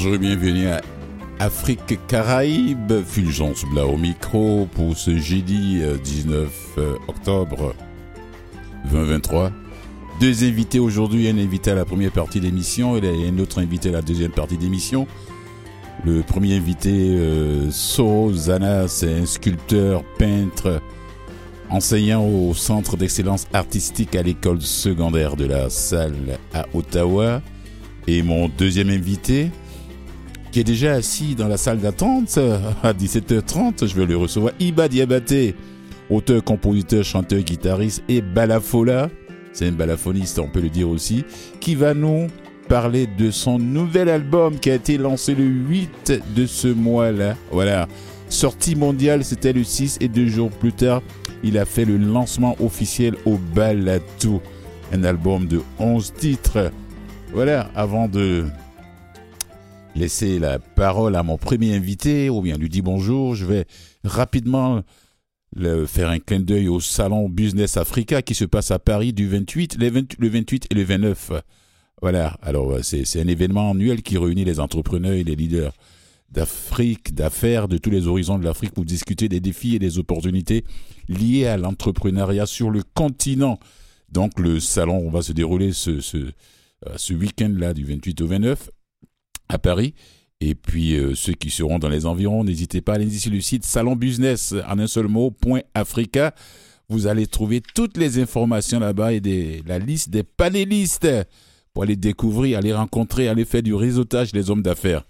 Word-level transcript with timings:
Bonjour 0.00 0.14
et 0.14 0.18
bienvenue 0.18 0.68
à 0.68 0.80
Afrique 1.40 1.98
Caraïbes, 2.06 3.02
Fulgence 3.04 3.64
Bla 3.72 3.84
au 3.84 3.96
micro 3.96 4.68
pour 4.72 4.96
ce 4.96 5.18
jeudi 5.18 5.82
19 6.04 6.48
euh, 6.78 6.80
euh, 6.80 6.96
octobre 7.08 7.74
2023. 8.92 9.50
Deux 10.20 10.44
invités 10.44 10.78
aujourd'hui, 10.78 11.28
un 11.28 11.36
invité 11.36 11.72
à 11.72 11.74
la 11.74 11.84
première 11.84 12.12
partie 12.12 12.38
d'émission 12.38 12.96
et 12.96 13.28
un 13.28 13.38
autre 13.40 13.60
invité 13.60 13.88
à 13.88 13.92
la 13.92 14.02
deuxième 14.02 14.30
partie 14.30 14.56
d'émission. 14.56 15.08
Le 16.04 16.22
premier 16.22 16.56
invité, 16.56 17.16
euh, 17.16 17.68
Soro 17.72 18.32
c'est 18.86 19.12
un 19.12 19.26
sculpteur, 19.26 20.04
peintre, 20.16 20.80
enseignant 21.70 22.24
au 22.24 22.54
Centre 22.54 22.96
d'excellence 22.96 23.48
artistique 23.52 24.14
à 24.14 24.22
l'école 24.22 24.62
secondaire 24.62 25.34
de 25.34 25.46
la 25.46 25.68
salle 25.70 26.38
à 26.54 26.66
Ottawa. 26.72 27.42
Et 28.06 28.22
mon 28.22 28.48
deuxième 28.48 28.90
invité, 28.90 29.50
qui 30.50 30.60
est 30.60 30.64
déjà 30.64 30.94
assis 30.94 31.34
dans 31.34 31.48
la 31.48 31.56
salle 31.56 31.78
d'attente 31.78 32.38
à 32.82 32.92
17h30, 32.92 33.86
je 33.86 33.94
vais 33.94 34.06
le 34.06 34.16
recevoir, 34.16 34.52
Iba 34.60 34.88
Diabaté, 34.88 35.54
auteur, 36.10 36.42
compositeur, 36.42 37.04
chanteur, 37.04 37.40
guitariste 37.40 38.02
et 38.08 38.20
balafola, 38.20 39.10
c'est 39.52 39.66
un 39.66 39.72
balafoniste, 39.72 40.38
on 40.38 40.48
peut 40.48 40.60
le 40.60 40.70
dire 40.70 40.88
aussi, 40.88 41.24
qui 41.60 41.74
va 41.74 41.94
nous 41.94 42.28
parler 42.68 43.06
de 43.06 43.30
son 43.30 43.58
nouvel 43.58 44.08
album 44.08 44.58
qui 44.58 44.70
a 44.70 44.74
été 44.74 44.98
lancé 44.98 45.34
le 45.34 45.44
8 45.44 46.22
de 46.36 46.46
ce 46.46 46.68
mois-là. 46.68 47.34
Voilà. 47.50 47.88
Sortie 48.28 48.76
mondiale, 48.76 49.24
c'était 49.24 49.54
le 49.54 49.64
6 49.64 49.98
et 50.00 50.08
deux 50.08 50.26
jours 50.26 50.50
plus 50.50 50.72
tard, 50.72 51.02
il 51.42 51.56
a 51.56 51.64
fait 51.64 51.84
le 51.84 51.96
lancement 51.96 52.56
officiel 52.60 53.14
au 53.24 53.38
Balatou. 53.54 54.40
Un 54.92 55.04
album 55.04 55.46
de 55.46 55.60
11 55.78 56.12
titres. 56.14 56.70
Voilà, 57.32 57.70
avant 57.74 58.08
de 58.08 58.44
laisser 59.94 60.38
la 60.38 60.58
parole 60.58 61.16
à 61.16 61.22
mon 61.22 61.38
premier 61.38 61.74
invité, 61.74 62.30
ou 62.30 62.40
bien 62.40 62.56
lui 62.56 62.68
dire 62.68 62.84
bonjour, 62.84 63.34
je 63.34 63.44
vais 63.44 63.66
rapidement 64.04 64.82
le, 65.56 65.86
faire 65.86 66.08
un 66.10 66.18
clin 66.18 66.40
d'œil 66.40 66.68
au 66.68 66.80
salon 66.80 67.28
Business 67.28 67.76
Africa 67.76 68.22
qui 68.22 68.34
se 68.34 68.44
passe 68.44 68.70
à 68.70 68.78
Paris 68.78 69.12
du 69.12 69.28
28, 69.28 69.78
le 69.78 70.28
28 70.28 70.66
et 70.70 70.74
le 70.74 70.84
29. 70.84 71.32
Voilà, 72.00 72.38
alors 72.42 72.78
c'est 72.82 73.20
un 73.20 73.26
événement 73.26 73.72
annuel 73.72 74.02
qui 74.02 74.18
réunit 74.18 74.44
les 74.44 74.60
entrepreneurs 74.60 75.14
et 75.14 75.24
les 75.24 75.34
leaders 75.34 75.72
d'Afrique, 76.30 77.14
d'affaires, 77.14 77.68
de 77.68 77.78
tous 77.78 77.90
les 77.90 78.06
horizons 78.06 78.38
de 78.38 78.44
l'Afrique 78.44 78.72
pour 78.72 78.84
discuter 78.84 79.28
des 79.28 79.40
défis 79.40 79.76
et 79.76 79.78
des 79.78 79.98
opportunités 79.98 80.64
liées 81.08 81.46
à 81.46 81.56
l'entrepreneuriat 81.56 82.46
sur 82.46 82.70
le 82.70 82.82
continent. 82.94 83.58
Donc 84.12 84.38
le 84.38 84.60
salon 84.60 85.10
va 85.10 85.22
se 85.22 85.32
dérouler 85.32 85.72
ce, 85.72 86.00
ce, 86.00 86.18
euh, 86.18 86.94
ce 86.96 87.14
week-end-là 87.14 87.74
du 87.74 87.84
28 87.84 88.20
au 88.20 88.26
29 88.26 88.70
à 89.48 89.58
Paris. 89.58 89.94
Et 90.40 90.54
puis 90.54 90.94
euh, 90.94 91.14
ceux 91.14 91.32
qui 91.32 91.50
seront 91.50 91.78
dans 91.78 91.88
les 91.88 92.06
environs, 92.06 92.44
n'hésitez 92.44 92.80
pas 92.80 92.92
à 92.92 92.94
aller 92.96 93.10
sur 93.10 93.32
le 93.32 93.40
site 93.40 93.64
Salon 93.64 93.96
Business 93.96 94.54
en 94.68 94.78
un 94.78 94.86
seul 94.86 95.08
mot, 95.08 95.30
point 95.30 95.62
Africa. 95.74 96.34
Vous 96.88 97.06
allez 97.06 97.26
trouver 97.26 97.60
toutes 97.74 97.96
les 97.96 98.18
informations 98.18 98.80
là-bas 98.80 99.12
et 99.12 99.62
la 99.66 99.78
liste 99.78 100.10
des 100.10 100.22
panélistes 100.22 101.08
pour 101.74 101.82
aller 101.82 101.96
découvrir, 101.96 102.58
aller 102.58 102.72
rencontrer, 102.72 103.28
aller 103.28 103.44
faire 103.44 103.62
du 103.62 103.74
réseautage 103.74 104.32
des 104.32 104.48
hommes 104.48 104.62
d'affaires. 104.62 105.04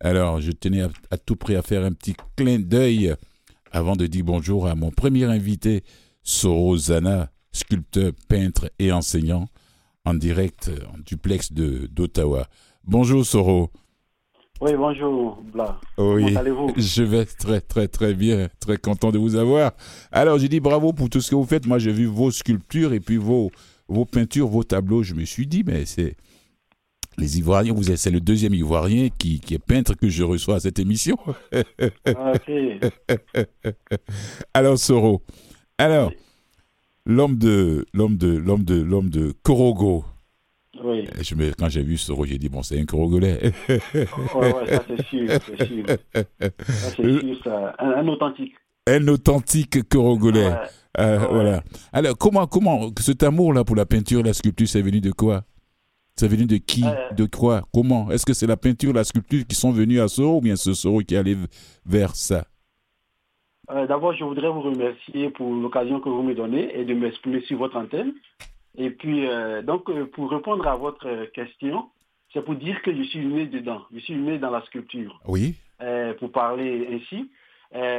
Alors, 0.00 0.40
je 0.40 0.50
tenais 0.50 0.82
à, 0.82 1.16
tout 1.16 1.36
prix 1.36 1.54
à 1.54 1.62
faire 1.62 1.84
un 1.84 1.92
petit 1.92 2.14
clin 2.36 2.58
d'œil 2.58 3.14
avant 3.70 3.96
de 3.96 4.06
dire 4.06 4.24
bonjour 4.24 4.66
à 4.66 4.74
mon 4.74 4.90
premier 4.90 5.24
invité, 5.24 5.84
Soro 6.22 6.76
Zana, 6.76 7.30
sculpteur, 7.52 8.12
peintre 8.28 8.70
et 8.78 8.92
enseignant, 8.92 9.48
en 10.04 10.14
direct 10.14 10.70
en 10.92 10.98
duplex 10.98 11.52
de 11.52 11.88
d'Ottawa. 11.90 12.48
Bonjour 12.84 13.24
Soro. 13.24 13.70
Oui, 14.62 14.76
bonjour 14.76 15.42
Bla. 15.52 15.80
Oui, 15.98 16.26
Comment 16.26 16.38
allez-vous 16.38 16.72
Je 16.76 17.02
vais 17.02 17.24
très 17.24 17.60
très 17.60 17.88
très 17.88 18.14
bien, 18.14 18.48
très 18.60 18.76
content 18.76 19.10
de 19.10 19.18
vous 19.18 19.34
avoir. 19.34 19.72
Alors, 20.12 20.38
je 20.38 20.46
dis 20.46 20.60
bravo 20.60 20.92
pour 20.92 21.10
tout 21.10 21.20
ce 21.20 21.32
que 21.32 21.34
vous 21.34 21.44
faites. 21.44 21.66
Moi, 21.66 21.80
j'ai 21.80 21.90
vu 21.90 22.06
vos 22.06 22.30
sculptures 22.30 22.92
et 22.92 23.00
puis 23.00 23.16
vos, 23.16 23.50
vos 23.88 24.04
peintures, 24.04 24.46
vos 24.46 24.62
tableaux. 24.62 25.02
Je 25.02 25.14
me 25.14 25.24
suis 25.24 25.48
dit, 25.48 25.64
mais 25.66 25.84
c'est 25.84 26.14
les 27.18 27.40
Ivoiriens, 27.40 27.72
vous 27.72 27.82
c'est 27.82 28.12
le 28.12 28.20
deuxième 28.20 28.54
Ivoirien 28.54 29.08
qui, 29.18 29.40
qui, 29.40 29.54
est 29.54 29.58
peintre 29.58 29.94
que 29.94 30.08
je 30.08 30.22
reçois 30.22 30.54
à 30.54 30.60
cette 30.60 30.78
émission. 30.78 31.16
Ah, 32.06 32.34
alors 34.54 34.78
Soro, 34.78 35.22
alors 35.76 36.12
l'homme 37.04 37.36
de 37.36 37.84
l'homme 37.92 38.16
de 38.16 38.28
l'homme 38.28 38.62
de 38.62 38.80
l'homme 38.80 39.10
de 39.10 39.34
Korogo. 39.42 40.04
Oui. 40.84 41.06
Je 41.20 41.34
me, 41.34 41.52
quand 41.52 41.68
j'ai 41.68 41.82
vu 41.82 41.96
Soro, 41.96 42.24
j'ai 42.24 42.38
dit 42.38 42.48
bon, 42.48 42.62
c'est 42.62 42.78
un 42.78 42.84
ouais, 42.94 43.16
ça 44.66 44.84
c'est 44.86 45.06
sûr, 45.06 45.28
c'est 45.28 45.66
sûr. 45.66 45.84
Ça 46.12 46.90
c'est 46.96 47.20
sûr, 47.20 47.36
ça. 47.44 47.74
Un, 47.78 48.06
authentique. 48.08 48.54
Un 48.86 49.06
authentique 49.08 49.88
Korogolais. 49.88 50.52
Euh, 50.98 51.18
voilà. 51.30 51.62
Alors 51.92 52.18
comment 52.18 52.46
comment 52.46 52.90
cet 52.98 53.22
amour 53.22 53.52
là 53.52 53.64
pour 53.64 53.76
la 53.76 53.86
peinture, 53.86 54.22
la 54.22 54.32
sculpture, 54.32 54.68
c'est 54.68 54.82
venu 54.82 55.00
de 55.00 55.12
quoi? 55.12 55.44
C'est 56.16 56.28
venu 56.28 56.44
de 56.44 56.56
qui? 56.56 56.84
Euh. 56.84 57.14
De 57.14 57.24
quoi? 57.24 57.62
Comment? 57.72 58.10
Est-ce 58.10 58.26
que 58.26 58.34
c'est 58.34 58.46
la 58.46 58.56
peinture, 58.56 58.92
la 58.92 59.04
sculpture 59.04 59.46
qui 59.46 59.54
sont 59.54 59.72
venus 59.72 60.00
à 60.00 60.08
Soro 60.08 60.38
ou 60.38 60.40
bien 60.40 60.56
ce 60.56 60.74
Soro 60.74 61.00
qui 61.00 61.14
est 61.14 61.18
allé 61.18 61.36
vers 61.86 62.14
ça? 62.14 62.44
Euh, 63.70 63.86
D'abord, 63.86 64.12
je 64.14 64.24
voudrais 64.24 64.48
vous 64.48 64.60
remercier 64.60 65.30
pour 65.30 65.50
l'occasion 65.50 66.00
que 66.00 66.08
vous 66.08 66.22
me 66.22 66.34
donnez 66.34 66.78
et 66.78 66.84
de 66.84 66.94
m'exprimer 66.94 67.40
sur 67.42 67.58
votre 67.58 67.76
antenne. 67.76 68.12
Et 68.76 68.90
puis, 68.90 69.26
euh, 69.26 69.62
donc, 69.62 69.90
pour 70.10 70.30
répondre 70.30 70.66
à 70.66 70.76
votre 70.76 71.26
question, 71.32 71.90
c'est 72.32 72.44
pour 72.44 72.54
dire 72.54 72.80
que 72.82 72.94
je 72.94 73.02
suis 73.02 73.24
né 73.26 73.46
dedans. 73.46 73.82
Je 73.92 74.00
suis 74.00 74.16
né 74.16 74.38
dans 74.38 74.50
la 74.50 74.62
sculpture. 74.62 75.20
Oui. 75.26 75.54
pour 76.18 76.32
parler 76.32 76.88
ainsi. 76.92 77.30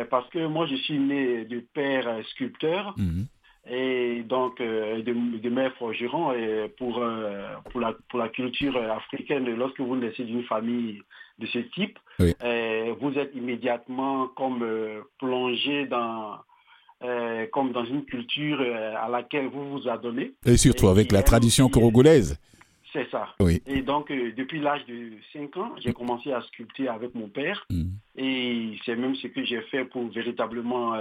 parce 0.10 0.30
que 0.30 0.46
moi, 0.48 0.66
je 0.68 0.76
suis 0.76 0.98
né 0.98 1.46
de 1.46 1.60
père 1.74 2.08
sculpteur. 2.30 2.94
Mhm 2.98 3.28
et 3.70 4.24
donc 4.28 4.60
euh, 4.60 5.02
de, 5.04 5.38
de 5.38 5.50
mère 5.50 5.74
forgeron 5.76 6.34
et 6.34 6.70
pour, 6.78 6.98
euh, 7.00 7.56
pour, 7.72 7.80
la, 7.80 7.94
pour 8.10 8.20
la 8.20 8.30
culture 8.30 8.76
africaine, 8.92 9.46
lorsque 9.56 9.80
vous 9.80 9.96
naissez 9.96 10.24
d'une 10.24 10.44
famille 10.44 11.02
de 11.40 11.48
ce 11.48 11.60
type, 11.60 11.98
euh, 12.22 12.94
vous 13.00 13.18
êtes 13.18 13.34
immédiatement 13.34 14.28
comme 14.28 14.66
plongé 15.18 15.86
dans 15.86 16.38
comme 17.52 17.72
dans 17.72 17.86
une 17.86 18.06
culture 18.06 18.62
à 18.62 19.10
laquelle 19.10 19.48
vous 19.48 19.72
vous 19.72 19.90
adonnez. 19.90 20.34
Et 20.46 20.58
surtout 20.58 20.88
avec 20.88 21.12
la 21.12 21.24
tradition 21.24 21.70
congolaise. 21.70 22.40
C'est 22.94 23.10
ça. 23.10 23.30
Oui. 23.40 23.62
Et 23.66 23.82
donc, 23.82 24.10
depuis 24.10 24.60
l'âge 24.60 24.86
de 24.86 25.12
5 25.34 25.58
ans, 25.58 25.72
j'ai 25.84 25.94
commencé 25.94 26.32
à 26.32 26.42
sculpter 26.44 26.88
avec 26.88 27.16
mon 27.16 27.28
père. 27.28 27.66
Mm. 27.70 27.86
Et 28.16 28.78
c'est 28.86 28.96
même 28.96 29.16
ce 29.16 29.28
que 29.28 29.44
j'ai 29.44 29.62
fait 29.64 29.84
pour 29.84 30.08
véritablement 30.10 30.96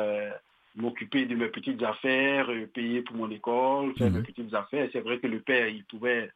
m'occuper 0.76 1.26
de 1.26 1.34
mes 1.34 1.48
petites 1.48 1.82
affaires, 1.82 2.50
euh, 2.50 2.66
payer 2.66 3.02
pour 3.02 3.16
mon 3.16 3.30
école, 3.30 3.94
faire 3.96 4.10
mes 4.10 4.18
mhm. 4.18 4.24
petites 4.24 4.54
affaires. 4.54 4.88
C'est 4.92 5.00
vrai 5.00 5.18
que 5.18 5.26
le 5.26 5.40
père, 5.40 5.68
il 5.68 5.84
pouvait, 5.84 6.30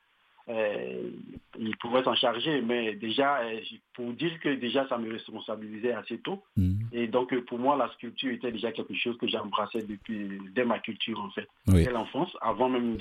euh, 0.48 1.10
il 1.58 1.76
pouvait 1.78 2.02
s'en 2.04 2.14
charger, 2.14 2.60
mais 2.60 2.94
déjà, 2.94 3.40
euh, 3.40 3.60
pour 3.94 4.12
dire 4.12 4.38
que 4.40 4.54
déjà, 4.54 4.86
ça 4.88 4.98
me 4.98 5.12
responsabilisait 5.12 5.92
assez 5.92 6.18
tôt. 6.18 6.42
Mhm. 6.56 6.88
Et 6.92 7.08
donc, 7.08 7.34
pour 7.46 7.58
moi, 7.58 7.76
la 7.76 7.88
sculpture 7.94 8.32
était 8.32 8.52
déjà 8.52 8.72
quelque 8.72 8.94
chose 8.94 9.16
que 9.18 9.26
j'embrassais 9.26 9.82
depuis, 9.82 10.38
dès 10.54 10.64
ma 10.64 10.78
culture, 10.78 11.20
en 11.20 11.30
fait, 11.30 11.48
dès 11.66 11.90
l'enfance, 11.90 12.36
avant 12.40 12.68
même 12.68 12.96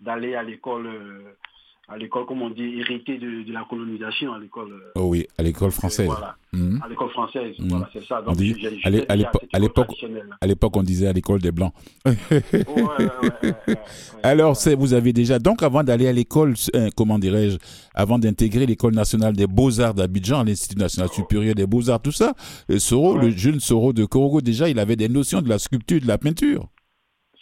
d'aller 0.00 0.34
à 0.34 0.42
l'école 0.42 0.88
à 1.92 1.98
l'école, 1.98 2.24
comme 2.26 2.42
on 2.42 2.50
dit, 2.50 2.80
hérité 2.80 3.18
de, 3.18 3.42
de 3.42 3.52
la 3.52 3.64
colonisation 3.68 4.32
à 4.32 4.38
l'école. 4.38 4.72
Euh, 4.72 4.92
oh 5.00 5.08
oui, 5.10 5.26
à 5.36 5.42
l'école 5.42 5.70
française. 5.70 6.06
voilà, 6.06 6.36
mhm. 6.52 6.80
à 6.82 6.88
l'école 6.88 7.10
française, 7.10 7.54
mhm. 7.58 7.68
voilà, 7.68 7.90
c'est 7.92 8.04
ça. 8.04 8.22
Donc, 8.22 8.36
à 8.38 9.56
l'époque, 9.58 9.96
à 10.40 10.46
l'époque, 10.46 10.76
on 10.76 10.82
disait 10.82 11.06
à 11.06 11.12
l'école 11.12 11.40
des 11.40 11.52
Blancs. 11.52 11.72
Alors, 14.22 14.56
vous 14.78 14.94
avez 14.94 15.12
déjà, 15.12 15.38
donc 15.38 15.62
avant 15.62 15.84
d'aller 15.84 16.08
à 16.08 16.12
l'école, 16.12 16.54
euh, 16.74 16.88
comment 16.96 17.18
dirais-je, 17.18 17.58
avant 17.94 18.18
d'intégrer 18.18 18.64
l'école 18.64 18.94
nationale 18.94 19.34
des 19.34 19.46
beaux-arts 19.46 19.94
d'Abidjan, 19.94 20.44
l'Institut 20.44 20.78
national 20.78 21.10
supérieur 21.10 21.54
des 21.54 21.66
beaux-arts, 21.66 22.00
tout 22.00 22.12
ça, 22.12 22.34
le, 22.68 22.78
Soro, 22.78 23.18
le 23.18 23.30
jeune 23.30 23.60
Soro 23.60 23.92
de 23.92 24.06
Korogo, 24.06 24.40
déjà, 24.40 24.68
il 24.68 24.78
avait 24.78 24.96
des 24.96 25.08
notions 25.08 25.42
de 25.42 25.48
la 25.48 25.58
sculpture, 25.58 26.00
de 26.00 26.06
la 26.06 26.16
peinture. 26.16 26.68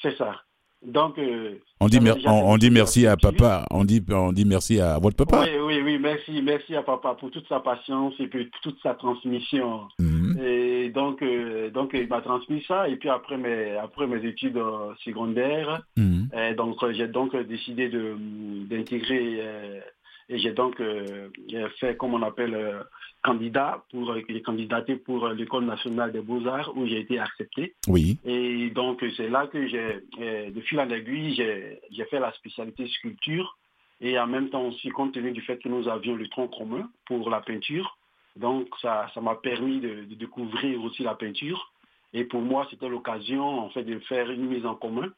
C'est 0.03 0.17
ça. 0.17 0.35
Donc, 0.83 1.19
euh, 1.19 1.59
on 1.79 1.89
dit, 1.89 1.99
on, 2.25 2.57
dit 2.57 2.71
merci 2.71 3.07
à 3.07 3.17
papa, 3.17 3.67
on 3.71 3.85
dit, 3.85 4.03
on 4.11 4.33
dit 4.33 4.47
merci 4.47 4.81
à 4.81 4.99
votre 4.99 5.17
papa. 5.17 5.43
Oui, 5.43 5.51
oui, 5.63 5.83
oui, 5.85 5.99
merci, 5.99 6.41
merci 6.43 6.75
à 6.75 6.83
papa 6.83 7.17
pour 7.21 7.31
toute 7.31 7.47
sa 7.49 7.61
patience 7.61 8.15
et 8.19 8.29
puis 8.29 8.51
toute 8.63 8.81
sa 8.83 8.95
transmission. 8.95 9.83
Mhm. 9.99 10.39
Et 10.43 10.89
donc, 10.89 11.23
euh, 11.23 11.71
donc 11.71 11.91
il 11.93 12.09
m'a 12.09 12.23
transmis 12.23 12.65
ça 12.67 12.89
et 12.89 12.97
puis 12.97 13.11
après 13.11 13.37
mes, 13.37 13.77
après 13.77 14.07
mes 14.07 14.27
études 14.27 14.57
euh, 14.57 14.95
secondaires, 15.05 15.83
mhm. 15.99 16.29
donc 16.57 16.77
j'ai 16.93 17.09
donc 17.09 17.37
décidé 17.37 17.91
d'intégrer 18.71 19.43
et 20.31 20.39
j'ai 20.39 20.53
donc 20.53 20.81
fait 21.81 21.97
comme 21.97 22.15
on 22.15 22.23
appelle 22.23 22.57
candidat 23.23 23.85
pour 23.91 24.15
j'ai 24.29 24.43
candidaté 24.43 24.97
pour 24.97 25.29
l'école 25.29 25.65
nationale 25.65 26.13
des 26.13 26.21
beaux-arts 26.21 26.73
où 26.77 26.87
j'ai 26.87 27.01
été 27.01 27.19
accepté. 27.19 27.75
Oui. 27.89 28.19
Et 28.25 28.71
donc 28.71 29.05
c'est 29.17 29.29
là 29.29 29.47
que 29.47 29.67
j'ai, 29.67 30.01
euh, 30.21 30.51
de 30.51 30.61
fil 30.61 30.81
en 30.81 30.89
aiguille, 30.89 31.35
j'ai 31.35 32.05
fait 32.07 32.21
la 32.21 32.33
spécialité 32.33 32.87
sculpture 32.89 33.59
Et 34.01 34.19
en 34.19 34.27
même 34.27 34.49
temps 34.49 34.67
aussi, 34.67 34.89
compte 34.89 35.13
tenu 35.13 35.33
du 35.33 35.43
fait 35.43 35.59
que 35.59 35.69
nous 35.69 35.89
avions 35.89 36.15
le 36.15 36.29
tronc 36.29 36.49
commun 36.49 36.89
pour 37.07 37.29
la 37.29 37.41
peinture, 37.41 37.99
donc 38.37 38.69
ça 38.81 39.11
m'a 39.21 39.35
permis 39.35 39.81
de, 39.81 40.05
découvrir 40.15 40.83
aussi 40.83 41.03
la 41.03 41.15
peinture. 41.15 41.73
Et 42.13 42.25
pour 42.25 42.41
moi, 42.41 42.67
c'était 42.71 42.89
l'occasion 42.89 43.61
en 43.61 43.71
fait 43.71 43.85
de 43.85 43.99
faire 44.01 44.31
une 44.31 44.47
mise 44.47 44.65
en 44.65 44.75
commun 44.75 45.09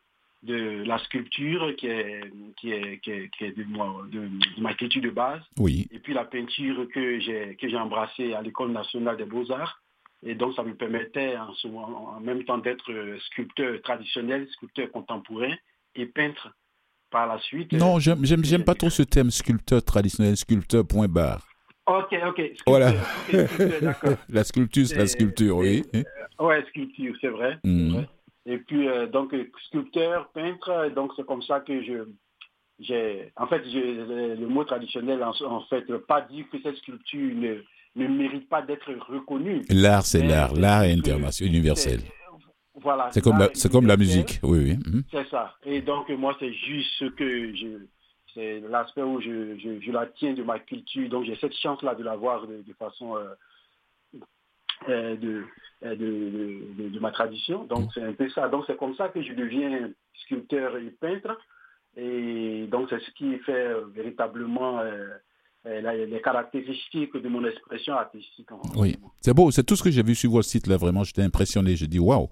de 0.42 0.82
la 0.84 0.98
sculpture 0.98 1.74
qui 1.76 1.86
est, 1.86 2.20
qui 2.56 2.72
est, 2.72 3.00
qui 3.00 3.10
est, 3.44 3.56
de, 3.56 4.60
ma 4.60 4.74
culture 4.74 5.02
de 5.02 5.10
base. 5.10 5.40
Oui. 5.58 5.86
Et 5.92 5.98
puis 5.98 6.14
la 6.14 6.24
peinture 6.24 6.86
que 6.92 7.20
j'ai, 7.20 7.56
que 7.60 7.68
j'ai 7.68 7.76
embrassée 7.76 8.34
à 8.34 8.42
l'École 8.42 8.72
nationale 8.72 9.16
des 9.16 9.24
beaux-arts. 9.24 9.80
Et 10.24 10.34
donc 10.34 10.54
ça 10.54 10.62
me 10.62 10.74
permettait 10.74 11.36
en, 11.36 11.52
en 11.74 12.20
même 12.20 12.44
temps 12.44 12.58
d'être 12.58 12.92
sculpteur 13.26 13.80
traditionnel, 13.82 14.48
sculpteur 14.52 14.90
contemporain 14.90 15.54
et 15.94 16.06
peintre 16.06 16.54
par 17.10 17.26
la 17.26 17.38
suite. 17.40 17.72
Non, 17.72 17.98
j'aime, 17.98 18.24
j'aime, 18.24 18.44
j'aime 18.44 18.64
pas 18.64 18.74
trop 18.74 18.90
ce 18.90 19.02
terme 19.02 19.30
sculpteur 19.30 19.82
traditionnel, 19.84 20.36
sculpteur 20.36 20.86
point 20.86 21.08
barre. 21.08 21.46
Ok, 21.86 22.14
ok. 22.26 22.52
voilà. 22.66 22.92
la 24.28 24.44
sculpture, 24.44 24.86
c'est 24.86 24.96
la 24.96 25.06
sculpture, 25.06 25.56
oui. 25.56 25.84
ouais, 26.38 26.64
sculpture, 26.68 27.14
c'est 27.20 27.28
vrai. 27.28 27.58
Hmm. 27.64 28.02
Et 28.46 28.58
puis, 28.58 28.88
euh, 28.88 29.06
donc, 29.06 29.34
sculpteur, 29.66 30.28
peintre, 30.32 30.90
donc 30.94 31.12
c'est 31.16 31.24
comme 31.26 31.42
ça 31.42 31.60
que 31.60 31.82
je, 31.82 32.04
j'ai, 32.80 33.32
en 33.36 33.46
fait, 33.46 33.62
le 33.64 34.46
mot 34.46 34.64
traditionnel, 34.64 35.22
en, 35.22 35.60
fait, 35.66 35.86
pas 36.08 36.22
dire 36.22 36.44
que 36.50 36.60
cette 36.62 36.76
sculpture 36.76 37.34
ne, 37.34 37.62
ne 37.96 38.08
mérite 38.08 38.48
pas 38.48 38.62
d'être 38.62 38.92
reconnue. 39.08 39.62
L'art, 39.70 40.04
c'est 40.04 40.26
l'art. 40.26 40.54
L'art 40.54 40.84
est 40.84 40.92
international, 40.92 41.52
universel. 41.52 42.00
Voilà. 42.74 43.10
C'est 43.12 43.20
comme, 43.20 43.38
la, 43.38 43.48
c'est 43.54 43.70
comme 43.70 43.86
la 43.86 43.96
musique, 43.96 44.40
oui, 44.42 44.58
oui. 44.58 45.02
C'est 45.10 45.28
ça. 45.28 45.54
Et 45.64 45.82
donc, 45.82 46.08
moi, 46.10 46.34
c'est 46.40 46.52
juste 46.52 46.90
ce 46.98 47.04
que 47.04 47.54
je, 47.54 47.86
c'est 48.34 48.60
l'aspect 48.68 49.02
où 49.02 49.20
je, 49.20 49.58
je, 49.58 49.90
la 49.92 50.06
tiens 50.06 50.32
de 50.32 50.42
ma 50.42 50.58
culture. 50.58 51.08
Donc, 51.08 51.24
j'ai 51.24 51.36
cette 51.36 51.56
chance-là 51.56 51.94
de 51.94 52.02
l'avoir 52.02 52.46
de, 52.46 52.62
de 52.62 52.72
façon 52.74 53.16
euh, 53.16 53.34
euh, 54.88 55.16
euh, 55.84 55.96
de, 55.96 56.88
de, 56.88 56.98
ma 57.00 57.10
tradition. 57.10 57.64
Donc, 57.64 57.90
c'est 57.94 58.02
un 58.02 58.12
peu 58.12 58.28
ça. 58.30 58.48
Donc, 58.48 58.64
c'est 58.66 58.76
comme 58.76 58.94
ça 58.94 59.08
que 59.08 59.22
je 59.22 59.32
deviens 59.32 59.90
sculpteur 60.24 60.76
et 60.76 60.90
peintre. 61.00 61.36
Et 61.96 62.66
donc, 62.70 62.88
c'est 62.90 63.00
ce 63.00 63.10
qui 63.12 63.36
fait 63.38 63.52
euh, 63.52 63.86
véritablement 63.94 64.80
les 65.64 66.20
caractéristiques 66.22 67.16
de 67.16 67.28
mon 67.28 67.44
expression 67.44 67.94
artistique. 67.94 68.48
oui, 68.76 68.96
c'est 69.20 69.34
beau. 69.34 69.50
C'est 69.50 69.64
tout 69.64 69.76
ce 69.76 69.82
que 69.82 69.90
j'ai 69.90 70.02
vu 70.02 70.14
sur 70.14 70.30
votre 70.30 70.48
site, 70.48 70.66
là. 70.66 70.76
Vraiment, 70.76 71.04
j'étais 71.04 71.22
impressionné. 71.22 71.76
Je 71.76 71.86
dis, 71.86 71.98
waouh! 71.98 72.28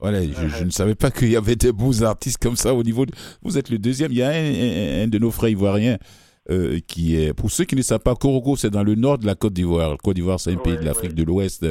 Voilà, 0.00 0.20
je, 0.22 0.64
ne 0.64 0.70
savais 0.70 0.96
pas 0.96 1.10
qu'il 1.10 1.30
y 1.30 1.36
avait 1.36 1.56
des 1.56 1.72
beaux 1.72 2.02
artistes 2.02 2.42
comme 2.42 2.56
ça 2.56 2.74
au 2.74 2.82
niveau. 2.82 3.06
Vous 3.42 3.56
êtes 3.56 3.70
le 3.70 3.78
deuxième. 3.78 4.10
Il 4.10 4.18
y 4.18 4.22
a 4.22 4.30
un 4.30 5.08
de 5.08 5.18
nos 5.18 5.30
frères 5.30 5.50
ivoiriens 5.50 5.98
euh, 6.50 6.78
qui 6.86 7.16
est, 7.16 7.32
pour 7.32 7.50
ceux 7.50 7.64
qui 7.64 7.76
ne 7.76 7.82
savent 7.82 8.00
pas, 8.00 8.14
Korogo, 8.14 8.56
c'est 8.56 8.70
dans 8.70 8.82
le 8.82 8.94
nord 8.94 9.18
de 9.18 9.26
la 9.26 9.34
Côte 9.34 9.54
d'Ivoire. 9.54 9.96
Côte 9.98 10.16
d'Ivoire, 10.16 10.40
c'est 10.40 10.52
un 10.52 10.56
pays 10.56 10.76
de 10.76 10.84
l'Afrique 10.84 11.14
de 11.14 11.22
l'Ouest. 11.22 11.64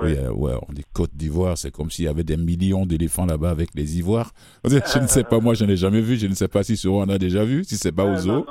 Oui, 0.00 0.14
euh, 0.16 0.32
ouais, 0.32 0.54
on 0.68 0.72
dit 0.72 0.84
Côte 0.94 1.10
d'Ivoire, 1.14 1.58
c'est 1.58 1.70
comme 1.70 1.90
s'il 1.90 2.06
y 2.06 2.08
avait 2.08 2.24
des 2.24 2.38
millions 2.38 2.86
d'éléphants 2.86 3.26
là-bas 3.26 3.50
avec 3.50 3.70
les 3.74 3.98
ivoires. 3.98 4.32
Je 4.64 4.98
ne 4.98 5.06
sais 5.06 5.22
pas, 5.22 5.38
moi, 5.38 5.54
je 5.54 5.64
n'ai 5.64 5.76
jamais 5.76 6.00
vu. 6.00 6.16
Je 6.16 6.26
ne 6.26 6.34
sais 6.34 6.48
pas 6.48 6.62
si 6.62 6.76
sur 6.76 6.94
on 6.94 7.08
a 7.08 7.18
déjà 7.18 7.44
vu, 7.44 7.64
si 7.64 7.76
c'est 7.76 7.92
pas 7.92 8.04
au 8.04 8.16
zoo. 8.16 8.46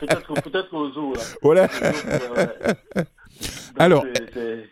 peut-être, 0.00 0.32
peut-être 0.42 0.74
au 0.74 0.90
zoo. 0.90 1.14
Là. 1.14 1.20
Voilà. 1.42 1.68
Alors. 3.78 4.04
Euh, 4.36 4.62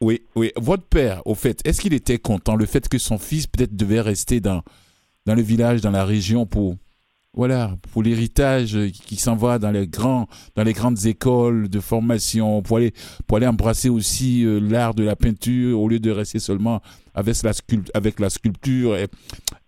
oui, 0.00 0.22
oui. 0.36 0.52
Votre 0.56 0.84
père, 0.84 1.22
au 1.24 1.34
fait, 1.34 1.60
est-ce 1.64 1.80
qu'il 1.80 1.92
était 1.92 2.18
content 2.18 2.54
le 2.54 2.66
fait 2.66 2.88
que 2.88 2.98
son 2.98 3.18
fils 3.18 3.48
peut-être 3.48 3.74
devait 3.74 4.00
rester 4.00 4.40
dans, 4.40 4.62
dans 5.26 5.34
le 5.34 5.42
village, 5.42 5.80
dans 5.80 5.90
la 5.90 6.04
région 6.04 6.46
pour 6.46 6.76
voilà, 7.38 7.76
pour 7.92 8.02
l'héritage 8.02 8.76
qui 8.90 9.14
s'en 9.14 9.36
va 9.36 9.60
dans 9.60 9.70
les 9.70 9.86
grands, 9.86 10.26
dans 10.56 10.64
les 10.64 10.72
grandes 10.72 11.06
écoles 11.06 11.68
de 11.68 11.78
formation, 11.78 12.62
pour 12.62 12.78
aller, 12.78 12.92
pour 13.28 13.36
aller 13.36 13.46
embrasser 13.46 13.88
aussi 13.88 14.44
euh, 14.44 14.58
l'art 14.58 14.92
de 14.92 15.04
la 15.04 15.14
peinture 15.14 15.80
au 15.80 15.88
lieu 15.88 16.00
de 16.00 16.10
rester 16.10 16.40
seulement 16.40 16.82
avec 17.14 17.40
la, 17.44 17.52
avec 17.94 18.18
la 18.18 18.28
sculpture. 18.28 18.96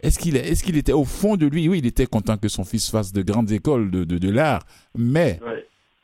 Est-ce 0.01 0.19
qu'il 0.19 0.35
est, 0.35 0.61
qu'il 0.61 0.77
était 0.77 0.91
au 0.91 1.05
fond 1.05 1.37
de 1.37 1.47
lui, 1.47 1.69
oui, 1.69 1.79
il 1.79 1.87
était 1.87 2.07
content 2.07 2.37
que 2.39 2.49
son 2.49 2.65
fils 2.65 2.91
fasse 2.91 3.13
de 3.13 3.23
grandes 3.23 3.53
écoles 3.53 3.93
de, 3.93 4.03
de, 4.03 4.31
l'art, 4.31 4.67
mais, 4.99 5.39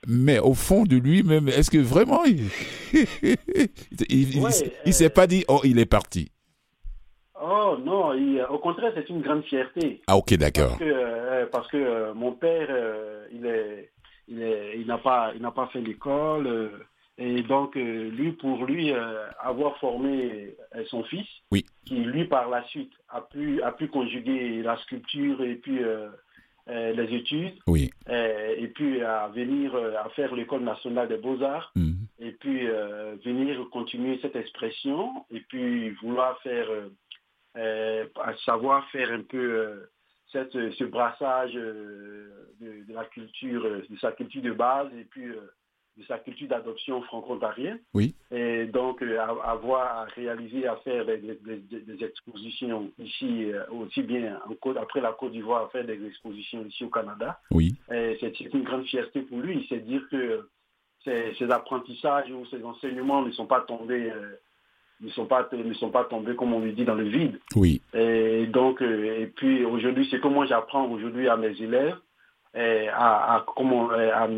mais 0.06 0.38
au 0.38 0.54
fond 0.54 0.84
de 0.84 0.96
lui 0.96 1.24
même, 1.24 1.48
est-ce 1.48 1.72
que 1.72 1.78
vraiment 1.78 2.22
il, 2.26 2.44
il, 4.08 4.94
s'est 4.94 5.10
pas 5.10 5.26
dit, 5.26 5.44
oh, 5.48 5.62
il 5.64 5.80
est 5.80 5.86
parti? 5.86 6.30
Oh 7.42 7.76
non, 7.84 8.12
au 8.50 8.58
contraire, 8.58 8.92
c'est 8.94 9.08
une 9.10 9.20
grande 9.20 9.44
fierté. 9.44 10.00
Ah 10.06 10.16
ok, 10.16 10.34
d'accord. 10.34 10.78
Parce 11.52 11.68
que, 11.68 11.76
euh, 11.76 12.10
euh, 12.10 12.14
mon 12.14 12.32
père, 12.32 12.68
euh, 12.70 13.26
il 13.32 13.44
est, 13.44 13.90
il 14.28 14.42
est, 14.42 14.78
il 14.78 14.86
n'a 14.86 14.98
pas, 14.98 15.32
il 15.34 15.42
n'a 15.42 15.50
pas 15.50 15.66
fait 15.68 15.80
l'école. 15.80 16.70
et 17.18 17.42
donc, 17.42 17.74
lui, 17.74 18.32
pour 18.32 18.64
lui, 18.64 18.92
avoir 19.40 19.76
formé 19.78 20.54
son 20.88 21.02
fils, 21.04 21.26
oui. 21.52 21.64
qui 21.84 21.96
lui, 21.96 22.24
par 22.24 22.48
la 22.48 22.64
suite, 22.64 22.92
a 23.08 23.20
pu, 23.20 23.62
a 23.62 23.72
pu 23.72 23.88
conjuguer 23.88 24.62
la 24.62 24.76
sculpture 24.78 25.42
et 25.42 25.56
puis 25.56 25.80
les 26.68 27.14
études, 27.14 27.54
oui. 27.66 27.90
et 28.08 28.66
puis 28.74 29.02
à 29.02 29.28
venir 29.28 29.74
à 29.74 30.08
faire 30.10 30.34
l'école 30.34 30.62
nationale 30.62 31.08
des 31.08 31.18
beaux-arts, 31.18 31.72
mhm. 31.76 32.06
et 32.18 32.32
puis 32.32 32.66
venir 33.24 33.64
continuer 33.70 34.18
cette 34.20 34.36
expression, 34.36 35.24
et 35.30 35.40
puis 35.40 35.90
vouloir 36.02 36.38
faire 36.42 36.66
euh, 36.70 36.88
à 37.56 38.36
savoir 38.44 38.88
faire 38.90 39.10
un 39.12 39.22
peu 39.22 39.38
euh, 39.38 39.90
cette, 40.32 40.52
ce 40.52 40.84
brassage 40.84 41.56
euh, 41.56 42.52
de, 42.60 42.92
la 42.92 43.04
culture, 43.04 43.62
de 43.62 43.96
sa 44.00 44.12
culture 44.12 44.42
de 44.42 44.52
base 44.52 44.88
et 44.98 45.04
puis 45.04 45.24
de 45.24 46.04
sa 46.04 46.18
culture 46.18 46.48
d'adoption 46.48 47.00
franco-ontarienne. 47.02 47.80
Oui. 47.94 48.14
Et 48.30 48.66
donc, 48.66 49.02
avoir 49.02 50.00
à 50.00 50.04
réaliser, 50.04 50.66
à 50.66 50.76
faire 50.76 51.06
des, 51.06 52.04
expositions 52.04 52.90
ici, 52.98 53.50
aussi 53.70 54.02
bien 54.02 54.38
en 54.46 54.76
après 54.76 55.00
la 55.00 55.12
Côte 55.12 55.32
d'Ivoire, 55.32 55.64
à 55.64 55.68
faire 55.70 55.86
des 55.86 56.04
expositions 56.06 56.64
ici 56.66 56.84
au 56.84 56.90
Canada. 56.90 57.40
Oui. 57.50 57.74
C'est 57.88 58.40
une 58.40 58.64
grande 58.64 58.84
fierté 58.84 59.22
pour 59.22 59.38
lui. 59.38 59.64
C'est 59.70 59.86
dire 59.86 60.02
que 60.10 60.50
ces, 61.02 61.34
ces, 61.38 61.50
apprentissages 61.50 62.30
ou 62.30 62.44
ces 62.46 62.62
enseignements 62.62 63.22
ne 63.22 63.30
sont 63.32 63.46
pas 63.46 63.62
tombés 63.62 64.12
ne 65.00 65.10
sont 65.10 65.26
pas 65.26 65.48
ne 65.52 65.74
sont 65.74 65.90
pas 65.90 66.04
tombés 66.04 66.34
comme 66.34 66.54
on 66.54 66.60
le 66.60 66.72
dit 66.72 66.84
dans 66.84 66.94
le 66.94 67.04
vide. 67.04 67.38
Oui. 67.54 67.82
Et 67.94 68.46
donc 68.46 68.82
euh, 68.82 69.20
et 69.20 69.26
puis 69.26 69.64
aujourd'hui 69.64 70.08
c'est 70.10 70.20
comment 70.20 70.46
j'apprends 70.46 70.86
aujourd'hui 70.86 71.28
à 71.28 71.36
mes 71.36 71.60
élèves 71.60 71.96
eh, 72.58 72.88
à, 72.88 73.34
à, 73.34 73.44
comment, 73.54 73.90
à, 73.90 74.28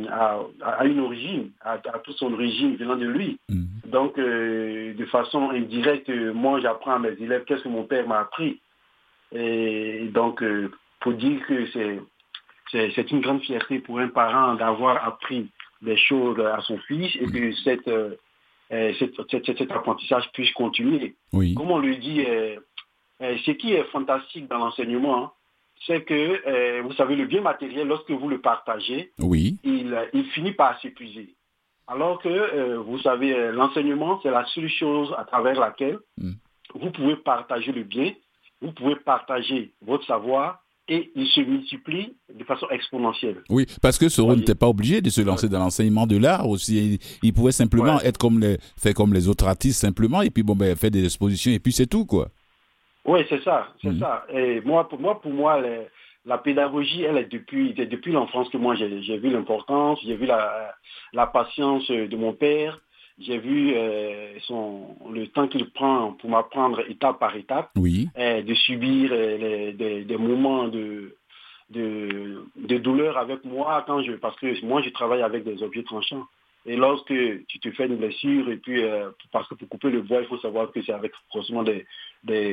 à, 0.65 0.85
une 0.87 0.99
origine, 0.99 1.50
à, 1.61 1.79
toute 1.79 2.17
son 2.17 2.33
origine 2.33 2.75
venant 2.75 2.97
de 2.97 3.07
lui. 3.07 3.38
Mhm. 3.49 3.67
Donc 3.87 4.19
euh, 4.19 4.93
de 4.95 5.05
façon 5.05 5.50
indirecte, 5.50 6.11
moi 6.35 6.59
j'apprends 6.61 6.95
à 6.95 6.99
mes 6.99 7.12
élèves 7.21 7.45
qu'est-ce 7.45 7.62
que 7.62 7.69
mon 7.69 7.85
père 7.85 8.09
m'a 8.09 8.21
appris. 8.21 8.61
Et 9.33 10.09
donc 10.12 10.43
euh, 10.43 10.73
pour 11.00 11.12
dire 11.12 11.47
que 11.47 11.67
c'est 11.73 12.00
c'est 12.73 13.11
une 13.12 13.21
grande 13.21 13.41
fierté 13.43 13.79
pour 13.79 13.99
un 14.00 14.09
parent 14.09 14.55
d'avoir 14.55 15.07
appris 15.07 15.49
des 15.81 15.97
choses 15.97 16.38
à 16.41 16.61
son 16.62 16.77
fils 16.79 17.15
et 17.17 17.27
que 17.27 17.53
cette 17.53 17.88
euh, 18.71 18.93
cet, 18.99 19.71
apprentissage 19.71 20.31
puisse 20.33 20.53
continuer. 20.53 21.17
Oui. 21.33 21.55
Comme 21.55 21.71
on 21.71 21.79
le 21.79 21.97
dit, 21.97 22.25
euh, 22.27 22.59
euh, 23.23 23.37
ce 23.45 23.53
qui 23.53 23.73
est 23.73 23.85
fantastique 23.85 24.47
dans 24.49 24.59
l'enseignement, 24.59 25.25
hein, 25.25 25.33
c'est 25.87 26.03
que, 26.03 26.81
vous 26.83 26.93
savez, 26.95 27.15
le 27.15 27.27
bien 27.27 27.41
matériel, 27.41 27.87
lorsque 27.87 28.11
vous 28.11 28.29
le 28.29 28.41
partagez, 28.41 29.13
oui. 29.21 29.59
il, 29.63 29.97
il 30.13 30.25
finit 30.31 30.53
par 30.53 30.79
s'épuiser. 30.81 31.35
Alors 31.87 32.21
que, 32.21 32.75
vous 32.79 32.99
savez, 32.99 33.53
l'enseignement, 33.53 34.19
c'est 34.23 34.31
la 34.31 34.45
seule 34.47 34.69
chose 34.69 35.15
à 35.17 35.25
travers 35.25 35.59
laquelle 35.59 35.99
mm. 36.19 36.33
vous 36.75 36.91
pouvez 36.91 37.15
partager 37.17 37.71
le 37.71 37.85
bien, 37.85 38.13
vous 38.61 38.73
pouvez 38.73 38.97
partager 38.97 39.73
votre 39.81 40.05
savoir 40.05 40.59
et 40.88 41.12
il 41.14 41.26
se 41.26 41.40
multiplie 41.40 42.16
de 42.35 42.45
façon 42.45 42.66
exponentielle. 42.71 43.42
Oui, 43.50 43.66
parce 43.83 43.99
que 43.99 44.09
Soro 44.09 44.35
n'était 44.35 44.54
pas 44.54 44.68
obligé 44.68 45.00
de 45.00 45.11
se 45.11 45.21
lancer 45.21 45.49
dans 45.49 45.59
l'enseignement 45.59 46.07
de 46.07 46.16
l'art 46.16 46.49
aussi. 46.49 46.99
Il, 47.23 47.33
pouvait 47.33 47.52
simplement 47.52 48.00
être 48.00 48.18
comme 48.18 48.40
les, 48.40 48.57
faire 48.76 48.95
comme 48.95 49.12
les 49.12 49.28
autres 49.28 49.47
artistes 49.47 49.80
simplement, 49.80 50.23
et 50.23 50.30
puis 50.30 50.42
bon, 50.42 50.57
ben, 50.57 50.75
faire 50.76 50.90
des 50.90 51.04
expositions, 51.04 51.52
et 51.52 51.59
puis 51.59 51.73
c'est 51.73 51.87
tout, 51.87 52.07
quoi. 52.07 52.28
Oui, 53.04 53.21
c'est 53.28 53.42
ça, 53.42 53.68
c'est 53.83 53.90
mhm. 53.90 54.00
ça. 54.00 54.25
Et 54.33 54.61
moi, 54.62 54.88
pour 54.88 55.00
moi, 55.00 55.21
pour 55.21 55.33
moi 55.33 55.62
la 56.25 56.38
pédagogie, 56.38 57.02
elle 57.02 57.16
est 57.16 57.33
depuis, 57.33 57.73
depuis 57.73 58.12
l'enfance 58.12 58.49
que 58.50 58.59
moi 58.59 58.75
j'ai 58.75 59.18
vu 59.18 59.30
l'importance, 59.30 59.99
j'ai 60.04 60.16
vu 60.16 60.26
la, 60.26 60.75
la 61.12 61.26
patience 61.26 61.88
de 61.88 62.16
mon 62.16 62.35
père, 62.35 62.80
j'ai 63.21 63.39
vu 63.39 63.73
euh, 63.75 64.39
son, 64.43 64.97
le 65.13 65.27
temps 65.27 65.49
qu'il 65.49 65.69
prend 65.71 66.13
pour 66.13 66.31
m'apprendre 66.31 66.81
étape 66.89 67.19
par 67.19 67.35
étape, 67.35 67.71
oui. 67.77 68.09
euh, 68.17 68.43
de 68.43 68.55
subir 68.55 69.11
euh, 69.13 69.73
des, 69.73 70.05
des, 70.05 70.17
moments 70.17 70.69
de, 70.69 71.17
de, 71.71 72.45
de, 72.57 72.79
douleur 72.79 73.19
avec 73.19 73.45
moi 73.45 73.83
quand 73.87 74.03
je, 74.03 74.13
parce 74.13 74.37
que 74.37 74.65
moi 74.65 74.83
je 74.83 74.91
travaille 74.91 75.23
avec 75.23 75.45
des 75.45 75.63
objets 75.63 75.83
tranchants. 75.83 76.27
Et 76.67 76.77
lorsque 76.77 77.07
tu 77.47 77.59
te 77.61 77.71
fais 77.71 77.87
une 77.87 77.97
blessure, 77.97 78.51
et 78.51 78.57
puis 78.57 78.83
parce 79.33 79.49
que 79.49 79.55
pour 79.55 79.69
couper 79.69 79.91
le 79.91 80.03
bois, 80.03 80.21
il 80.21 80.27
faut 80.27 80.39
savoir 80.39 80.71
que 80.71 80.83
c'est 80.83 80.93
avec 80.93 81.13
forcément 81.33 81.63
des, 81.63 81.87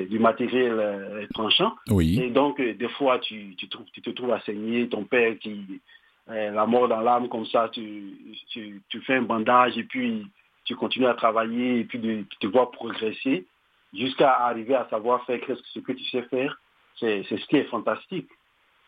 du 0.06 0.20
matériel 0.20 1.28
tranchant. 1.34 1.74
Oui. 1.90 2.22
Et 2.22 2.30
donc, 2.30 2.62
des 2.62 2.88
fois, 2.90 3.20
tu, 3.20 3.56
tu, 3.58 3.68
tu, 3.68 4.02
te 4.02 4.10
trouves 4.12 4.32
à 4.32 4.40
saigner, 4.42 4.88
ton 4.88 5.04
père 5.04 5.38
qui, 5.40 5.82
la 6.28 6.66
mort 6.66 6.88
dans 6.88 7.02
l'âme, 7.02 7.28
comme 7.28 7.46
ça, 7.48 7.68
tu, 7.74 8.14
tu, 8.48 9.02
fais 9.02 9.16
un 9.16 9.24
bandage, 9.24 9.78
et 9.78 9.84
puis 9.84 10.26
tu 10.66 10.76
continues 10.76 11.08
à 11.08 11.14
travailler, 11.14 11.80
et 11.80 11.84
puis 11.86 12.00
te 12.40 12.48
vois 12.48 12.72
progresser, 12.72 13.46
jusqu'à 13.94 14.32
arriver 14.32 14.76
à 14.76 14.88
savoir 14.90 15.26
faire 15.26 15.40
ce 15.74 15.80
que 15.80 15.92
tu 15.94 16.04
sais 16.06 16.24
faire. 16.24 16.60
C'est 17.00 17.24
ce 17.24 17.46
qui 17.48 17.58
est 17.58 17.66
fantastique. 17.66 18.30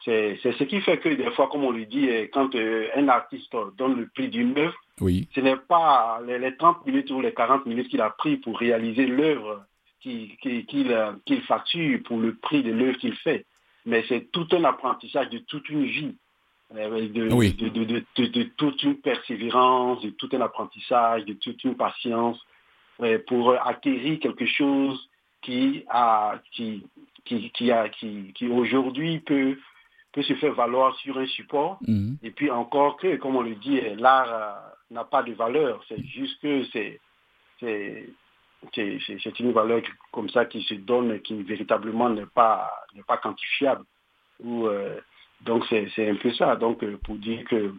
C'est 0.06 0.40
ce 0.42 0.64
qui 0.64 0.80
fait 0.82 0.98
que 1.00 1.10
des 1.10 1.32
fois, 1.32 1.50
comme 1.50 1.66
on 1.66 1.72
lui 1.72 1.86
dit, 1.86 2.08
euh, 2.10 2.28
quand 2.32 2.56
euh, 2.56 2.88
un 2.96 3.10
artiste 3.10 3.54
donne 3.78 4.00
le 4.00 4.08
prix 4.08 4.30
d'une 4.30 4.58
œuvre, 4.58 4.76
oui. 5.02 5.28
ce 5.36 5.42
n'est 5.42 5.58
pas 5.58 6.22
les, 6.26 6.56
30 6.56 6.86
minutes 6.86 7.12
ou 7.12 7.20
les 7.20 7.34
40 7.34 7.66
minutes 7.66 7.90
qu'il 7.90 8.00
a 8.00 8.12
pris 8.12 8.38
pour 8.38 8.58
réaliser 8.58 9.06
l'œuvre 9.06 9.66
qu'il 10.00 11.42
facture 11.46 12.00
pour 12.06 12.20
le 12.20 12.36
prix 12.36 12.64
de 12.64 12.72
l'œuvre 12.72 12.98
qu'il 13.00 13.16
fait. 13.16 13.46
Mais 13.86 14.06
c'est 14.08 14.32
tout 14.32 14.48
un 14.52 14.64
apprentissage 14.64 15.30
de 15.30 15.40
toute 15.40 15.68
une 15.70 15.84
vie, 15.84 16.16
euh, 16.76 17.08
de, 17.08 18.28
de, 18.28 18.44
toute 18.58 18.84
une 18.84 18.98
persévérance, 18.98 20.02
de 20.02 20.10
tout 20.12 20.30
un 20.34 20.42
apprentissage, 20.42 21.26
de 21.26 21.34
toute 21.34 21.64
une 21.64 21.76
patience 21.76 22.40
pour 23.28 23.54
acquérir 23.54 24.20
quelque 24.20 24.46
chose 24.48 25.08
qui, 25.42 25.86
a, 25.88 26.40
qui, 26.52 26.84
qui, 27.26 27.52
qui, 27.52 27.72
a, 27.72 27.90
qui, 27.90 28.34
qui 28.34 28.48
aujourd'hui 28.48 29.20
peut 29.20 29.58
peut 30.18 30.24
se 30.24 30.34
faire 30.36 30.54
valoir 30.54 30.96
sur 30.98 31.18
un 31.20 31.28
support. 31.28 31.78
Mhm. 31.88 32.18
Et 32.24 32.32
puis 32.32 32.50
encore 32.50 32.98
que, 32.98 33.18
comme 33.18 33.36
on 33.36 33.42
le 33.42 33.56
dit, 33.56 33.80
l'art 33.98 34.34
euh, 34.34 34.54
n'a 34.90 35.04
pas 35.04 35.22
de 35.22 35.34
valeur. 35.34 35.84
C'est 35.88 36.04
juste 36.04 36.42
que 36.42 36.66
c'est 36.74 37.00
c'est 37.62 39.40
une 39.40 39.52
valeur 39.52 39.82
comme 40.12 40.30
ça 40.30 40.46
qui 40.46 40.64
se 40.64 40.74
donne 40.74 41.12
et 41.12 41.22
qui 41.22 41.42
véritablement 41.44 42.10
n'est 42.10 42.26
pas 42.26 42.72
n'est 42.96 43.04
pas 43.04 43.18
quantifiable. 43.18 43.84
Ou, 44.44 44.68
euh, 44.68 45.00
donc 45.42 45.64
c'est 45.70 46.10
un 46.10 46.16
peu 46.16 46.34
ça. 46.34 46.56
Donc 46.56 46.84
euh, 46.84 46.98
pour 47.04 47.16
dire 47.16 47.44
que 47.46 47.74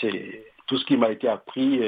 c'est 0.00 0.44
tout 0.66 0.78
ce 0.78 0.84
qui 0.84 0.96
m'a 0.96 1.10
été 1.10 1.28
appris, 1.28 1.80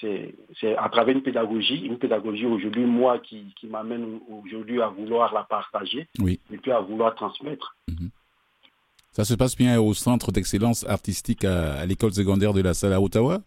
c'est 0.00 0.76
à 0.76 0.88
travers 0.88 1.16
une 1.16 1.22
pédagogie, 1.22 1.78
une 1.78 1.98
pédagogie 1.98 2.46
aujourd'hui 2.46 2.84
moi 2.84 3.18
qui, 3.18 3.54
qui 3.58 3.66
m'amène 3.66 4.20
aujourd'hui 4.28 4.82
à 4.82 4.88
vouloir 4.88 5.32
la 5.32 5.44
partager 5.44 6.06
oui. 6.18 6.40
et 6.52 6.58
puis 6.58 6.72
à 6.72 6.80
vouloir 6.80 7.14
transmettre. 7.14 7.76
Mhm. 7.88 8.10
Ça 9.16 9.24
se 9.24 9.32
passe 9.32 9.56
bien 9.56 9.80
au 9.80 9.94
Centre 9.94 10.30
d'excellence 10.30 10.86
artistique 10.86 11.42
à, 11.46 11.86
l'école 11.86 12.12
secondaire 12.12 12.52
de 12.52 12.60
la 12.60 12.74
Salle 12.74 12.92
à 12.92 13.00
Ottawa? 13.00 13.40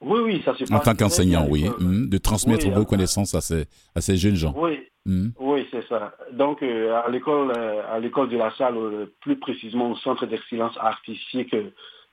Oui, 0.00 0.20
oui, 0.20 0.42
ça 0.46 0.54
se 0.54 0.64
passe. 0.64 0.70
En 0.70 0.78
tant 0.78 0.94
qu'enseignant, 0.94 1.46
oui. 1.50 1.68
Hum, 1.78 2.08
de 2.08 2.16
transmettre 2.16 2.70
vos 2.70 2.86
connaissances 2.86 3.34
à 3.34 3.42
ces, 3.42 3.66
à 3.94 4.00
ces 4.00 4.16
jeunes 4.16 4.34
gens. 4.34 4.54
Oui, 4.56 4.78
hum. 5.06 5.32
oui 5.38 5.66
c'est 5.70 5.86
ça. 5.88 6.14
Donc, 6.32 6.62
euh, 6.62 7.00
à 7.04 7.08
l'école 7.08 7.52
euh, 7.56 7.82
à 7.90 7.98
l'école 7.98 8.28
de 8.28 8.36
la 8.36 8.50
Salle, 8.56 8.76
euh, 8.76 9.06
plus 9.20 9.36
précisément 9.36 9.90
au 9.90 9.96
Centre 9.96 10.26
d'excellence 10.26 10.76
artistique, 10.78 11.54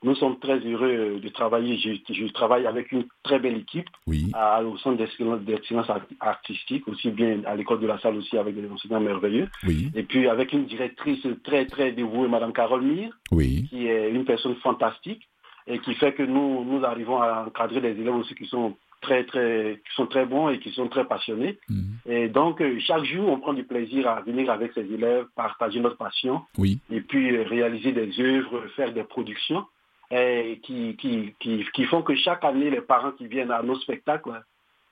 nous 0.02 0.14
sommes 0.14 0.38
très 0.38 0.58
heureux 0.60 1.20
de 1.22 1.28
travailler. 1.28 1.76
Je, 1.76 2.32
travaille 2.32 2.66
avec 2.66 2.90
une 2.90 3.04
très 3.22 3.38
belle 3.38 3.58
équipe 3.58 3.88
au 4.06 4.78
centre 4.78 4.96
d'excellence 5.44 5.90
artistique, 6.20 6.88
aussi 6.88 7.10
bien 7.10 7.42
à 7.44 7.54
l'école 7.54 7.80
de 7.80 7.86
la 7.86 7.98
salle 7.98 8.16
aussi 8.16 8.38
avec 8.38 8.54
des 8.54 8.66
enseignants 8.70 9.00
merveilleux. 9.00 9.48
Et 9.94 10.02
puis 10.04 10.26
avec 10.26 10.54
une 10.54 10.64
directrice 10.64 11.26
très 11.44 11.66
très 11.66 11.92
dévouée, 11.92 12.28
Madame 12.28 12.54
Carole 12.54 12.80
Mire, 12.80 13.12
qui 13.30 13.88
est 13.88 14.10
une 14.10 14.24
personne 14.24 14.54
fantastique 14.56 15.28
et 15.66 15.78
qui 15.80 15.92
fait 15.94 16.14
que 16.14 16.22
nous, 16.22 16.64
nous 16.64 16.82
arrivons 16.82 17.20
à 17.20 17.44
encadrer 17.46 17.82
des 17.82 18.00
élèves 18.00 18.16
aussi 18.16 18.34
qui 18.34 18.46
sont 18.46 18.76
très 19.00 19.24
très 19.24 19.80
qui 19.86 19.94
sont 19.94 20.06
très 20.06 20.26
bons 20.26 20.48
et 20.48 20.58
qui 20.58 20.70
sont 20.72 20.88
très 20.88 21.06
passionnés. 21.06 21.58
Mhm. 21.68 21.84
Et 22.06 22.28
donc 22.28 22.60
euh, 22.60 22.78
chaque 22.80 23.04
jour 23.04 23.28
on 23.28 23.40
prend 23.40 23.52
du 23.52 23.64
plaisir 23.64 24.08
à 24.08 24.20
venir 24.20 24.50
avec 24.50 24.72
ces 24.72 24.92
élèves, 24.92 25.26
partager 25.34 25.80
notre 25.80 25.96
passion 25.96 26.42
et 26.90 27.00
puis 27.00 27.34
euh, 27.34 27.44
réaliser 27.44 27.92
des 27.92 28.20
œuvres, 28.20 28.66
faire 28.76 28.92
des 28.92 29.04
productions 29.04 29.64
et 30.10 30.60
qui, 30.62 30.96
qui, 30.96 31.34
qui, 31.40 31.84
font 31.84 32.02
que 32.02 32.16
chaque 32.16 32.44
année, 32.44 32.70
les 32.70 32.80
parents 32.80 33.12
qui 33.12 33.26
viennent 33.26 33.52
à 33.52 33.62
nos 33.62 33.76
spectacles 33.76 34.42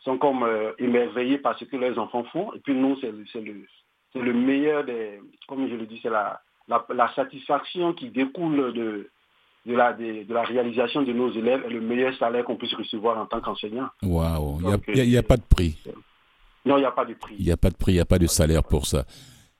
sont 0.00 0.16
comme 0.16 0.44
euh, 0.44 0.72
émerveillés 0.78 1.38
par 1.38 1.58
ce 1.58 1.64
que 1.64 1.76
leurs 1.76 1.98
enfants 1.98 2.24
font. 2.24 2.52
Et 2.54 2.60
puis 2.60 2.74
nous, 2.74 2.96
c'est 3.00 3.40
le, 3.40 3.64
le, 4.14 4.32
meilleur 4.32 4.84
des, 4.84 5.20
comme 5.48 5.68
je 5.68 5.74
le 5.74 5.86
dis, 5.86 5.98
c'est 6.02 6.10
la, 6.10 6.40
la, 6.68 7.12
satisfaction 7.14 7.94
qui 7.94 8.10
découle 8.10 8.72
de, 8.72 9.10
de 9.68 9.74
la, 9.74 9.92
de, 9.92 10.32
la 10.32 10.42
réalisation 10.42 11.02
de 11.02 11.12
nos 11.12 11.30
élèves 11.32 11.62
et 11.68 11.72
le 11.72 11.80
meilleur 11.80 12.16
salaire 12.18 12.44
qu'on 12.44 12.56
puisse 12.56 12.74
recevoir 12.74 13.18
en 13.18 13.26
tant 13.26 13.40
qu'enseignant. 13.40 13.88
Waouh, 14.02 14.58
il 14.88 15.04
n'y 15.04 15.16
a, 15.16 15.22
pas 15.22 15.36
de 15.36 15.42
prix. 15.42 15.76
Non, 16.64 16.76
il 16.76 16.80
n'y 16.80 16.86
a 16.86 16.90
pas 16.90 17.04
de 17.04 17.14
prix. 17.14 17.36
Il 17.38 17.44
n'y 17.44 17.52
a 17.52 17.56
pas 17.56 17.70
de 17.70 17.76
prix, 17.76 17.92
il 17.92 17.96
n'y 17.96 18.00
a 18.00 18.06
pas 18.06 18.18
de 18.18 18.26
salaire 18.26 18.64
pour 18.64 18.86
ça. 18.86 19.04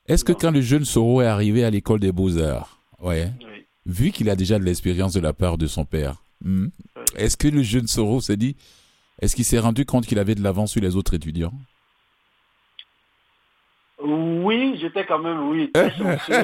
Est-ce 0.07 0.25
que 0.25 0.33
quand 0.33 0.51
le 0.51 0.61
jeune 0.61 0.85
Soro 0.85 1.21
est 1.21 1.27
arrivé 1.27 1.63
à 1.63 1.69
l'école 1.69 1.99
des 1.99 2.11
beaux-arts, 2.11 2.81
ouais, 2.99 3.31
oui 3.41 3.59
vu 3.89 4.11
qu'il 4.11 4.29
a 4.29 4.35
déjà 4.35 4.59
de 4.59 4.63
l'expérience 4.63 5.13
de 5.13 5.19
la 5.19 5.33
part 5.33 5.57
de 5.57 5.67
son 5.67 5.85
père, 5.85 6.23
hmm, 6.43 6.67
est-ce 7.15 7.37
que 7.37 7.47
le 7.47 7.63
jeune 7.63 7.87
Soro 7.87 8.21
s'est 8.21 8.37
dit, 8.37 8.55
est-ce 9.21 9.35
qu'il 9.35 9.45
s'est 9.45 9.59
rendu 9.59 9.85
compte 9.85 10.05
qu'il 10.05 10.19
avait 10.19 10.35
de 10.35 10.43
l'avance 10.43 10.71
sur 10.71 10.81
les 10.81 10.95
autres 10.95 11.13
étudiants? 11.13 11.53
Oui, 14.01 14.77
j'étais 14.79 15.05
quand 15.05 15.19
même, 15.19 15.49
oui, 15.49 15.71
très 15.71 15.91
chanceux, 15.97 16.43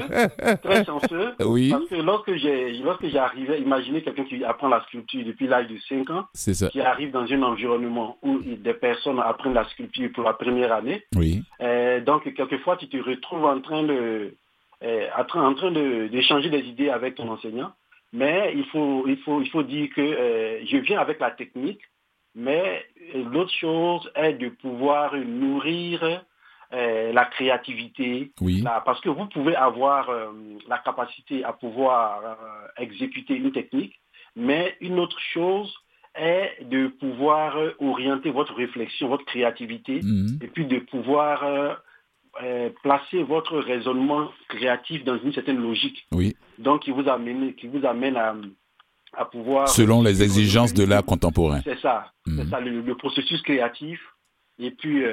très 0.64 0.86
chanceux. 0.86 1.34
Oui. 1.46 1.70
Parce 1.70 1.86
que 1.86 1.96
lorsque 1.96 2.36
j'ai, 2.36 2.74
lorsque 2.80 3.08
j'arrivais, 3.08 3.62
imaginez 3.62 4.02
quelqu'un 4.02 4.26
qui 4.26 4.44
apprend 4.44 4.68
la 4.68 4.82
sculpture 4.84 5.26
depuis 5.26 5.48
l'âge 5.48 5.68
de 5.68 5.78
5 5.88 6.10
ans, 6.10 6.26
qui 6.72 6.82
arrive 6.82 7.12
dans 7.12 7.26
un 7.32 7.44
environnement 7.44 8.18
où 8.22 8.40
des 8.40 8.74
personnes 8.74 9.20
apprennent 9.20 9.54
la 9.54 9.66
sculpture 9.70 10.12
pour 10.14 10.24
la 10.24 10.34
première 10.34 10.74
année. 10.74 11.04
Oui. 11.16 11.44
Euh, 11.62 12.02
donc, 12.02 12.32
quelquefois, 12.34 12.78
tu 12.78 12.88
te 12.88 12.98
retrouves 12.98 13.46
en 13.46 13.62
train 13.62 13.84
de, 13.84 14.36
en 14.84 15.54
train 15.54 15.72
d'échanger 15.72 16.50
des 16.50 16.62
idées 16.62 16.90
avec 16.90 17.16
ton 17.16 17.30
enseignant. 17.30 17.72
Mais 18.14 18.54
il 18.56 18.66
faut, 18.66 19.06
il 19.08 19.18
faut, 19.18 19.42
il 19.42 19.50
faut 19.50 19.64
dire 19.64 19.90
que 19.94 20.02
euh, 20.02 20.66
je 20.66 20.78
viens 20.78 21.00
avec 21.00 21.20
la 21.20 21.32
technique, 21.32 21.82
mais 22.34 22.86
l'autre 23.14 23.52
chose 23.54 24.10
est 24.16 24.34
de 24.34 24.50
pouvoir 24.50 25.16
nourrir 25.18 26.24
euh, 26.76 27.14
la 27.14 27.26
créativité. 27.26 28.32
Oui. 28.42 28.64
parce 28.86 29.00
que 29.02 29.10
vous 29.10 29.26
pouvez 29.28 29.56
avoir 29.56 30.10
euh, 30.10 30.32
la 30.68 30.78
capacité 30.80 31.44
à 31.44 31.54
pouvoir 31.54 32.38
exécuter 32.78 33.36
une 33.36 33.52
technique, 33.52 33.94
mais 34.36 34.76
une 34.82 35.00
autre 35.00 35.20
chose 35.34 35.74
est 36.16 36.64
de 36.64 36.88
pouvoir 36.88 37.58
orienter 37.80 38.30
votre 38.30 38.54
réflexion, 38.54 39.08
votre 39.08 39.26
créativité, 39.26 40.02
mhm. 40.02 40.40
et 40.42 40.48
puis 40.48 40.66
de 40.66 40.80
pouvoir 40.80 41.44
euh, 42.44 42.70
placer 42.84 43.24
votre 43.24 43.58
raisonnement 43.60 44.30
créatif 44.50 45.06
dans 45.06 45.18
une 45.18 45.32
certaine 45.32 45.62
logique. 45.62 46.06
Oui. 46.12 46.36
Donc, 46.58 46.82
qui 46.82 46.92
vous 46.92 47.08
amène, 47.08 47.54
qui 47.54 47.68
vous 47.68 47.86
amène 47.86 48.18
à, 48.18 48.36
à 49.14 49.24
pouvoir... 49.24 49.70
Selon 49.70 50.04
les 50.04 50.22
exigences 50.22 50.74
de 50.74 50.84
l'art 50.84 51.06
contemporain. 51.06 51.62
C'est 51.64 51.80
ça. 51.80 52.12
C'est 52.26 52.44
mhm. 52.44 52.50
ça, 52.50 52.60
le, 52.60 52.96
processus 52.96 53.42
créatif. 53.42 54.02
Et 54.60 54.72
puis, 54.72 55.06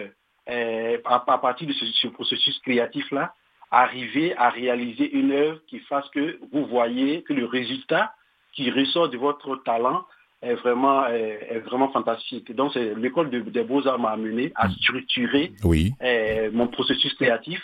euh, 0.49 0.53
euh, 0.53 0.99
à, 1.05 1.39
partir 1.39 1.69
de 1.69 1.73
ce, 1.73 2.09
processus 2.09 2.59
créatif-là, 2.61 3.35
arriver 3.71 4.37
à 4.37 4.51
réaliser 4.51 5.11
une 5.13 5.33
œuvre 5.33 5.61
qui 5.69 5.79
fasse 5.81 6.09
que 6.11 6.39
vous 6.53 6.67
voyez 6.67 7.23
que 7.23 7.33
le 7.33 7.47
résultat 7.47 8.13
qui 8.53 8.71
ressort 8.71 9.09
de 9.09 9.17
votre 9.17 9.57
talent 9.63 10.05
est 10.43 10.55
vraiment, 10.55 11.07
est, 11.07 11.61
vraiment 11.61 11.91
fantastique. 11.91 12.53
Donc, 12.55 12.75
l'école 12.75 13.31
des 13.31 13.63
beaux-arts 13.63 13.99
m'a 13.99 14.11
amené 14.11 14.53
à 14.57 14.69
mm. 14.69 14.73
structurer 14.73 15.53
oui. 15.65 15.93
Eh, 16.03 16.51
mon 16.53 16.67
processus 16.67 17.15
créatif 17.15 17.63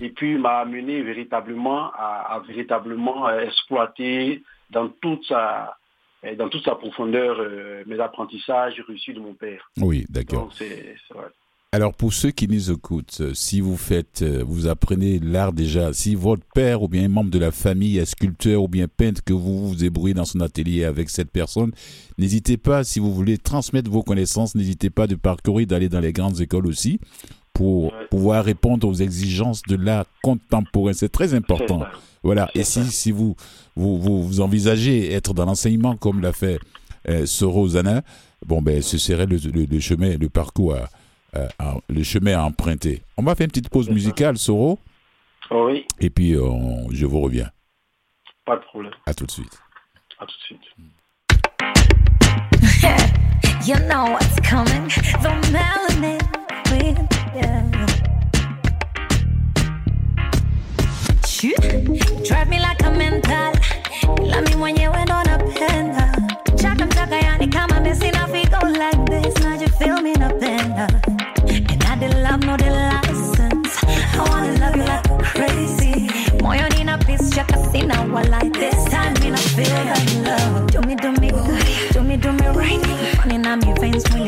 et 0.00 0.10
puis 0.10 0.38
m'a 0.38 0.58
amené 0.58 1.02
véritablement 1.02 1.90
à, 1.92 2.40
véritablement 2.46 3.28
euh, 3.28 3.40
exploiter 3.40 4.42
dans 4.70 4.88
toute 4.88 5.24
sa, 5.26 5.76
dans 6.36 6.48
toute 6.48 6.64
sa 6.64 6.74
profondeur 6.74 7.38
euh, 7.40 7.82
mes 7.86 7.98
apprentissages 8.00 8.80
reçus 8.88 9.14
de 9.14 9.20
mon 9.20 9.34
père. 9.34 9.70
Oui, 9.78 10.06
d'accord. 10.08 10.52
Alors 11.70 11.92
pour 11.92 12.14
ceux 12.14 12.30
qui 12.30 12.48
nous 12.48 12.70
écoutent, 12.70 13.18
euh, 13.20 13.34
si 13.34 13.60
vous 13.60 13.76
faites, 13.76 14.22
euh, 14.22 14.42
vous 14.42 14.68
apprenez 14.68 15.18
l'art 15.18 15.52
déjà, 15.52 15.92
si 15.92 16.14
votre 16.14 16.42
père 16.54 16.82
ou 16.82 16.88
bien 16.88 17.04
un 17.04 17.08
membre 17.08 17.30
de 17.30 17.38
la 17.38 17.50
famille 17.50 17.98
est 17.98 18.06
sculpteur 18.06 18.62
ou 18.62 18.68
bien 18.68 18.86
peintre, 18.88 19.22
que 19.22 19.34
vous 19.34 19.68
vous 19.68 19.74
débrouillez 19.74 20.14
dans 20.14 20.24
son 20.24 20.40
atelier 20.40 20.84
avec 20.84 21.10
cette 21.10 21.30
personne, 21.30 21.72
n'hésitez 22.16 22.56
pas, 22.56 22.84
si 22.84 23.00
vous 23.00 23.12
voulez 23.12 23.36
transmettre 23.36 23.90
vos 23.90 24.02
connaissances, 24.02 24.54
n'hésitez 24.54 24.88
pas 24.88 25.06
de 25.06 25.14
parcourir, 25.14 25.66
d'aller 25.66 25.90
dans 25.90 26.00
les 26.00 26.14
grandes 26.14 26.40
écoles 26.40 26.66
aussi 26.66 27.00
pour 27.52 27.92
pouvoir 28.10 28.46
répondre 28.46 28.88
aux 28.88 28.94
exigences 28.94 29.60
de 29.68 29.76
l'art 29.76 30.06
contemporain. 30.22 30.94
C'est 30.94 31.12
très 31.12 31.34
important. 31.34 31.82
Voilà. 32.22 32.48
Et 32.54 32.64
si, 32.64 32.82
si 32.84 33.10
vous, 33.10 33.36
vous, 33.76 34.00
vous, 34.00 34.40
envisagez 34.40 35.12
être 35.12 35.34
dans 35.34 35.44
l'enseignement 35.44 35.96
comme 35.96 36.22
l'a 36.22 36.32
fait 36.32 36.60
euh, 37.10 37.26
Sorosana, 37.26 38.04
bon 38.46 38.62
ben 38.62 38.80
ce 38.80 38.96
serait 38.96 39.26
le, 39.26 39.36
le, 39.36 39.66
le 39.66 39.80
chemin, 39.80 40.16
le 40.16 40.30
parcours 40.30 40.74
à 40.74 40.88
euh, 41.36 41.46
le 41.88 42.02
chemin 42.02 42.38
à 42.38 42.42
emprunter. 42.42 43.02
On 43.16 43.22
va 43.22 43.34
faire 43.34 43.44
une 43.44 43.50
petite 43.50 43.68
pause 43.68 43.90
musicale, 43.90 44.38
Soro. 44.38 44.78
Oui. 45.50 45.86
Et 46.00 46.10
puis, 46.10 46.34
euh, 46.34 46.42
je 46.92 47.06
vous 47.06 47.20
reviens. 47.20 47.50
Pas 48.44 48.56
de 48.56 48.62
problème. 48.62 48.92
À 49.06 49.14
tout 49.14 49.26
de 49.26 49.30
suite. 49.30 49.58
À 50.18 50.26
tout 50.26 50.34
de 50.36 50.42
suite. 50.42 50.60
you 53.66 53.76
know 53.86 54.10
what's 54.12 54.40
coming. 54.40 54.88
The 55.22 55.30
melanin 55.52 56.18
queen, 56.64 57.08
yeah. 57.34 57.62
Drive 62.26 62.48
me 62.48 62.58
like 62.58 62.82
a 62.82 62.90
mental. 62.90 63.52
La 64.26 64.40
mi 64.42 64.54
mwenyewe 64.56 65.04
ndo 65.04 65.22
napenda. 65.24 66.12
Chaka 66.56 66.86
mchaka 66.86 67.16
yani 67.16 67.48
kama 67.48 67.80
Messi 67.80 68.10
na 68.10 68.26
go 68.26 68.66
like 68.66 69.04
this. 69.06 69.44
Now 69.44 69.54
you 69.60 69.68
feel 69.68 70.02
me 70.02 70.14
napenda. 70.14 71.17
I 72.00 72.06
love 72.22 72.40
no 72.44 72.56
the 72.56 72.70
license. 72.70 73.84
I 73.84 74.24
wanna 74.28 74.52
love 74.60 74.76
you 74.76 74.84
like 74.84 75.24
crazy. 75.24 76.06
Moyo 76.38 76.68
nina 76.76 76.96
peace 76.98 77.28
chaka 77.30 77.58
sina 77.70 78.04
like 78.30 78.52
this 78.52 78.84
time 78.84 79.14
me 79.14 79.30
not 79.30 79.40
feel 79.40 79.66
that 79.66 80.14
love. 80.22 80.70
Do 80.70 80.80
me 80.82 80.94
do 80.94 81.10
me 81.12 81.30
good, 81.30 81.92
do 81.92 82.02
me 82.02 82.16
do 82.16 82.32
me 82.32 82.46
right. 82.54 83.18
Running 83.18 83.46
on 83.46 83.58
me 83.60 83.72
veins 83.80 84.04
when 84.12 84.26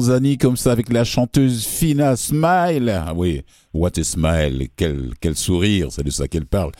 Tanzanie 0.00 0.38
comme 0.38 0.56
ça 0.56 0.72
avec 0.72 0.90
la 0.90 1.04
chanteuse 1.04 1.66
Fina 1.66 2.16
Smile. 2.16 2.88
Ah 2.88 3.12
oui, 3.14 3.42
what 3.74 3.90
a 3.98 4.02
smile, 4.02 4.68
quel, 4.74 5.10
quel 5.20 5.36
sourire, 5.36 5.88
c'est 5.90 6.02
de 6.02 6.08
ça 6.08 6.26
qu'elle 6.26 6.46
parle. 6.46 6.72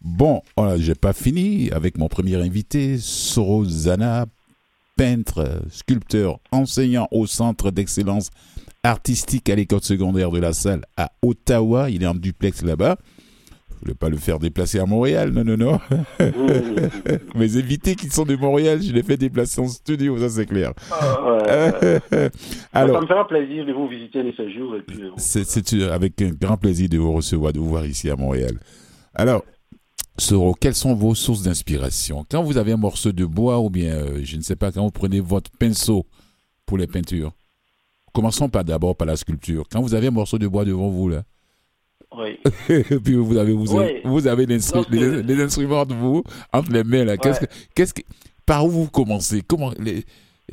Bon, 0.00 0.42
voilà, 0.56 0.78
j'ai 0.78 0.94
pas 0.94 1.12
fini 1.12 1.72
avec 1.72 1.98
mon 1.98 2.06
premier 2.06 2.36
invité, 2.36 2.96
Sorozana, 3.00 4.26
peintre, 4.96 5.60
sculpteur, 5.72 6.38
enseignant 6.52 7.08
au 7.10 7.26
Centre 7.26 7.72
d'excellence 7.72 8.30
artistique 8.84 9.50
à 9.50 9.56
l'école 9.56 9.82
secondaire 9.82 10.30
de 10.30 10.38
la 10.38 10.52
salle 10.52 10.84
à 10.96 11.10
Ottawa. 11.22 11.90
Il 11.90 12.04
est 12.04 12.06
en 12.06 12.14
duplex 12.14 12.62
là-bas. 12.62 12.96
Je 13.78 13.84
voulais 13.84 13.94
pas 13.94 14.08
le 14.08 14.16
faire 14.16 14.40
déplacer 14.40 14.80
à 14.80 14.86
Montréal, 14.86 15.30
non, 15.30 15.44
non, 15.44 15.56
non. 15.56 15.78
Mes 17.36 17.56
invités 17.56 17.94
qui 17.94 18.10
sont 18.10 18.24
de 18.24 18.34
Montréal, 18.34 18.82
je 18.82 18.92
les 18.92 19.04
fais 19.04 19.16
déplacer 19.16 19.60
en 19.60 19.68
studio, 19.68 20.18
ça 20.18 20.28
c'est 20.28 20.46
clair. 20.46 20.72
Alors, 22.72 22.96
ça 22.96 23.00
me 23.00 23.06
fera 23.06 23.26
plaisir 23.28 23.64
de 23.64 23.72
vous 23.72 23.86
visiter 23.86 24.24
les 24.24 24.34
séjours. 24.34 24.74
Euh, 24.74 25.10
c'est 25.16 25.72
avec 25.84 26.20
un 26.22 26.30
grand 26.30 26.56
plaisir 26.56 26.88
de 26.88 26.98
vous 26.98 27.12
recevoir, 27.12 27.52
de 27.52 27.60
vous 27.60 27.68
voir 27.68 27.86
ici 27.86 28.10
à 28.10 28.16
Montréal. 28.16 28.58
Alors, 29.14 29.44
Soro, 30.16 30.54
quelles 30.54 30.74
sont 30.74 30.94
vos 30.94 31.14
sources 31.14 31.42
d'inspiration? 31.42 32.26
Quand 32.28 32.42
vous 32.42 32.58
avez 32.58 32.72
un 32.72 32.76
morceau 32.76 33.12
de 33.12 33.24
bois 33.24 33.60
ou 33.60 33.70
bien, 33.70 33.92
euh, 33.92 34.20
je 34.24 34.36
ne 34.36 34.42
sais 34.42 34.56
pas, 34.56 34.72
quand 34.72 34.82
vous 34.82 34.90
prenez 34.90 35.20
votre 35.20 35.52
pinceau 35.52 36.04
pour 36.66 36.78
les 36.78 36.88
peintures, 36.88 37.32
commençons 38.12 38.48
pas 38.48 38.64
d'abord 38.64 38.96
par 38.96 39.06
la 39.06 39.16
sculpture. 39.16 39.64
Quand 39.70 39.80
vous 39.80 39.94
avez 39.94 40.08
un 40.08 40.12
morceau 40.12 40.38
de 40.38 40.48
bois 40.48 40.64
devant 40.64 40.88
vous, 40.88 41.08
là, 41.08 41.22
oui. 42.16 42.38
puis 43.04 43.14
vous 43.14 43.36
avez, 43.36 43.52
vous, 43.52 43.66
vous 44.04 44.26
avez 44.26 44.46
les, 44.46 45.42
instruments 45.42 45.84
de 45.84 45.94
vous 45.94 46.22
entre 46.52 46.72
les 46.72 46.84
mains 46.84 47.04
là. 47.04 47.16
Qu'est-ce 47.16 47.40
que, 47.40 47.46
qu'est-ce 47.74 47.92
que, 47.92 48.02
par 48.46 48.64
où 48.64 48.70
vous 48.70 48.88
commencez? 48.88 49.42
Comment 49.46 49.72
les, 49.78 50.04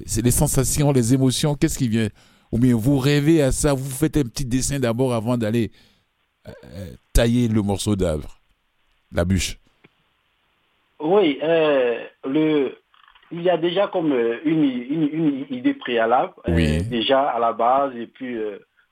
c'est 0.05 0.23
les 0.23 0.31
sensations, 0.31 0.91
les 0.91 1.13
émotions. 1.13 1.55
Qu'est-ce 1.55 1.77
qui 1.77 1.87
vient? 1.87 2.09
Ou 2.51 2.59
bien 2.59 2.75
vous 2.75 2.97
rêvez 2.97 3.41
à 3.41 3.51
ça 3.51 3.73
Vous 3.73 3.89
faites 3.89 4.17
un 4.17 4.23
petit 4.23 4.45
dessin 4.45 4.79
d'abord 4.79 5.13
avant 5.13 5.37
d'aller 5.37 5.71
euh, 6.47 6.51
tailler 7.13 7.47
le 7.47 7.61
morceau 7.61 7.95
d'arbre, 7.95 8.39
la 9.11 9.25
bûche. 9.25 9.57
Oui, 10.99 11.39
euh, 11.41 12.03
le, 12.25 12.77
il 13.31 13.41
y 13.41 13.49
a 13.49 13.57
déjà 13.57 13.87
comme 13.87 14.11
euh, 14.11 14.39
une, 14.45 14.63
une, 14.63 15.09
une 15.11 15.45
idée 15.49 15.73
préalable, 15.73 16.33
déjà 16.47 17.21
à 17.21 17.39
la 17.39 17.53
base, 17.53 17.95
et 17.95 18.07
puis 18.07 18.37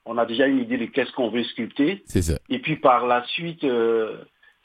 on 0.06 0.18
a 0.18 0.26
déjà 0.26 0.48
une 0.48 0.60
idée 0.60 0.78
de 0.78 0.86
qu'est-ce 0.86 1.12
qu'on 1.14 1.30
veut 1.30 1.44
sculpter. 1.44 2.04
C'est 2.06 2.22
ça. 2.22 2.38
Et 2.50 2.60
puis 2.60 2.76
par 2.78 3.08
la 3.08 3.24
suite, 3.26 3.64
euh, 3.64 4.18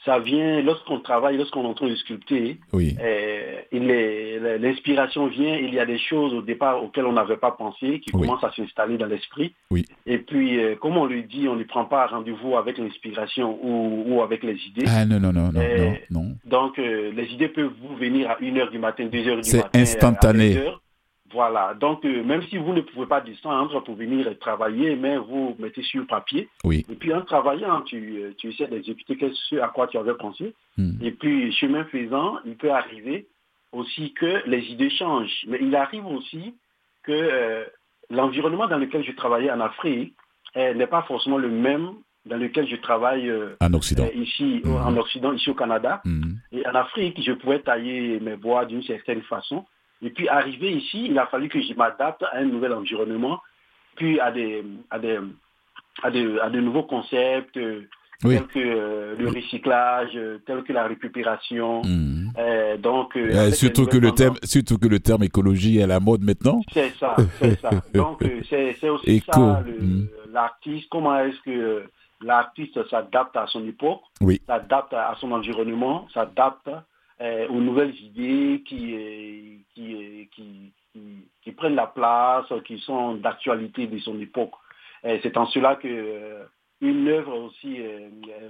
ça 0.05 0.19
vient, 0.19 0.61
lorsqu'on 0.61 1.01
travaille, 1.01 1.37
lorsqu'on 1.37 1.63
est 1.63 1.67
en 1.67 1.73
train 1.73 1.89
de 1.89 1.95
sculpter, 1.95 2.57
oui. 2.71 2.95
euh, 3.01 4.57
l'inspiration 4.59 5.27
vient, 5.27 5.57
il 5.57 5.73
y 5.73 5.79
a 5.79 5.85
des 5.85 5.99
choses 5.99 6.33
au 6.33 6.41
départ 6.41 6.81
auxquelles 6.81 7.05
on 7.05 7.13
n'avait 7.13 7.37
pas 7.37 7.51
pensé, 7.51 7.99
qui 7.99 8.11
commencent 8.11 8.43
à 8.43 8.51
s'installer 8.53 8.97
dans 8.97 9.07
l'esprit. 9.07 9.53
Oui. 9.71 9.85
Et 10.05 10.19
puis, 10.19 10.63
euh, 10.63 10.75
comme 10.75 10.95
on 10.95 11.05
le 11.05 11.23
dit, 11.23 11.47
on 11.49 11.55
ne 11.55 11.63
prend 11.63 11.85
pas 11.85 12.07
rendez-vous 12.07 12.55
avec 12.55 12.77
l'inspiration 12.77 13.59
ou, 13.61 14.05
ou, 14.07 14.21
avec 14.21 14.43
les 14.43 14.55
idées. 14.67 14.85
Ah 14.87 15.05
non, 15.05 15.19
non, 15.19 15.33
non, 15.33 15.51
non, 15.51 15.61
non, 15.61 15.97
non. 16.11 16.35
Donc, 16.45 16.79
euh, 16.79 17.11
les 17.13 17.25
idées 17.33 17.49
peuvent 17.49 17.73
vous 17.81 17.95
venir 17.97 18.29
à 18.31 18.39
1h 18.39 18.71
du 18.71 18.79
matin, 18.79 19.05
2h 19.05 19.11
du 19.11 19.57
matin. 19.57 19.69
C'est 19.73 19.77
instantané. 19.77 20.59
Voilà, 21.31 21.75
donc 21.79 22.03
euh, 22.05 22.23
même 22.23 22.41
si 22.43 22.57
vous 22.57 22.73
ne 22.73 22.81
pouvez 22.81 23.05
pas 23.05 23.21
descendre 23.21 23.83
pour 23.83 23.95
venir 23.95 24.27
travailler, 24.39 24.95
mais 24.95 25.17
vous 25.17 25.55
mettez 25.59 25.83
sur 25.83 26.07
papier. 26.07 26.49
Oui. 26.63 26.85
Et 26.89 26.95
puis 26.95 27.13
en 27.13 27.21
travaillant, 27.21 27.81
tu, 27.81 28.21
euh, 28.21 28.33
tu 28.37 28.49
essaies 28.49 28.67
d'exécuter 28.67 29.31
ce 29.49 29.57
à 29.57 29.67
quoi 29.67 29.87
tu 29.87 29.97
avais 29.97 30.15
pensé. 30.15 30.55
Hmm. 30.77 30.93
Et 31.01 31.11
puis 31.11 31.51
chemin 31.53 31.83
faisant, 31.85 32.37
il 32.45 32.55
peut 32.55 32.71
arriver 32.71 33.27
aussi 33.71 34.13
que 34.13 34.47
les 34.47 34.63
idées 34.71 34.89
changent. 34.89 35.45
Mais 35.47 35.59
il 35.61 35.75
arrive 35.75 36.07
aussi 36.07 36.55
que 37.03 37.11
euh, 37.11 37.63
l'environnement 38.09 38.67
dans 38.67 38.77
lequel 38.77 39.03
je 39.03 39.11
travaillais 39.11 39.51
en 39.51 39.59
Afrique 39.59 40.15
n'est 40.55 40.87
pas 40.87 41.03
forcément 41.03 41.37
le 41.37 41.49
même 41.49 41.91
dans 42.25 42.37
lequel 42.37 42.67
je 42.67 42.75
travaille 42.77 43.31
en 43.61 43.73
Occident. 43.73 44.07
ici 44.15 44.61
hmm. 44.63 44.75
en 44.75 44.97
Occident, 44.97 45.31
ici 45.33 45.51
au 45.51 45.53
Canada. 45.53 46.01
Hmm. 46.05 46.37
Et 46.51 46.65
en 46.65 46.73
Afrique, 46.73 47.21
je 47.21 47.33
pouvais 47.33 47.59
tailler 47.59 48.19
mes 48.19 48.35
bois 48.35 48.65
d'une 48.65 48.83
certaine 48.83 49.21
façon. 49.21 49.65
Et 50.01 50.09
puis 50.11 50.27
arrivé 50.29 50.71
ici, 50.71 51.07
il 51.09 51.19
a 51.19 51.27
fallu 51.27 51.49
que 51.49 51.61
je 51.61 51.73
m'adapte 51.73 52.23
à 52.23 52.37
un 52.37 52.45
nouvel 52.45 52.73
environnement, 52.73 53.41
puis 53.95 54.19
à 54.19 54.31
des, 54.31 54.63
à 54.89 54.99
des, 54.99 55.19
à 56.03 56.11
des, 56.11 56.39
à 56.39 56.49
nouveaux 56.49 56.83
concepts. 56.83 57.57
Euh, 57.57 57.87
tels 58.21 58.47
que 58.47 58.59
euh, 58.59 59.15
le 59.17 59.29
recyclage, 59.29 60.11
euh, 60.15 60.39
tels 60.45 60.63
que 60.63 60.73
la 60.73 60.87
récupération. 60.87 61.81
Hmm. 61.83 62.31
donc, 62.81 63.17
surtout, 63.53 63.85
que 63.85 63.97
le 63.97 64.11
terme, 64.11 64.35
surtout 64.43 64.77
que 64.77 64.87
le 64.87 64.99
terme 64.99 65.23
écologie 65.23 65.79
est 65.79 65.83
à 65.83 65.87
la 65.87 66.01
mode 66.01 66.23
maintenant. 66.23 66.61
C'est 66.73 66.91
ça, 66.99 67.15
c'est 67.39 67.59
ça. 67.61 67.69
Donc, 67.93 68.21
c'est 68.49 68.89
aussi 68.89 69.23
ça, 69.31 69.63
hmm. 69.63 70.07
l'artiste, 70.33 70.87
comment 70.91 71.17
est-ce 71.19 71.39
que 71.45 71.83
l'artiste 72.21 72.77
s'adapte 72.89 73.37
à 73.37 73.47
son 73.47 73.65
époque, 73.65 74.01
oui. 74.21 74.41
s'adapte 74.45 74.93
à 74.93 75.15
son 75.19 75.31
environnement, 75.31 76.05
s'adapte 76.13 76.69
aux 77.21 77.59
nouvelles 77.59 77.95
idées 78.01 78.63
qui, 78.65 78.95
euh, 78.95 79.57
qui, 79.73 80.29
qui, 80.31 80.73
qui, 81.43 81.51
prennent 81.51 81.75
la 81.75 81.87
place, 81.87 82.45
qui 82.65 82.79
sont 82.79 83.15
d'actualité 83.15 83.87
de 83.87 83.97
son 83.99 84.19
époque. 84.19 84.53
C'est 85.03 85.37
en 85.37 85.45
cela 85.47 85.75
que 85.75 86.37
une 86.81 87.07
œuvre 87.09 87.35
aussi, 87.37 87.77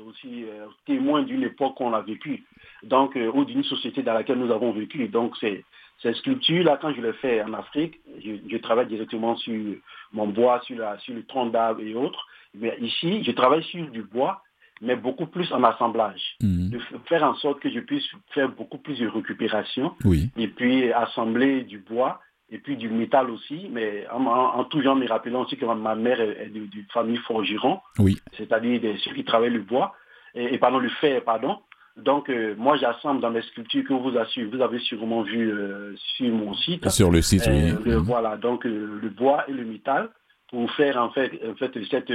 aussi 0.07 0.45
témoin 0.85 1.23
d'une 1.23 1.43
époque 1.43 1.75
qu'on 1.75 1.93
a 1.93 2.01
vécue, 2.01 2.43
donc, 2.83 3.17
ou 3.33 3.45
d'une 3.45 3.63
société 3.63 4.03
dans 4.03 4.13
laquelle 4.13 4.37
nous 4.39 4.51
avons 4.51 4.71
vécu. 4.71 5.07
Donc, 5.07 5.35
c'est 5.39 5.63
ces 6.01 6.13
sculptures-là, 6.13 6.77
quand 6.81 6.93
je 6.93 7.01
les 7.01 7.13
fais 7.13 7.41
en 7.41 7.53
Afrique, 7.53 7.99
je, 8.23 8.57
travaille 8.57 8.87
directement 8.87 9.35
sur 9.35 9.75
mon 10.13 10.27
bois, 10.27 10.61
sur, 10.61 10.77
la, 10.77 10.97
sur 10.99 11.13
le 11.13 11.25
tronc 11.25 11.47
d'arbre 11.47 11.81
et 11.81 11.93
autres. 11.93 12.25
Mais 12.53 12.77
ici, 12.79 13.23
je 13.23 13.31
travaille 13.31 13.63
sur 13.63 13.85
du 13.89 14.03
bois, 14.03 14.41
mais 14.81 14.95
beaucoup 14.95 15.25
plus 15.25 15.51
en 15.51 15.63
assemblage. 15.63 16.37
Mhm. 16.41 16.69
De 16.69 16.79
faire 17.07 17.23
en 17.23 17.35
sorte 17.35 17.59
que 17.59 17.69
je 17.69 17.79
puisse 17.79 18.05
faire 18.33 18.49
beaucoup 18.49 18.77
plus 18.77 18.99
de 18.99 19.07
récupération. 19.07 19.93
Et 20.37 20.47
puis 20.47 20.91
assembler 20.91 21.63
du 21.63 21.79
bois 21.79 22.21
et 22.51 22.57
puis 22.57 22.77
du 22.77 22.89
métal 22.89 23.29
aussi, 23.29 23.69
mais 23.71 24.07
en, 24.11 24.63
tout 24.63 24.81
genre, 24.81 24.95
me 24.95 25.07
rappelant 25.07 25.43
aussi 25.43 25.55
que 25.55 25.65
ma 25.65 25.95
mère 25.95 26.19
est 26.19 26.49
d'une 26.49 26.85
famille 26.91 27.17
forgeron, 27.17 27.79
oui. 27.99 28.17
c'est-à-dire 28.35 28.81
ceux 29.03 29.13
qui 29.13 29.23
travaillent 29.23 29.53
le 29.53 29.61
bois, 29.61 29.93
et, 30.33 30.55
et 30.55 30.57
pardon, 30.57 30.79
le 30.79 30.89
fer, 30.89 31.23
pardon. 31.23 31.59
Donc, 31.95 32.29
euh, 32.29 32.55
moi, 32.57 32.77
j'assemble 32.77 33.21
dans 33.21 33.29
mes 33.29 33.41
sculptures 33.43 33.83
que 33.83 33.93
vous, 33.93 34.11
vous 34.11 34.61
avez 34.61 34.79
sûrement 34.79 35.21
vu 35.21 35.51
euh, 35.51 35.93
sur 36.15 36.29
mon 36.29 36.55
site. 36.55 36.89
Sur 36.89 37.11
le 37.11 37.21
site, 37.21 37.43
oui. 37.47 37.71
Euh, 37.71 37.97
mhm. 37.97 38.03
Voilà, 38.03 38.37
donc 38.37 38.63
le 38.63 39.09
bois 39.09 39.43
et 39.47 39.51
le 39.51 39.65
métal 39.65 40.09
pour 40.49 40.69
faire 40.71 40.97
en 40.97 41.11
fait, 41.11 41.31
en 41.47 41.55
fait 41.55 41.71
cette, 41.89 42.11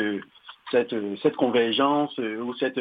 cette, 0.71 0.95
cette 1.23 1.37
convergence 1.37 2.17
ou 2.19 2.55
cette, 2.55 2.81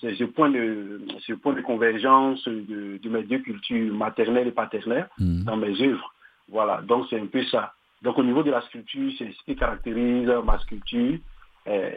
ce, 0.00 0.24
point 0.24 0.50
de, 0.50 1.00
ce 1.26 1.32
point 1.32 1.54
de 1.54 1.60
convergence 1.60 2.46
de, 2.46 2.98
mes 3.08 3.22
deux 3.22 3.38
cultures 3.38 3.94
maternelles 3.94 4.48
et 4.48 4.52
paternelles 4.52 5.08
mhm. 5.18 5.44
dans 5.44 5.56
mes 5.56 5.80
œuvres. 5.82 6.14
Voilà, 6.48 6.82
donc 6.82 7.06
c'est 7.08 7.20
un 7.20 7.26
peu 7.26 7.42
ça. 7.44 7.74
Donc 8.02 8.18
au 8.18 8.24
niveau 8.24 8.42
de 8.42 8.50
la 8.50 8.60
sculpture, 8.62 9.12
c'est 9.16 9.30
ce 9.32 9.44
qui 9.44 9.56
caractérise 9.56 10.28
ma 10.44 10.58
sculpture. 10.60 11.18
Euh, 11.68 11.90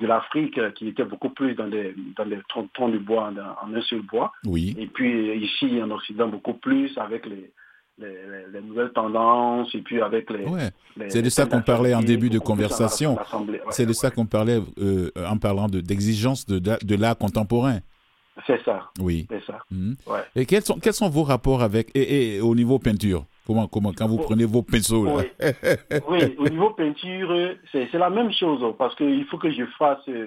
de 0.00 0.06
l'Afrique 0.06 0.58
qui 0.72 0.88
était 0.88 1.04
beaucoup 1.04 1.28
plus 1.28 1.54
dans 1.54 1.68
des, 1.68 1.94
dans 2.16 2.24
des 2.24 2.38
troncs, 2.48 2.90
de 2.90 2.96
bois, 2.96 3.30
en 3.62 3.74
un 3.74 3.80
seul 3.82 4.00
bois. 4.00 4.32
Oui. 4.46 4.74
Et 4.78 4.86
puis 4.86 5.36
ici 5.44 5.78
en 5.82 5.90
Occident 5.90 6.28
beaucoup 6.28 6.54
plus 6.54 6.96
avec 6.96 7.26
les, 7.26 7.50
les, 7.98 8.60
nouvelles 8.62 8.92
tendances 8.92 9.74
et 9.74 9.80
puis 9.80 10.00
avec 10.00 10.30
les... 10.30 10.44
c'est 11.08 11.22
de 11.22 11.28
ça 11.28 11.46
qu'on 11.46 11.62
parlait 11.62 11.94
en 11.94 12.02
début 12.02 12.30
de 12.30 12.38
conversation. 12.38 13.16
c'est 13.70 13.86
de 13.86 13.92
ça 13.92 14.10
qu'on 14.10 14.26
parlait 14.26 14.60
euh, 14.80 15.10
en 15.28 15.38
parlant 15.38 15.68
d'exigence 15.68 16.46
de, 16.46 16.58
de, 16.58 16.94
l'art 16.96 17.16
contemporain. 17.16 17.78
C'est 18.46 18.62
ça. 18.64 18.90
Oui. 19.00 19.26
C'est 19.28 19.44
ça. 19.44 19.58
Mhm. 19.70 19.96
Et 20.36 20.46
quels 20.46 20.62
sont, 20.62 20.78
quels 20.78 20.92
sont 20.92 21.08
vos 21.08 21.24
rapports 21.24 21.62
avec... 21.62 21.90
et 21.94 22.40
au 22.40 22.54
niveau 22.54 22.78
peinture? 22.78 23.24
Comment, 23.48 23.66
comment, 23.66 23.92
quand 23.96 24.06
vous 24.06 24.18
prenez 24.18 24.44
vos 24.44 24.62
pinceaux 24.62 25.06
là. 25.06 25.24
Oui. 26.06 26.18
au 26.36 26.48
niveau 26.50 26.68
peinture, 26.70 27.56
c'est 27.72 27.90
la 27.94 28.10
même 28.10 28.30
chose 28.30 28.62
parce 28.76 28.94
qu'il 28.94 29.24
faut 29.24 29.38
que 29.38 29.50
je 29.50 29.64
fasse, 29.78 30.06
euh, 30.08 30.26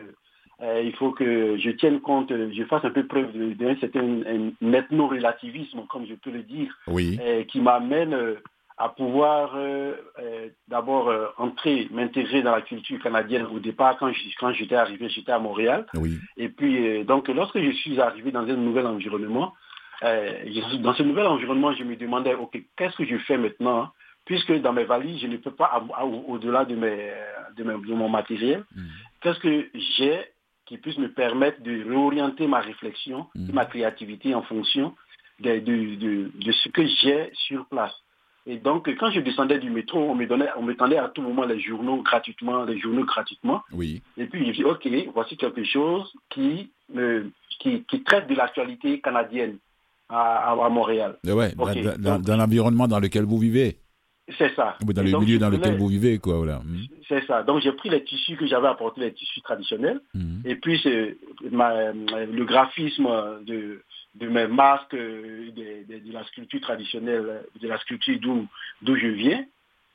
il 0.61 0.93
faut 0.95 1.11
que 1.11 1.57
je 1.57 1.71
tienne 1.71 2.01
compte, 2.01 2.31
je 2.31 2.63
fasse 2.65 2.85
un 2.85 2.91
peu 2.91 3.05
preuve 3.05 3.31
d'un 3.55 3.75
certain 3.77 4.21
ethno-relativisme, 4.61 5.85
comme 5.89 6.05
je 6.07 6.15
peux 6.15 6.31
le 6.31 6.43
dire, 6.43 6.71
oui. 6.87 7.19
Euh, 7.21 7.43
qui 7.45 7.59
m'amène 7.59 8.13
euh, 8.13 8.35
à 8.77 8.89
pouvoir 8.89 9.55
d'abord 10.67 11.11
entrer, 11.37 11.87
m'intégrer 11.91 12.41
dans 12.41 12.51
la 12.51 12.61
culture 12.61 12.99
canadienne. 13.01 13.45
Au 13.45 13.59
départ, 13.59 13.97
quand 13.99 14.53
j'étais 14.53 14.75
arrivé, 14.75 15.07
j'étais 15.09 15.31
à 15.31 15.37
Montréal. 15.37 15.85
Oui. 15.95 16.17
Et 16.35 16.49
puis, 16.49 17.03
donc, 17.03 17.27
lorsque 17.27 17.59
je 17.59 17.71
suis 17.71 17.99
arrivé 17.99 18.31
dans 18.31 18.41
un 18.41 18.55
nouvel 18.55 18.87
environnement, 18.87 19.53
euh, 20.03 20.33
dans 20.79 20.93
ce 20.93 21.03
nouvel 21.03 21.27
environnement, 21.27 21.73
je 21.73 21.83
me 21.83 21.95
demandais, 21.95 22.33
OK, 22.33 22.59
qu'est-ce 22.75 22.95
que 22.95 23.05
je 23.05 23.17
fais 23.17 23.37
maintenant 23.37 23.89
Puisque 24.25 24.53
dans 24.61 24.73
mes 24.73 24.83
valises, 24.83 25.19
je 25.21 25.27
ne 25.27 25.37
peux 25.37 25.51
pas, 25.51 25.83
au-delà 26.27 26.63
de, 26.65 26.75
mes, 26.75 27.11
de, 27.57 27.93
mon 27.93 28.07
matériel, 28.07 28.63
mm. 28.75 28.81
qu'est-ce 29.21 29.39
que 29.39 29.67
j'ai 29.97 30.19
qui 30.71 30.77
puisse 30.77 30.97
me 30.97 31.11
permettre 31.11 31.61
de 31.63 31.83
réorienter 31.83 32.47
ma 32.47 32.61
réflexion 32.61 33.27
mm. 33.35 33.51
ma 33.51 33.65
créativité 33.65 34.33
en 34.33 34.41
fonction 34.41 34.95
de, 35.41 35.59
de, 35.59 36.51
ce 36.51 36.69
que 36.69 36.85
j'ai 36.85 37.29
sur 37.33 37.65
place. 37.65 37.91
Et 38.45 38.55
donc, 38.57 38.89
quand 38.97 39.11
je 39.11 39.19
descendais 39.19 39.59
du 39.59 39.69
métro, 39.69 39.99
on 39.99 40.15
me 40.15 40.25
donnait, 40.25 40.47
on 40.57 40.61
me 40.61 40.73
tendait 40.73 40.97
à 40.97 41.09
tout 41.09 41.21
moment 41.21 41.43
les 41.43 41.59
journaux 41.59 42.01
gratuitement, 42.01 42.63
les 42.63 42.79
journaux 42.79 43.03
gratuitement. 43.03 43.61
Oui. 43.73 44.01
Et 44.17 44.27
puis, 44.27 44.47
je 44.47 44.51
dis, 44.51 44.63
OK, 44.63 44.87
voici 45.13 45.35
quelque 45.35 45.65
chose 45.65 46.09
qui, 46.29 46.71
me, 46.93 47.31
qui, 47.59 47.83
qui 47.83 48.03
traite 48.03 48.27
de 48.27 48.35
l'actualité 48.35 49.01
canadienne 49.01 49.57
à, 50.07 50.55
Montréal. 50.69 51.17
Ouais, 51.25 51.53
dans, 51.97 52.37
l'environnement 52.37 52.87
dans 52.87 52.99
lequel 52.99 53.25
vous 53.25 53.37
vivez. 53.37 53.77
C'est 54.37 54.53
ça. 54.55 54.77
Dans 54.81 55.01
le 55.03 55.19
milieu 55.19 55.37
dans 55.37 55.49
lequel 55.49 55.77
vous 55.77 55.87
vivez, 55.87 56.19
quoi, 56.19 56.37
voilà. 56.37 56.59
Hmm. 56.59 56.85
C'est 57.07 57.25
ça. 57.25 57.43
Donc 57.43 57.61
j'ai 57.61 57.71
pris 57.73 57.89
les 57.89 58.03
tissus 58.03 58.37
que 58.37 58.47
j'avais 58.47 58.67
apportés, 58.67 59.01
les 59.01 59.13
tissus 59.13 59.41
traditionnels, 59.41 59.99
hmm. 60.13 60.41
et 60.45 60.55
puis 60.55 60.81
le 60.83 62.43
graphisme 62.45 63.09
de, 63.45 63.81
de 64.15 64.27
mes 64.27 64.47
masques, 64.47 64.95
de, 64.95 66.11
la 66.11 66.23
sculpture 66.25 66.61
traditionnelle, 66.61 67.43
de 67.59 67.67
la 67.67 67.77
sculpture 67.79 68.19
d'où 68.81 68.95
je 68.95 69.07
viens, 69.07 69.45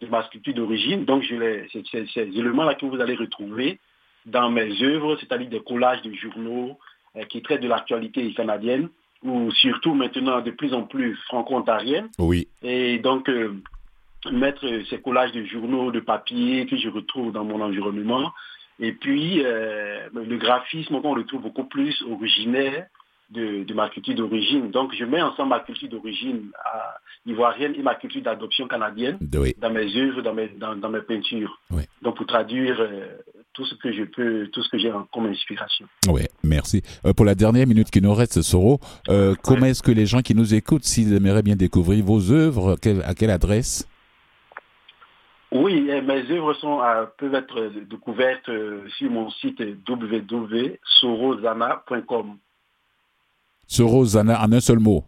de 0.01 0.07
ma 0.07 0.25
sculpture 0.25 0.55
d'origine. 0.55 1.05
Donc 1.05 1.25
c'est 1.73 2.07
ces 2.13 2.21
éléments-là 2.21 2.75
que 2.75 2.87
vous 2.87 3.01
allez 3.01 3.15
retrouver 3.15 3.79
dans 4.27 4.51
mes 4.51 4.83
œuvres, 4.83 5.17
c'est-à-dire 5.17 5.49
des 5.49 5.61
collages 5.61 6.03
de 6.03 6.13
journaux 6.13 6.79
euh, 7.17 7.25
qui 7.27 7.43
traitent 7.43 7.63
de 7.63 7.69
l'actualité 7.69 8.33
canadienne 8.35 8.89
ou 9.23 9.51
surtout 9.53 9.95
maintenant 9.95 10.41
de 10.41 10.51
plus 10.51 10.75
en 10.75 10.83
plus 10.83 11.17
franco-ontarienne. 11.29 12.09
Oui. 12.19 12.49
Et 12.63 12.99
donc, 12.99 13.29
euh, 13.29 13.55
mettre 14.33 14.67
ces 14.91 15.01
collages 15.01 15.33
de 15.33 15.45
journaux, 15.45 15.91
de 15.91 16.01
papier 16.01 16.67
que 16.67 16.77
je 16.77 16.89
retrouve 16.89 17.33
dans 17.33 17.45
mon 17.45 17.61
environnement. 17.61 18.33
Et 18.79 18.93
puis, 18.93 19.43
euh, 19.45 20.09
le 20.13 20.37
graphisme, 20.37 20.95
on 20.97 21.15
retrouve 21.15 21.43
beaucoup 21.43 21.65
plus 21.65 22.03
originaire 22.11 22.87
de, 23.31 23.73
ma 23.75 23.89
culture 23.89 24.15
d'origine. 24.15 24.71
Donc, 24.71 24.95
je 24.95 25.05
mets 25.05 25.23
ensemble 25.23 25.51
ma 25.51 25.61
culture 25.61 25.89
d'origine 25.89 26.51
ivoirienne 27.25 27.75
et 27.75 27.83
ma 27.83 27.97
culture 27.97 28.23
d'adoption 28.23 28.69
canadienne 28.69 29.19
dans 29.21 29.71
mes 29.71 29.97
œuvres, 29.97 30.23
dans 30.23 30.35
mes, 30.35 30.49
dans, 30.49 30.91
mes 30.91 31.01
peintures. 31.01 31.59
Donc, 32.03 32.17
pour 32.17 32.27
traduire 32.27 32.77
euh, 32.79 33.17
tout 33.53 33.65
ce 33.65 33.75
que 33.77 33.93
je 33.93 34.05
peux, 34.05 34.49
tout 34.53 34.63
ce 34.63 34.69
que 34.69 34.79
j'ai 34.79 34.93
comme 35.13 35.27
inspiration. 35.27 35.87
Oui, 36.09 36.23
merci. 36.45 36.83
Euh, 37.05 37.15
pour 37.15 37.25
la 37.25 37.35
dernière 37.35 37.67
minute 37.67 37.91
qui 37.91 38.03
nous 38.03 38.15
reste, 38.15 38.43
Soro, 38.43 38.79
comment 39.43 39.67
est-ce 39.67 39.83
que 39.83 39.91
les 39.91 40.07
gens 40.07 40.21
qui 40.21 40.35
nous 40.35 40.55
écoutent, 40.55 40.85
s'ils 40.85 41.15
aimeraient 41.15 41.43
bien 41.43 41.57
découvrir 41.57 42.05
vos 42.05 42.31
œuvres, 42.31 42.77
à 43.05 43.15
quelle 43.15 43.31
adresse? 43.31 43.89
Oui, 45.63 45.83
mes 45.83 46.31
œuvres 46.31 46.55
sont, 46.55 46.81
peuvent 47.19 47.35
être 47.35 47.73
découvertes 47.89 48.51
sur 48.97 49.11
mon 49.11 49.29
site 49.31 49.61
www.sorozana.com. 49.89 52.39
Soro 53.67 54.05
Zana 54.05 54.45
en 54.45 54.53
un 54.53 54.61
seul 54.61 54.79
mot? 54.79 55.05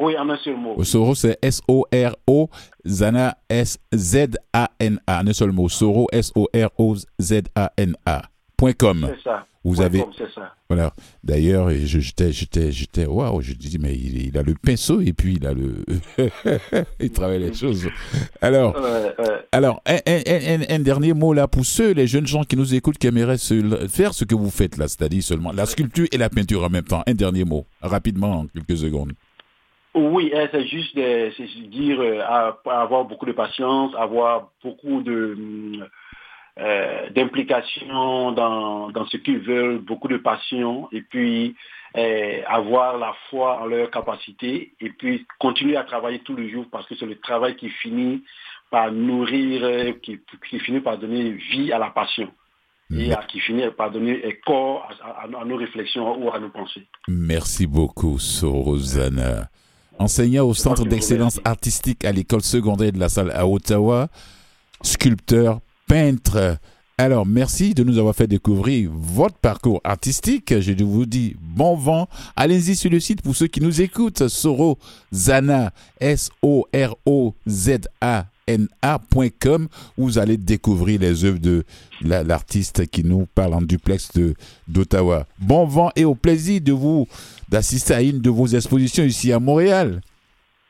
Oui, 0.00 0.16
en 0.16 0.30
un 0.30 0.36
seul 0.38 0.56
mot. 0.56 0.82
Soro, 0.84 1.14
c'est 1.14 1.38
S-O-R-O, 1.42 2.48
Zana, 2.86 3.36
S-Z-A-N-A, 3.48 5.20
en 5.20 5.26
un 5.26 5.32
seul 5.32 5.50
mot. 5.52 5.68
Soro, 5.68 6.06
S-O-R-O-Z-A-N-A. 6.12 8.22
.com. 8.60 9.08
C'est 9.14 9.22
ça. 9.22 9.46
Vous 9.64 9.80
avez. 9.80 10.02
Voilà. 10.68 10.92
D'ailleurs, 11.24 11.70
j'étais, 11.70 12.32
j'étais, 12.32 12.72
j'étais, 12.72 13.06
waouh, 13.06 13.40
je 13.42 13.52
dis, 13.52 13.78
mais 13.78 13.94
il, 13.94 14.36
a 14.38 14.42
le 14.42 14.54
pinceau 14.54 15.00
et 15.00 15.12
puis 15.12 15.34
il 15.34 15.46
a 15.46 15.52
le. 15.52 15.84
il 17.00 17.10
travaille 17.10 17.40
les 17.40 17.52
choses. 17.52 17.88
Alors, 18.40 18.76
alors 19.52 19.82
un, 19.86 20.78
dernier 20.78 21.12
mot 21.12 21.32
là 21.32 21.48
pour 21.48 21.64
ceux, 21.64 21.92
les 21.92 22.06
jeunes 22.06 22.26
gens 22.26 22.44
qui 22.44 22.56
nous 22.56 22.74
écoutent, 22.74 22.98
qui 22.98 23.08
aimeraient 23.08 23.38
faire 23.88 24.14
ce 24.14 24.24
que 24.24 24.34
vous 24.34 24.50
faites 24.50 24.76
là, 24.76 24.88
c'est-à-dire 24.88 25.22
seulement 25.22 25.52
la 25.52 25.66
sculpture 25.66 26.06
et 26.12 26.18
la 26.18 26.30
peinture 26.30 26.64
en 26.64 26.70
même 26.70 26.84
temps. 26.84 27.02
Un 27.06 27.14
dernier 27.14 27.44
mot, 27.44 27.66
rapidement, 27.82 28.40
en 28.40 28.46
quelques 28.46 28.78
secondes. 28.78 29.12
Oui, 29.94 30.30
hein, 30.34 30.48
c'est 30.52 30.66
juste 30.66 30.94
de, 30.96 31.68
dire 31.70 32.00
euh, 32.00 32.20
avoir 32.70 33.04
beaucoup 33.04 33.26
de 33.26 33.32
patience, 33.32 33.92
avoir 33.96 34.50
beaucoup 34.62 35.02
de 35.02 35.36
euh, 36.60 37.10
d'implication 37.10 38.32
dans, 38.32 38.90
dans, 38.90 39.06
ce 39.06 39.16
qu'ils 39.16 39.38
veulent, 39.38 39.78
beaucoup 39.78 40.08
de 40.08 40.16
passion, 40.16 40.88
et 40.92 41.02
puis 41.02 41.54
euh, 41.96 42.40
avoir 42.46 42.98
la 42.98 43.14
foi 43.30 43.60
en 43.62 43.66
leur 43.66 43.90
capacité, 43.90 44.72
et 44.80 44.90
puis 44.90 45.26
continuer 45.38 45.76
à 45.76 45.84
travailler 45.84 46.18
tous 46.20 46.36
les 46.36 46.50
jours 46.50 46.66
parce 46.70 46.86
que 46.86 46.96
c'est 46.96 47.06
le 47.06 47.18
travail 47.18 47.56
qui 47.56 47.68
finit 47.68 48.24
par 48.70 48.90
nourrir, 48.92 50.00
qui, 50.02 50.20
qui 50.50 50.58
finit 50.58 50.80
par 50.80 50.98
donner 50.98 51.30
vie 51.30 51.72
à 51.72 51.78
la 51.78 51.90
passion 51.90 52.30
et 52.90 53.12
à, 53.12 53.22
qui 53.22 53.38
finit 53.40 53.64
par 53.76 53.90
donner 53.90 54.40
corps 54.44 54.90
à, 55.02 55.24
à, 55.24 55.44
nos 55.44 55.56
réflexions 55.56 56.22
ou 56.22 56.32
à 56.32 56.38
nos 56.38 56.48
pensées. 56.48 56.86
Merci 57.06 57.66
beaucoup, 57.66 58.18
Sorosana. 58.18 59.48
Enseignant 59.98 60.46
au 60.46 60.54
Centre 60.54 60.84
d'excellence 60.84 61.40
artistique 61.44 62.04
à 62.04 62.12
l'école 62.12 62.42
secondaire 62.42 62.92
de 62.92 62.98
la 62.98 63.08
salle 63.08 63.30
à 63.32 63.46
Ottawa, 63.46 64.08
sculpteur, 64.82 65.60
peintre. 65.88 66.58
Alors, 66.98 67.24
merci 67.24 67.74
de 67.74 67.84
nous 67.84 67.98
avoir 67.98 68.14
fait 68.14 68.26
découvrir 68.26 68.90
votre 68.92 69.36
parcours 69.36 69.80
artistique. 69.84 70.58
Je 70.58 70.72
vous 70.84 71.06
dis 71.06 71.36
bon 71.40 71.76
vent. 71.76 72.08
Allez-y 72.36 72.74
sur 72.76 72.90
le 72.90 73.00
site 73.00 73.22
pour 73.22 73.36
ceux 73.36 73.46
qui 73.46 73.60
nous 73.60 73.80
écoutent. 73.80 74.28
Soro 74.28 74.78
Zana, 75.12 75.72
S-O-R-O-Z-A 76.00 76.56
où 79.96 80.04
vous 80.04 80.18
allez 80.18 80.36
découvrir 80.36 81.00
les 81.00 81.24
œuvres 81.24 81.38
de 81.38 81.64
l'artiste 82.02 82.86
qui 82.86 83.04
nous 83.04 83.26
parle 83.34 83.54
en 83.54 83.62
duplex 83.62 84.10
d'Ottawa. 84.66 85.26
Bon 85.38 85.66
vent 85.66 85.90
et 85.96 86.04
au 86.04 86.14
plaisir 86.14 86.60
de 86.60 86.72
vous 86.72 87.06
d'assister 87.48 87.94
à 87.94 88.02
une 88.02 88.20
de 88.20 88.30
vos 88.30 88.46
expositions 88.46 89.04
ici 89.04 89.32
à 89.32 89.38
Montréal. 89.38 90.00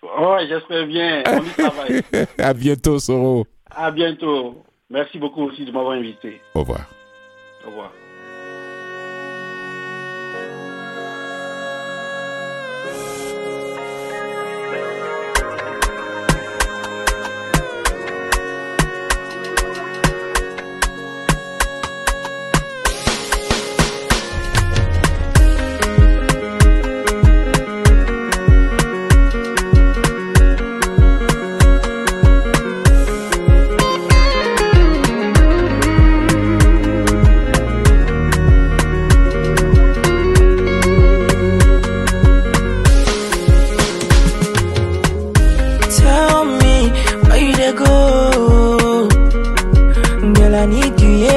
Oh, 0.03 0.37
j'espère 0.49 0.87
bien. 0.87 1.23
On 1.27 1.45
y 1.45 1.51
travaille. 1.51 2.03
à 2.39 2.55
bientôt, 2.55 2.99
Soro. 2.99 3.47
À 3.71 3.91
bientôt. 3.91 4.57
Merci 4.91 5.19
beaucoup 5.19 5.43
aussi 5.43 5.65
de 5.65 5.73
m'avoir 5.73 5.93
invité. 5.93 6.41
Au 6.55 6.61
revoir. 6.61 6.89
Au 7.65 7.71
revoir. 7.71 7.93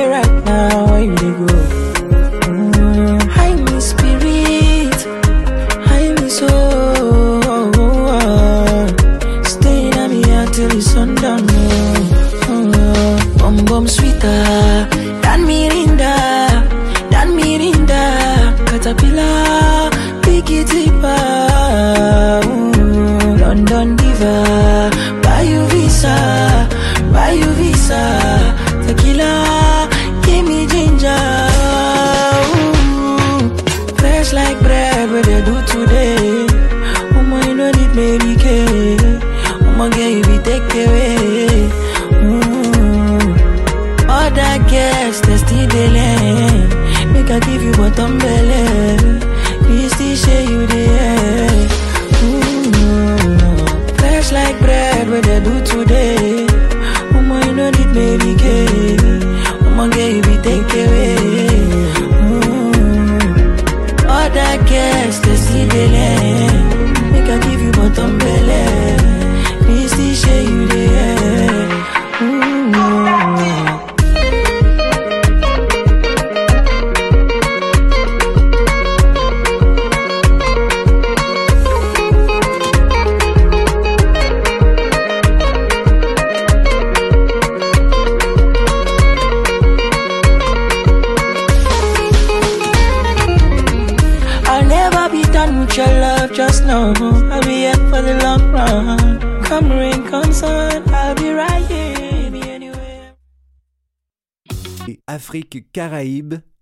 right 0.09 0.43
now, 0.45 0.85
where 0.87 1.03
you 1.03 1.15
to 1.15 1.45
go? 1.45 1.50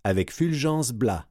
Avec 0.03 0.31
Fulgence 0.31 0.91
Blas. 0.91 1.25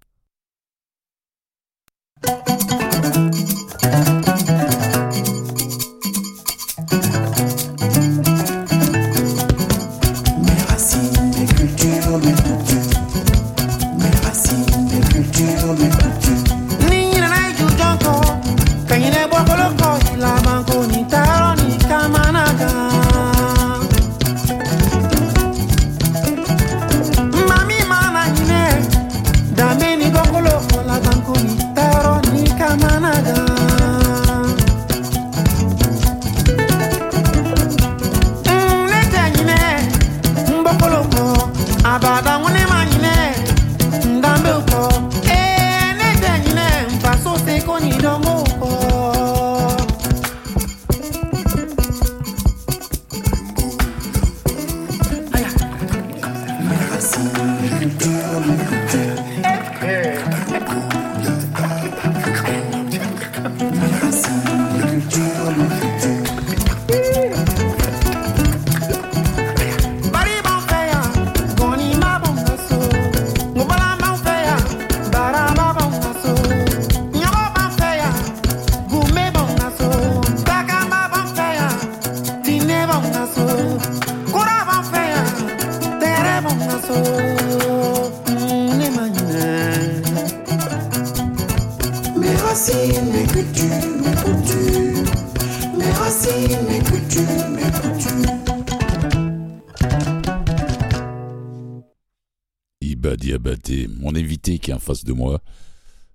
De 105.04 105.12
moi. 105.12 105.40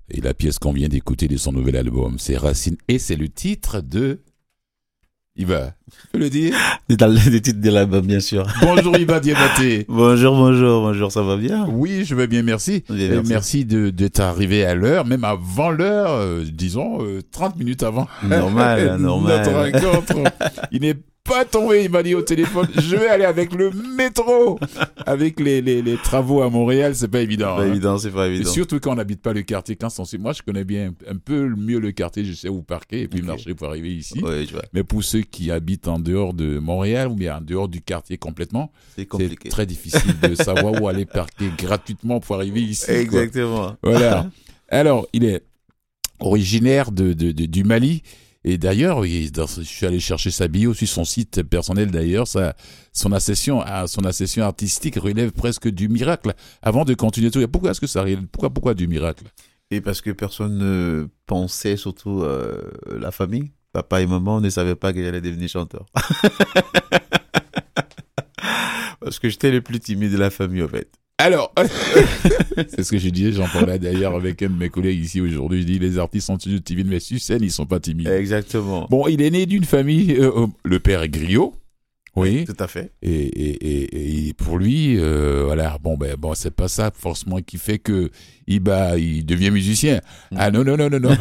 Et 0.09 0.21
la 0.21 0.33
pièce 0.33 0.59
qu'on 0.59 0.73
vient 0.73 0.89
d'écouter 0.89 1.27
de 1.27 1.37
son 1.37 1.51
nouvel 1.51 1.75
album, 1.75 2.17
c'est 2.19 2.37
Racine. 2.37 2.77
Et 2.87 2.99
c'est 2.99 3.15
le 3.15 3.29
titre 3.29 3.81
de... 3.81 4.19
Iba, 5.35 5.73
tu 5.91 6.07
peux 6.11 6.19
le 6.19 6.29
dire? 6.29 6.55
Dans 6.89 7.07
le 7.07 7.41
titre 7.41 7.59
de 7.59 7.69
l'album, 7.71 8.05
bien 8.05 8.19
sûr. 8.19 8.45
Bonjour 8.61 8.95
Iba 8.95 9.19
Diabaté. 9.19 9.83
bonjour, 9.89 10.35
bonjour, 10.35 10.81
bonjour, 10.81 11.11
ça 11.11 11.23
va 11.23 11.37
bien? 11.37 11.65
Oui, 11.67 12.05
je 12.05 12.13
vais 12.13 12.27
bien, 12.27 12.43
merci. 12.43 12.83
merci. 12.87 13.27
merci 13.27 13.65
d'être 13.65 14.19
arrivé 14.19 14.63
à 14.63 14.75
l'heure, 14.75 15.05
même 15.05 15.23
avant 15.23 15.71
l'heure, 15.71 16.11
euh, 16.11 16.43
disons, 16.43 16.99
30 17.31 17.55
euh, 17.55 17.57
minutes 17.57 17.81
avant. 17.81 18.07
Normal, 18.21 18.97
normal. 18.99 19.71
Notre 19.73 19.89
rencontre. 19.89 20.31
Il 20.71 20.81
n'est 20.81 20.97
pas 21.23 21.45
tomber, 21.45 21.85
il 21.85 21.89
m'a 21.89 22.03
dit 22.03 22.15
au 22.15 22.21
téléphone, 22.21 22.67
je 22.77 22.95
vais 22.97 23.07
aller 23.07 23.23
avec 23.23 23.53
le 23.53 23.71
métro. 23.71 24.59
Avec 25.05 25.39
les, 25.39 25.61
les, 25.61 25.81
les 25.81 25.95
travaux 25.97 26.41
à 26.41 26.49
Montréal, 26.49 26.95
c'est 26.95 27.07
pas 27.07 27.21
évident. 27.21 27.55
Pas 27.55 27.63
hein. 27.63 27.67
évident, 27.67 27.97
c'est 27.97 28.11
pas 28.11 28.27
Et 28.27 28.33
évident. 28.35 28.51
surtout 28.51 28.79
quand 28.79 28.91
on 28.91 28.95
n'habite 28.95 29.21
pas 29.21 29.31
le 29.33 29.41
quartier. 29.41 29.75
Quand 29.77 29.87
on, 29.99 30.03
moi, 30.19 30.33
je 30.33 30.41
connais 30.41 30.63
bien 30.65 30.93
un 31.09 31.15
peu 31.15 31.47
mieux 31.55 31.79
le 31.79 31.91
quartier, 31.91 32.25
je 32.25 32.33
sais 32.33 32.49
où 32.49 32.61
parquer 32.61 33.01
et 33.03 33.07
puis 33.07 33.21
marcher 33.21 33.53
pour 33.55 33.67
arriver 33.67 33.93
ici. 33.95 34.19
Ouais, 34.21 34.45
je 34.45 34.51
vois. 34.51 34.63
Mais 34.73 34.83
pour 34.83 35.03
ceux 35.03 35.21
qui 35.21 35.49
habitent 35.49 35.87
en 35.87 35.99
dehors 35.99 36.33
de 36.33 36.59
Montréal 36.59 37.07
ou 37.07 37.15
bien 37.15 37.37
en 37.37 37.41
dehors 37.41 37.69
du 37.69 37.81
quartier 37.81 38.17
complètement, 38.17 38.71
C'est 38.97 39.07
très 39.49 39.65
difficile 39.65 40.19
de 40.21 40.35
savoir 40.35 40.81
où 40.81 40.87
aller 40.87 41.05
parquer 41.05 41.49
gratuitement 41.57 42.19
pour 42.19 42.35
arriver 42.35 42.61
ici. 42.61 42.85
quoi. 42.85 42.95
Exactement. 42.97 43.75
Voilà. 43.81 44.29
Alors, 44.69 45.07
il 45.13 45.23
est 45.23 45.43
originaire 46.19 46.91
de, 46.91 47.13
de- 47.13 47.31
de- 47.31 47.45
du 47.45 47.63
Mali. 47.63 48.01
Et 48.45 48.57
d'ailleurs, 48.57 49.03
je 49.03 49.61
suis 49.63 49.85
allé 49.85 49.99
chercher 50.01 50.29
sa 50.31 50.47
bio 50.49 50.73
sur 50.73 50.87
son 50.87 51.05
site 51.05 51.43
personnel. 51.43 51.91
D'ailleurs, 51.91 52.27
son 52.27 53.11
accession, 53.13 53.61
à- 53.61 53.87
son 53.87 54.03
accession 54.03 54.43
artistique 54.43 54.95
relève 54.95 55.31
presque 55.31 55.69
du 55.69 55.87
miracle. 55.87 56.33
Avant 56.61 56.83
de 56.83 56.93
continuer 56.93 57.31
tout, 57.31 57.45
pourquoi 57.47 57.71
est-ce 57.71 57.79
que 57.81 57.87
ça 57.87 58.03
Pourquoi, 58.31 58.49
pourquoi 58.49 58.73
du 58.73 58.87
miracle? 58.87 59.23
Et 59.71 59.79
parce 59.81 60.01
que 60.01 60.11
personne 60.11 60.57
ne 60.57 61.07
pensait, 61.25 61.77
surtout 61.77 62.21
euh, 62.21 62.61
la 62.99 63.11
famille, 63.11 63.51
papa 63.71 64.01
et 64.01 64.05
maman 64.05 64.41
ne 64.41 64.49
savaient 64.49 64.75
pas 64.75 64.91
que 64.93 65.01
j'allais 65.03 65.21
devenir 65.21 65.47
chanteur. 65.49 65.85
parce 68.99 69.19
que 69.19 69.29
j'étais 69.29 69.51
le 69.51 69.61
plus 69.61 69.79
timide 69.79 70.11
de 70.11 70.17
la 70.17 70.29
famille, 70.29 70.63
en 70.63 70.67
fait. 70.67 70.89
Alors, 71.19 71.53
c'est 72.69 72.83
ce 72.83 72.91
que 72.91 72.97
je 72.97 73.09
disais, 73.09 73.31
j'en 73.33 73.47
parlais 73.47 73.77
d'ailleurs 73.77 74.15
avec 74.15 74.41
un 74.41 74.49
de 74.49 74.57
mes 74.57 74.69
collègues 74.69 74.99
ici 74.99 75.21
aujourd'hui. 75.21 75.61
Je 75.61 75.67
dis 75.67 75.79
les 75.79 75.99
artistes 75.99 76.27
sont 76.27 76.37
toujours 76.37 76.61
timides, 76.63 76.87
mais 76.87 76.99
sur 76.99 77.19
scène, 77.19 77.43
ils 77.43 77.51
sont 77.51 77.67
pas 77.67 77.79
timides. 77.79 78.07
Exactement. 78.07 78.87
Bon, 78.89 79.07
il 79.07 79.21
est 79.21 79.29
né 79.29 79.45
d'une 79.45 79.63
famille, 79.63 80.13
euh, 80.13 80.31
euh, 80.35 80.47
le 80.63 80.79
père 80.79 81.03
est 81.03 81.09
griot, 81.09 81.53
oui, 82.15 82.45
Tout 82.45 82.55
à 82.59 82.67
fait. 82.67 82.91
et, 83.01 83.11
et, 83.11 83.67
et, 83.67 84.27
et 84.27 84.33
pour 84.33 84.59
lui, 84.59 84.99
euh, 84.99 85.43
voilà, 85.45 85.77
bon, 85.81 85.97
ben, 85.97 86.15
bon, 86.15 86.35
c'est 86.35 86.51
pas 86.53 86.67
ça 86.67 86.91
forcément 86.95 87.41
qui 87.41 87.57
fait 87.57 87.79
que 87.79 88.11
il, 88.45 88.59
bah, 88.59 88.99
il 88.99 89.25
devient 89.25 89.49
musicien. 89.49 89.99
Mm. 90.31 90.35
Ah 90.37 90.51
non, 90.51 90.63
non, 90.63 90.77
non, 90.77 90.89
non, 90.91 90.99
non. 90.99 91.17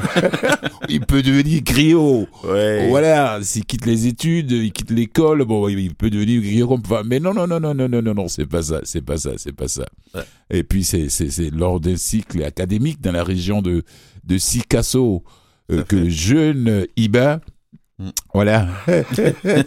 il 0.90 1.00
peut 1.00 1.22
devenir 1.22 1.62
griot. 1.62 2.26
Ouais. 2.44 2.88
Voilà, 2.88 3.38
s'il 3.42 3.64
quitte 3.64 3.86
les 3.86 4.06
études, 4.06 4.50
il 4.50 4.70
quitte 4.70 4.90
l'école, 4.90 5.44
bon, 5.46 5.66
il 5.68 5.94
peut 5.94 6.10
devenir 6.10 6.42
griot 6.42 6.68
comme 6.68 6.84
ça. 6.86 7.02
Mais 7.06 7.20
non, 7.20 7.32
non, 7.32 7.46
non, 7.46 7.58
non, 7.58 7.74
non, 7.74 7.88
non, 7.88 8.02
non, 8.02 8.14
non, 8.14 8.28
c'est 8.28 8.46
pas 8.46 8.62
ça, 8.62 8.80
c'est 8.84 9.02
pas 9.02 9.16
ça, 9.16 9.30
c'est 9.38 9.52
pas 9.56 9.68
ça. 9.68 9.86
Ouais. 10.14 10.22
Et 10.50 10.62
puis, 10.62 10.84
c'est, 10.84 11.08
c'est, 11.08 11.30
c'est 11.30 11.48
lors 11.50 11.80
d'un 11.80 11.96
cycle 11.96 12.42
académique 12.44 13.00
dans 13.00 13.12
la 13.12 13.24
région 13.24 13.62
de, 13.62 13.82
de 14.24 14.36
Sikasso 14.38 15.22
euh, 15.70 15.84
que 15.84 15.96
le 15.96 16.10
jeune 16.10 16.86
Iba, 16.98 17.36
Mm. 17.36 17.40
Voilà, 18.34 18.68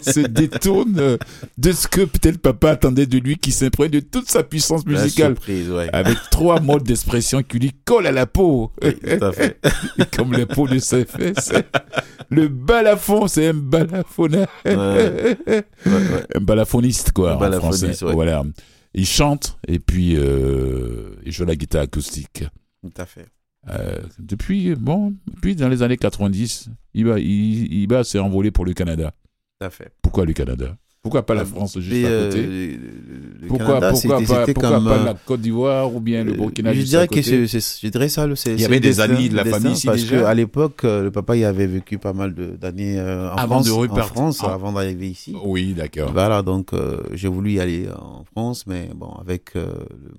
se 0.02 0.26
détourne 0.26 0.98
euh, 0.98 1.16
de 1.56 1.72
ce 1.72 1.88
que 1.88 2.02
peut-être 2.02 2.38
papa 2.38 2.72
attendait 2.72 3.06
de 3.06 3.18
lui, 3.18 3.36
qui 3.36 3.52
s'imprègne 3.52 3.90
de 3.90 4.00
toute 4.00 4.28
sa 4.28 4.42
puissance 4.42 4.82
La 4.86 4.92
musicale. 5.02 5.32
surprise, 5.34 5.70
ouais. 5.70 5.88
Avec 5.92 6.18
trois 6.30 6.60
modes 6.60 6.82
d'expression 6.82 7.42
qui 7.42 7.58
lui 7.58 7.72
collent 7.84 8.06
à 8.06 8.12
la 8.12 8.26
peau. 8.26 8.72
Oui, 8.82 8.94
tout 8.96 9.24
à 9.24 9.32
fait. 9.32 9.58
Comme 10.16 10.32
les 10.34 10.44
peaux 10.46 10.68
de 10.68 10.78
ses 10.78 11.04
fesses. 11.04 11.52
Le 12.28 12.48
balafon, 12.48 13.26
c'est 13.28 13.48
un 13.48 13.54
balafonneur. 13.54 14.48
Ouais. 14.64 14.74
Ouais, 14.76 15.36
ouais. 15.46 15.64
Un 16.34 16.40
balafoniste, 16.40 17.12
quoi, 17.12 17.32
Un 17.32 17.36
en 17.36 17.38
balafoniste, 17.40 17.96
français. 17.96 18.12
Voilà. 18.14 18.42
Il 18.92 19.06
chante 19.06 19.58
et 19.68 19.78
puis 19.78 20.16
euh, 20.16 21.14
il 21.24 21.30
joue 21.32 21.44
la 21.44 21.54
guitare 21.54 21.82
acoustique. 21.82 22.44
Tout 22.82 23.00
à 23.00 23.06
fait. 23.06 23.26
Euh, 23.68 24.00
depuis, 24.18 24.74
bon, 24.74 25.14
depuis 25.34 25.56
dans 25.56 25.68
les 25.68 25.82
années 25.82 25.96
90, 25.96 26.70
Iba, 26.94 27.18
il, 27.18 27.72
Iba 27.82 28.04
s'est 28.04 28.18
envolé 28.18 28.50
pour 28.50 28.64
le 28.64 28.72
Canada. 28.72 29.12
Tout 29.60 29.66
à 29.66 29.70
fait. 29.70 29.92
Pourquoi 30.02 30.24
le 30.24 30.32
Canada? 30.32 30.76
Pourquoi 31.06 31.24
pas 31.24 31.34
la 31.34 31.44
France 31.44 31.78
juste 31.78 32.04
à 32.04 32.08
euh, 32.08 32.28
côté 32.30 32.42
le- 32.42 32.48
le- 32.48 32.76
le 33.42 33.46
Pourquoi, 33.46 33.66
Canada, 33.66 33.90
pourquoi, 33.92 34.18
pas, 34.18 34.24
c'était 34.26 34.54
pourquoi 34.54 34.70
comme, 34.72 34.84
pas 34.86 34.98
euh, 34.98 35.04
la 35.04 35.14
Côte 35.14 35.40
d'Ivoire 35.40 35.94
ou 35.94 36.00
bien 36.00 36.24
le 36.24 36.32
Burkina 36.32 36.72
je 36.72 36.80
juste 36.80 36.88
dirais 36.88 37.06
que 37.06 37.22
je 37.22 37.88
dirais 37.88 38.08
ça, 38.08 38.26
le- 38.26 38.34
c'est. 38.34 38.54
Il 38.54 38.60
y 38.60 38.64
avait 38.64 38.80
des 38.80 38.98
amis 38.98 39.28
de 39.28 39.36
la 39.36 39.44
le 39.44 39.50
famille 39.50 39.80
parce 39.84 40.00
déjà 40.02 40.16
que 40.18 40.24
à 40.24 40.34
l'époque, 40.34 40.82
euh, 40.84 41.04
le 41.04 41.12
papa, 41.12 41.36
il 41.36 41.44
avait 41.44 41.68
vécu 41.68 41.98
pas 41.98 42.12
mal 42.12 42.34
d'années 42.34 42.98
euh, 42.98 43.30
en 43.32 43.36
Avant 43.36 43.54
France, 43.62 43.66
de 43.66 43.70
en 43.70 43.76
repartir. 43.78 44.06
France, 44.06 44.40
Ah. 44.42 44.54
avant 44.54 44.72
d'arriver 44.72 45.08
ici. 45.08 45.36
Oui, 45.44 45.74
d'accord. 45.74 46.10
Voilà, 46.12 46.42
donc 46.42 46.72
euh, 46.72 47.00
j'ai 47.12 47.28
voulu 47.28 47.52
y 47.52 47.60
aller 47.60 47.88
en 47.96 48.24
France, 48.24 48.66
mais 48.66 48.90
bon, 48.92 49.10
avec 49.20 49.54
euh, 49.54 49.66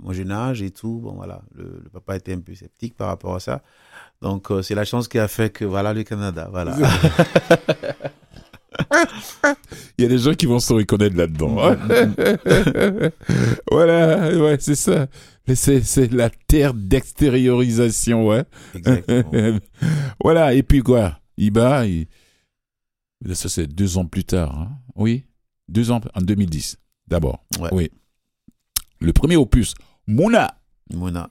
mon 0.02 0.14
jeune 0.14 0.32
âge 0.32 0.62
et 0.62 0.72
tout, 0.72 1.02
bon 1.04 1.16
voilà, 1.16 1.42
le, 1.58 1.64
le 1.84 1.90
papa 1.92 2.16
était 2.16 2.34
un 2.34 2.40
peu 2.40 2.56
sceptique 2.56 2.96
par 2.96 3.10
rapport 3.10 3.36
à 3.36 3.42
ça. 3.42 3.62
Donc 4.22 4.50
euh, 4.52 4.62
c'est 4.62 4.74
la 4.74 4.86
chance 4.86 5.08
qui 5.10 5.20
a 5.20 5.28
fait 5.28 5.50
que 5.52 5.66
voilà 5.66 5.94
le 5.94 6.04
Canada, 6.04 6.48
voilà. 6.50 6.76
Il 9.98 10.04
y 10.04 10.06
a 10.06 10.08
des 10.10 10.18
gens 10.18 10.34
qui 10.34 10.46
vont 10.46 10.60
se 10.60 10.74
reconnaître 10.74 11.16
là-dedans. 11.16 11.56
voilà, 13.72 14.38
ouais, 14.38 14.58
c'est 14.60 14.76
ça. 14.76 15.08
C'est, 15.54 15.82
c'est 15.82 16.12
la 16.12 16.30
terre 16.30 16.74
d'extériorisation, 16.74 18.28
ouais. 18.28 18.44
Exactement. 18.76 19.60
voilà, 20.24 20.54
et 20.54 20.64
puis 20.64 20.82
quoi? 20.82 21.20
Iba, 21.38 21.86
il... 21.88 22.08
ça 23.34 23.48
c'est 23.50 23.68
deux 23.68 23.98
ans 23.98 24.06
plus 24.06 24.24
tard. 24.26 24.58
hein. 24.60 24.72
Oui, 24.96 25.26
deux 25.70 25.92
ans, 25.92 26.02
en 26.14 26.22
2010, 26.22 26.78
d'abord. 27.08 27.46
Ouais. 27.60 27.70
Oui. 27.72 27.92
Le 29.00 29.14
premier 29.14 29.36
opus, 29.38 29.74
Mouna. 30.08 30.54
Mona, 30.94 31.30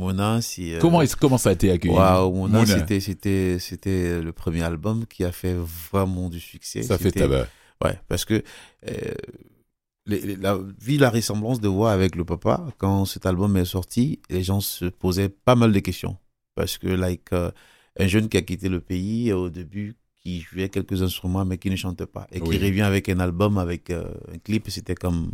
Mona, 0.00 0.40
si. 0.40 0.74
euh, 0.74 0.78
Comment, 0.80 1.02
comment 1.20 1.38
ça 1.38 1.50
a 1.50 1.52
été 1.52 1.70
accueilli? 1.70 1.94
Waouh, 1.94 2.32
Mona, 2.32 2.58
Mona. 2.60 2.78
c'était 2.78 3.00
c'était 3.00 3.56
c'était 3.58 4.20
le 4.22 4.32
premier 4.32 4.62
album 4.62 5.04
qui 5.06 5.24
a 5.24 5.32
fait 5.32 5.54
vraiment 5.92 6.28
du 6.30 6.38
succès. 6.38 6.82
Ça 6.82 6.96
fait 6.96 7.10
tabac. 7.10 7.48
Ouais, 7.84 7.98
parce 8.08 8.24
que 8.24 8.42
euh, 8.88 9.14
les- 10.06 10.20
les- 10.20 10.36
la, 10.36 10.56
vu 10.80 10.96
la 10.96 11.10
ressemblance 11.10 11.60
de 11.60 11.66
voix 11.68 11.90
avec 11.92 12.14
le 12.14 12.24
papa, 12.24 12.68
quand 12.78 13.04
cet 13.04 13.26
album 13.26 13.56
est 13.56 13.64
sorti, 13.64 14.20
les 14.30 14.42
gens 14.44 14.60
se 14.60 14.84
posaient 14.84 15.28
pas 15.28 15.56
mal 15.56 15.72
de 15.72 15.78
questions. 15.80 16.16
Parce 16.54 16.78
que, 16.78 16.88
like, 16.88 17.32
euh, 17.32 17.50
un 17.98 18.06
jeune 18.06 18.28
qui 18.28 18.36
a 18.36 18.42
quitté 18.42 18.68
le 18.68 18.80
pays 18.80 19.32
au 19.32 19.50
début, 19.50 19.96
qui 20.20 20.40
jouait 20.40 20.68
quelques 20.68 21.02
instruments, 21.02 21.44
mais 21.44 21.58
qui 21.58 21.70
ne 21.70 21.76
chantait 21.76 22.06
pas, 22.06 22.26
et 22.32 22.40
Oui. 22.40 22.58
qui 22.58 22.64
revient 22.64 22.82
avec 22.82 23.08
un 23.08 23.18
album, 23.18 23.56
avec 23.58 23.88
euh, 23.90 24.04
un 24.32 24.38
clip, 24.38 24.68
c'était 24.70 24.94
comme, 24.94 25.32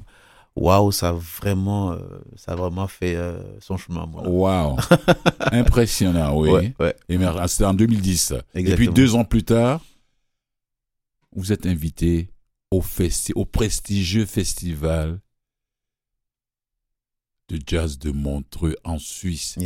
waouh, 0.57 0.91
ça 0.91 1.11
a 1.11 1.13
vraiment, 1.13 1.93
euh, 1.93 1.99
ça 2.35 2.53
a 2.53 2.57
vraiment 2.57 2.89
fait 2.89 3.15
euh, 3.15 3.39
son 3.61 3.77
chemin. 3.77 4.11
Waouh. 4.13 4.77
Impressionnant, 5.53 6.37
oui. 6.39 6.51
Ouais, 6.51 6.75
ouais. 6.81 6.97
Et 7.09 7.19
ah, 7.23 7.47
c'était 7.47 7.67
en 7.67 7.75
2010. 7.75 8.17
ça. 8.21 8.37
Et 8.37 8.41
puis 8.41 8.61
Exactement. 8.61 8.93
deux 8.93 9.15
ans 9.15 9.25
plus 9.25 9.45
tard, 9.45 9.85
vous 11.35 11.53
êtes 11.53 11.67
invité 11.67 12.31
au, 12.71 12.81
festi 12.81 13.33
au 13.35 13.45
prestigieux 13.45 14.25
festival 14.25 15.21
de 17.49 17.61
jazz 17.65 17.99
de 17.99 18.11
Montreux 18.11 18.77
en 18.83 18.99
Suisse. 18.99 19.57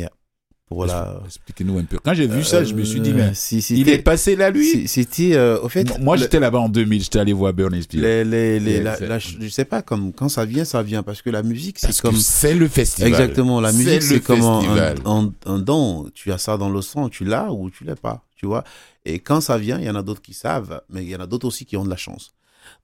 Voilà. 0.73 1.21
Expliquez-nous 1.27 1.79
un 1.79 1.85
peu. 1.85 1.99
Quand 2.05 2.15
j'ai 2.15 2.29
vu 2.29 2.45
ça, 2.45 2.63
je 2.63 2.75
me 2.75 2.85
suis 2.85 3.01
dit, 3.01 3.11
Euh, 3.11 3.15
mais 3.15 3.31
si, 3.35 3.59
il 3.71 3.89
est 3.89 3.99
passé 3.99 4.37
là, 4.37 4.51
lui 4.51 4.87
C'était, 4.87 5.35
euh, 5.35 5.61
au 5.61 5.69
fait. 5.69 5.99
Moi, 5.99 6.17
j'étais 6.17 6.39
là-bas 6.39 6.61
en 6.61 6.69
2000, 6.69 7.03
j'étais 7.03 7.19
allé 7.19 7.33
voir 7.33 7.53
Bernie 7.53 7.83
Spears. 7.83 8.01
les, 8.03 8.25
les, 8.25 8.61
les, 8.61 8.81
la- 8.81 8.99
la- 9.01 9.19
je 9.19 9.49
sais 9.49 9.65
pas, 9.65 9.83
comme, 9.83 10.13
quand 10.13 10.29
ça 10.29 10.45
vient, 10.45 10.65
ça 10.65 10.83
vient, 10.83 11.03
parce 11.03 11.23
que 11.23 11.31
la 11.31 11.43
musique, 11.43 11.79
c'est 11.81 12.01
comme. 12.01 12.15
c'est 12.17 12.55
le 12.55 12.69
festival. 12.69 13.09
Exactement, 13.09 13.61
la 13.61 13.73
musique, 13.73 14.03
c'est 14.03 14.21
comme 14.21 14.43
un, 14.43 14.95
un, 15.07 15.33
un 15.47 15.59
don. 15.59 16.09
Tu 16.15 16.31
as 16.31 16.39
ça 16.39 16.57
dans 16.57 16.71
le 16.71 16.83
sang, 16.83 17.09
tu 17.09 17.25
l'as 17.25 17.51
ou 17.53 17.69
tu 17.71 17.83
l'as 17.85 17.97
pas, 17.97 18.25
tu 18.37 18.47
vois. 18.47 18.63
Et 19.05 19.19
quand 19.19 19.41
ça 19.41 19.59
vient, 19.59 19.79
il 19.79 19.85
y 19.87 19.91
en 19.91 19.97
a 19.97 20.03
d'autres 20.03 20.23
qui 20.23 20.35
savent, 20.35 20.83
mais 20.89 21.03
il 21.03 21.09
y 21.11 21.17
en 21.17 21.21
a 21.21 21.27
d'autres 21.27 21.47
aussi 21.49 21.65
qui 21.65 21.77
ont 21.77 21.85
de 21.85 21.91
la 21.91 21.97
chance. 21.97 22.31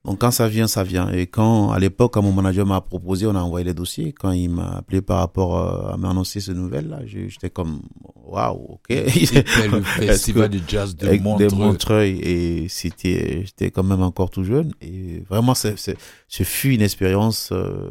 Donc 0.07 0.19
quand 0.19 0.31
ça 0.31 0.47
vient, 0.47 0.67
ça 0.67 0.83
vient. 0.83 1.09
Et 1.11 1.27
quand, 1.27 1.71
à 1.71 1.79
l'époque, 1.79 2.13
quand 2.13 2.21
mon 2.23 2.31
manager 2.31 2.65
m'a 2.65 2.79
proposé, 2.81 3.27
on 3.27 3.35
a 3.35 3.41
envoyé 3.41 3.65
les 3.65 3.73
dossiers. 3.73 4.13
Quand 4.13 4.31
il 4.31 4.49
m'a 4.49 4.77
appelé 4.77 5.01
par 5.01 5.17
rapport 5.19 5.57
euh, 5.57 5.93
à 5.93 5.97
m'annoncer 5.97 6.39
ce 6.39 6.53
nouvelle-là, 6.53 7.01
j'ai- 7.05 7.27
j'étais 7.29 7.49
comme, 7.49 7.81
waouh, 8.25 8.75
ok. 8.75 8.85
C'était 8.89 9.67
le 9.67 9.81
festival 10.07 10.49
de 10.49 10.59
jazz 10.65 10.95
de 10.95 11.07
Montreuil 11.67 12.19
et 12.21 12.67
c'était 12.69 13.43
j'étais 13.45 13.69
quand 13.69 13.83
même 13.83 14.01
encore 14.01 14.29
tout 14.29 14.43
jeune 14.45 14.71
et 14.81 15.23
vraiment 15.29 15.53
ce 15.55 16.43
fut 16.43 16.73
une 16.73 16.81
expérience 16.81 17.49
euh, 17.51 17.87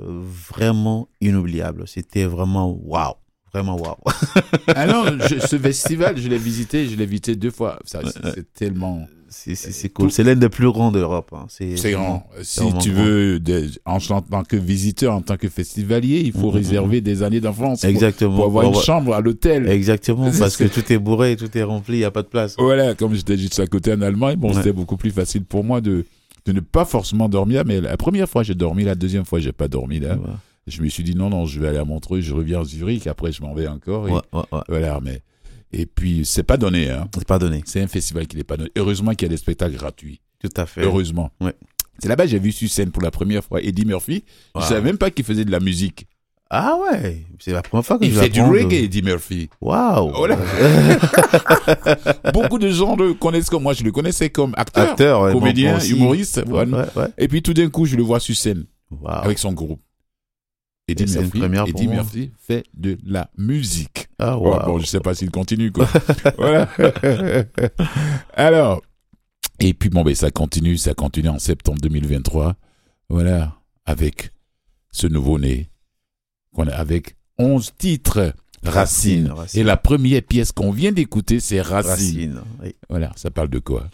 vraiment 0.51 1.09
inoubliable 1.21 1.85
c'était 1.87 2.25
vraiment 2.25 2.71
waouh 2.85 3.15
vraiment 3.57 3.77
waouh 3.77 3.97
Alors, 4.75 5.07
je- 5.29 5.39
ce 5.47 5.59
festival, 5.59 6.17
je 6.19 6.29
l'ai 6.29 6.39
visité, 6.39 6.87
je 6.89 6.97
l'ai 6.97 7.07
visité 7.07 7.35
deux 7.37 7.51
fois. 7.51 7.79
C'est 7.85 8.53
tellement... 8.55 9.07
c'est 9.29 9.55
c'est 9.57 9.73
c'est 9.73 9.89
cool 9.91 10.11
c'est 10.11 10.23
l'un 10.23 10.37
des 10.37 10.49
plus 10.49 10.71
grands 10.71 10.93
d'Europe 10.93 11.31
hein. 11.35 11.47
c'est 11.49 11.75
grand. 11.93 12.27
Si 12.43 12.61
vraiment 12.61 12.79
tu 12.79 12.93
grand. 12.93 13.03
veux, 13.05 13.41
en 13.87 14.23
tant 14.23 14.45
que 14.45 14.57
visiteur, 14.57 15.13
en 15.15 15.21
tant 15.21 15.37
que 15.37 15.49
festivalier, 15.49 16.21
il 16.25 16.33
faut 16.33 16.49
Mhm. 16.51 16.55
réserver 16.61 17.01
des 17.01 17.23
années 17.25 17.41
pour, 17.41 17.77
exactement 17.85 18.37
pour 18.37 18.45
avoir 18.47 18.65
une 18.69 18.75
chambre 18.81 19.13
à 19.15 19.21
l'hôtel. 19.21 19.69
exactement 19.69 20.31
parce 20.39 20.57
que 20.57 20.65
tout 20.65 20.91
est 20.93 20.99
bourré 20.99 21.37
tout 21.37 21.51
est 21.59 21.63
rempli 21.65 21.97
il 21.99 22.01
y 22.01 22.05
a 22.05 22.11
pas 22.13 22.23
de 22.23 22.29
place 22.29 22.55
Voilà, 22.59 22.95
comme 22.95 23.15
j'étais 23.15 23.37
juste 23.37 23.59
à 23.61 23.67
côté 23.67 23.93
en 23.93 24.01
Allemagne, 24.01 24.37
bon, 24.37 24.49
Ouais. 24.51 24.55
c'était 24.55 24.73
beaucoup 24.73 24.97
plus 24.97 25.11
facile 25.11 25.45
pour 25.45 25.65
moi 25.65 25.81
de, 25.81 26.05
de 26.47 26.53
ne 26.53 26.61
pas 26.61 26.85
forcément 26.85 27.29
dormir. 27.29 27.65
Mais 27.67 27.81
la 27.81 27.97
première 27.97 28.29
fois, 28.29 28.45
j'ai 28.45 28.55
dormi. 28.55 28.85
La 28.85 28.95
deuxième 28.95 29.25
fois, 29.25 29.41
j'ai 29.41 29.53
pas 29.53 29.67
dormi. 29.69 29.99
Là. 29.99 30.15
Ouais, 30.15 30.21
Je 30.67 30.83
me 30.83 30.89
suis 30.89 31.05
dit, 31.05 31.15
non, 31.15 31.31
non, 31.31 31.47
je 31.47 31.61
vais 31.61 31.69
aller 31.69 31.79
à 31.79 31.85
Montreux, 31.85 32.21
je 32.21 32.35
reviens 32.35 32.61
à 32.61 32.65
Zurich, 32.65 33.07
après, 33.07 33.31
je 33.33 33.41
m'en 33.43 33.55
vais 33.55 33.69
encore. 33.69 34.09
Et, 34.09 34.13
ouais, 34.13 34.21
ouais, 34.33 34.43
ouais. 34.53 34.61
Voilà, 34.69 34.99
mais. 35.03 35.23
Et 35.73 35.87
puis, 35.87 36.25
c'est 36.25 36.43
pas 36.43 36.57
donné, 36.57 36.91
hein. 36.91 37.09
c'est 37.15 37.27
pas 37.27 37.39
donné 37.39 37.63
C'est 37.67 37.83
un 37.83 37.87
festival 37.89 38.27
qui 38.27 38.37
n'est 38.37 38.45
pas 38.45 38.57
donné. 38.57 38.71
Heureusement 38.77 39.13
qu'il 39.13 39.27
y 39.27 39.31
a 39.31 39.31
des 39.31 39.37
spectacles 39.37 39.77
gratuits. 39.77 40.21
tout 40.41 40.49
à 40.57 40.67
fait 40.67 40.83
Heureusement. 40.83 41.31
Ouais. 41.41 41.55
C'est 41.99 42.09
là-bas 42.09 42.25
que 42.25 42.31
j'ai 42.31 42.39
vu 42.39 42.53
sur 42.53 42.69
scène 42.69 42.91
pour 42.91 43.03
la 43.03 43.11
première 43.11 43.43
fois 43.45 43.61
Eddie 43.63 43.85
Murphy. 43.85 44.25
Je 44.55 44.61
Wow. 44.61 44.67
savais 44.67 44.81
même 44.83 44.99
pas 44.99 45.11
qu'il 45.11 45.25
faisait 45.25 45.45
de 45.45 45.51
la 45.51 45.61
musique. 45.61 46.07
Ah 46.51 46.77
ouais, 46.81 47.25
c'est 47.41 47.51
la 47.53 47.63
première 47.63 47.85
fois 47.85 47.99
que 47.99 48.05
Il 48.05 48.13
je 48.13 48.21
fait 48.21 48.29
du 48.29 48.41
reggae, 48.41 48.85
Eddie 48.85 49.03
Murphy. 49.03 49.49
Waouh. 49.61 50.13
Voilà. 50.15 50.39
Beaucoup 52.33 52.59
de 52.59 52.69
gens 52.71 52.95
le 52.97 53.15
connaissent 53.15 53.51
comme 53.51 53.63
moi. 53.65 53.73
Je 53.73 53.83
le 53.83 53.91
connaissais 53.93 54.31
comme 54.31 54.53
acteur, 54.57 54.91
Acteur, 54.91 55.23
ouais, 55.23 55.33
comédien, 55.33 55.79
humoriste. 55.81 56.43
Ouais, 56.47 56.65
ouais. 56.67 57.09
Et 57.19 57.29
puis 57.29 57.43
tout 57.43 57.53
d'un 57.55 57.69
coup, 57.69 57.85
je 57.87 57.97
le 57.97 58.03
vois 58.03 58.21
sur 58.21 58.37
scène 58.37 58.65
Waouh. 58.91 59.25
avec 59.25 59.39
son 59.39 59.53
groupe. 59.53 59.81
Eddie 60.89 61.03
Et 61.03 61.21
Murphy, 61.21 61.39
première 61.41 61.67
Eddie. 61.67 61.89
Murphy 61.89 62.31
fait 62.39 62.65
de 62.75 62.97
la 63.05 63.29
musique. 63.37 64.09
Ah, 64.19 64.39
Ouais, 64.39 64.51
waouh. 64.51 64.67
bon, 64.67 64.79
je 64.79 64.87
sais 64.87 65.01
pas 65.01 65.15
s'il 65.15 65.31
continue, 65.31 65.73
quoi. 65.73 65.89
voilà. 66.39 66.69
Alors, 68.35 68.83
et 69.59 69.75
puis 69.75 69.89
bon, 69.89 70.05
ben, 70.05 70.15
ça 70.15 70.31
continue, 70.31 70.77
ça 70.77 70.95
continue 70.95 71.29
en 71.29 71.39
septembre 71.41 71.81
2023. 71.81 72.55
Voilà, 73.09 73.57
avec 73.85 74.31
ce 74.93 75.07
nouveau-né, 75.09 75.71
qu'on 76.55 76.69
a 76.69 76.75
avec 76.75 77.17
11 77.39 77.73
titres. 77.77 78.33
Racine. 78.63 79.31
Racine. 79.31 79.61
Et 79.61 79.65
la 79.65 79.77
première 79.77 80.23
pièce 80.23 80.51
qu'on 80.53 80.71
vient 80.73 80.93
d'écouter, 80.93 81.41
c'est 81.41 81.61
Racine. 81.61 81.91
Racine. 81.91 82.41
oui. 82.63 82.75
Voilà, 82.89 83.13
ça 83.17 83.31
parle 83.31 83.49
de 83.49 83.59
quoi? 83.59 83.89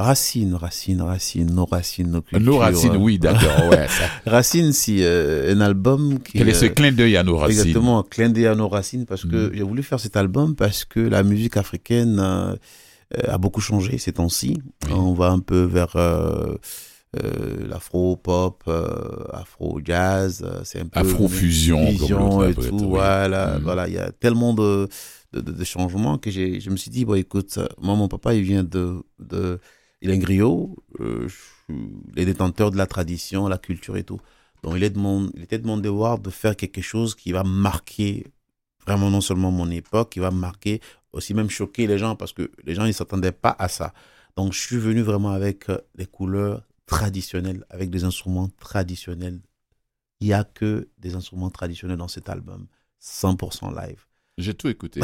Racine, 0.00 0.54
racine, 0.54 1.02
racine, 1.02 1.50
nos 1.54 1.66
racines, 1.66 2.10
nos 2.10 2.22
cultures. 2.22 2.40
Nos 2.46 2.58
racines, 2.58 2.96
oui, 2.96 3.18
d'accord, 3.18 3.68
ouais. 3.70 3.86
ça. 3.98 4.04
Racine, 4.26 4.72
c'est 4.72 5.02
euh, 5.02 5.54
un 5.54 5.60
album 5.60 6.18
qui. 6.20 6.38
Quel 6.38 6.48
est 6.48 6.54
ce 6.54 6.64
euh, 6.66 6.68
clin 6.70 6.92
d'œil 6.92 7.16
à 7.16 7.22
nos 7.22 7.36
racines? 7.36 7.58
Exactement, 7.60 8.02
clin 8.02 8.30
d'œil 8.30 8.46
à 8.46 8.54
nos 8.54 8.68
racines 8.68 9.04
parce 9.06 9.24
que 9.24 9.36
Mhm. 9.48 9.50
j'ai 9.54 9.62
voulu 9.62 9.82
faire 9.82 10.00
cet 10.00 10.16
album 10.16 10.54
parce 10.56 10.84
que 10.84 11.00
la 11.00 11.22
musique 11.22 11.56
africaine 11.56 12.18
euh, 12.18 12.54
a 13.28 13.38
beaucoup 13.38 13.60
changé 13.60 13.98
ces 13.98 14.12
temps-ci. 14.12 14.56
Oui. 14.86 14.92
On 14.94 15.12
va 15.12 15.28
un 15.30 15.40
peu 15.40 15.62
vers 15.64 15.94
euh, 15.96 16.54
l'afro-pop, 17.68 18.62
afro-jazz, 19.32 20.46
c'est 20.64 20.80
un 20.80 20.86
peu 20.86 21.00
Afro-fusion, 21.00 21.86
fusion 21.88 22.44
et 22.44 22.54
tout. 22.54 22.60
oui. 22.72 22.84
Voilà, 22.88 23.56
Mhm. 23.58 23.62
voilà, 23.64 23.88
il 23.88 23.94
y 23.94 23.98
a 23.98 24.10
tellement 24.12 24.54
de 24.54 24.88
de, 25.32 25.40
de- 25.40 25.52
de 25.52 25.64
changements 25.64 26.18
que 26.18 26.28
je 26.30 26.70
me 26.70 26.76
suis 26.76 26.90
dit 26.90 27.04
bon 27.04 27.14
écoute, 27.14 27.58
moi 27.80 27.94
mon 27.94 28.08
papa 28.08 28.34
il 28.34 28.42
vient 28.42 28.64
de 28.64 28.96
de 29.20 29.60
il 30.02 30.10
est 30.10 30.14
un 30.14 30.18
griot, 30.18 30.76
euh, 31.00 31.28
je 31.28 31.34
suis- 31.34 31.90
il 32.14 32.18
est 32.22 32.24
détenteur 32.26 32.70
de 32.70 32.76
la 32.76 32.86
tradition, 32.86 33.48
la 33.48 33.58
culture 33.58 33.96
et 33.96 34.04
tout. 34.04 34.20
Donc 34.62 34.74
il 34.76 34.82
est 34.84 34.90
de 34.90 34.98
mon, 34.98 35.30
il 35.34 35.42
était 35.42 35.58
de 35.58 35.66
mon 35.66 35.76
devoir 35.78 36.18
de 36.18 36.30
faire 36.30 36.56
quelque 36.56 36.82
chose 36.82 37.14
qui 37.14 37.32
va 37.32 37.44
marquer 37.44 38.26
vraiment 38.86 39.10
non 39.10 39.20
seulement 39.20 39.50
mon 39.50 39.70
époque, 39.70 40.10
qui 40.12 40.20
va 40.20 40.30
marquer 40.30 40.80
aussi 41.12 41.34
même 41.34 41.50
choquer 41.50 41.86
les 41.86 41.98
gens 41.98 42.16
parce 42.16 42.32
que 42.32 42.50
les 42.64 42.74
gens 42.74 42.84
ils 42.84 42.94
s'attendaient 42.94 43.32
pas 43.32 43.54
à 43.58 43.68
ça. 43.68 43.92
Donc 44.36 44.52
je 44.52 44.60
suis 44.60 44.78
venu 44.78 45.02
vraiment 45.02 45.30
avec 45.30 45.68
euh, 45.70 45.78
des 45.94 46.06
couleurs 46.06 46.62
traditionnelles, 46.86 47.64
avec 47.70 47.90
des 47.90 48.04
instruments 48.04 48.48
traditionnels. 48.58 49.40
Il 50.20 50.28
y 50.28 50.32
a 50.32 50.44
que 50.44 50.88
des 50.98 51.14
instruments 51.14 51.50
traditionnels 51.50 51.96
dans 51.96 52.08
cet 52.08 52.28
album, 52.28 52.66
100% 52.98 53.70
live. 53.70 54.04
J'ai 54.38 54.54
tout 54.54 54.68
écouté. 54.68 55.00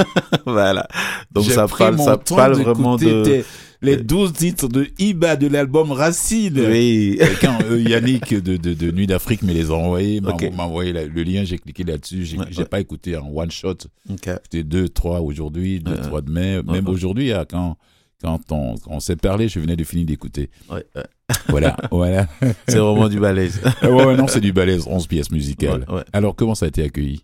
voilà. 0.46 0.86
Donc 1.34 1.44
ça 1.46 1.66
parle, 1.68 1.98
ça 1.98 2.16
parle 2.16 2.54
vraiment 2.62 2.96
de. 2.96 3.42
les 3.82 3.96
12 3.98 4.32
titres 4.32 4.68
de 4.68 4.86
Iba 4.98 5.36
de 5.36 5.46
l'album 5.46 5.92
Racine. 5.92 6.58
Oui. 6.58 7.18
Et 7.20 7.26
Quand 7.40 7.58
euh, 7.70 7.80
Yannick 7.80 8.32
de, 8.34 8.56
de, 8.56 8.72
de 8.72 8.90
Nuit 8.90 9.06
d'Afrique 9.06 9.42
me 9.42 9.52
les 9.52 9.70
a 9.70 9.74
envoyés, 9.74 10.20
m'a 10.20 10.32
envoyé 10.64 10.92
la- 10.92 11.04
le 11.06 11.22
lien, 11.22 11.44
j'ai 11.44 11.58
cliqué 11.58 11.84
là-dessus. 11.84 12.24
J'ai 12.24 12.38
Ouais, 12.38 12.64
pas 12.64 12.80
écouté 12.80 13.16
en 13.16 13.28
one 13.34 13.50
shot. 13.50 13.76
Ok. 14.10 14.30
C'était 14.44 14.62
deux, 14.62 14.88
trois 14.88 15.20
aujourd'hui, 15.20 15.80
deux, 15.80 15.92
Ouais, 15.92 16.00
trois 16.00 16.22
demain. 16.22 16.62
Même 16.62 16.88
aujourd'hui, 16.88 17.32
quand, 17.50 17.76
quand 18.22 18.40
on, 18.50 18.76
quand 18.78 18.90
on 18.92 19.00
s'est 19.00 19.16
parlé, 19.16 19.48
je 19.48 19.58
venais 19.60 19.76
de 19.76 19.84
finir 19.84 20.06
d'écouter. 20.06 20.50
Ouais. 20.70 20.84
Voilà, 21.48 21.74
voilà. 21.90 22.26
C'est 22.68 22.76
vraiment 22.76 23.08
du 23.08 23.18
balèze. 23.18 23.58
ouais, 23.82 24.14
non, 24.14 24.28
c'est 24.28 24.40
du 24.42 24.52
balèze, 24.52 24.84
11 24.86 25.06
pièces 25.06 25.30
musicales. 25.30 25.86
Ouais. 25.88 26.02
Alors, 26.12 26.36
comment 26.36 26.54
ça 26.54 26.66
a 26.66 26.68
été 26.68 26.82
accueilli? 26.82 27.22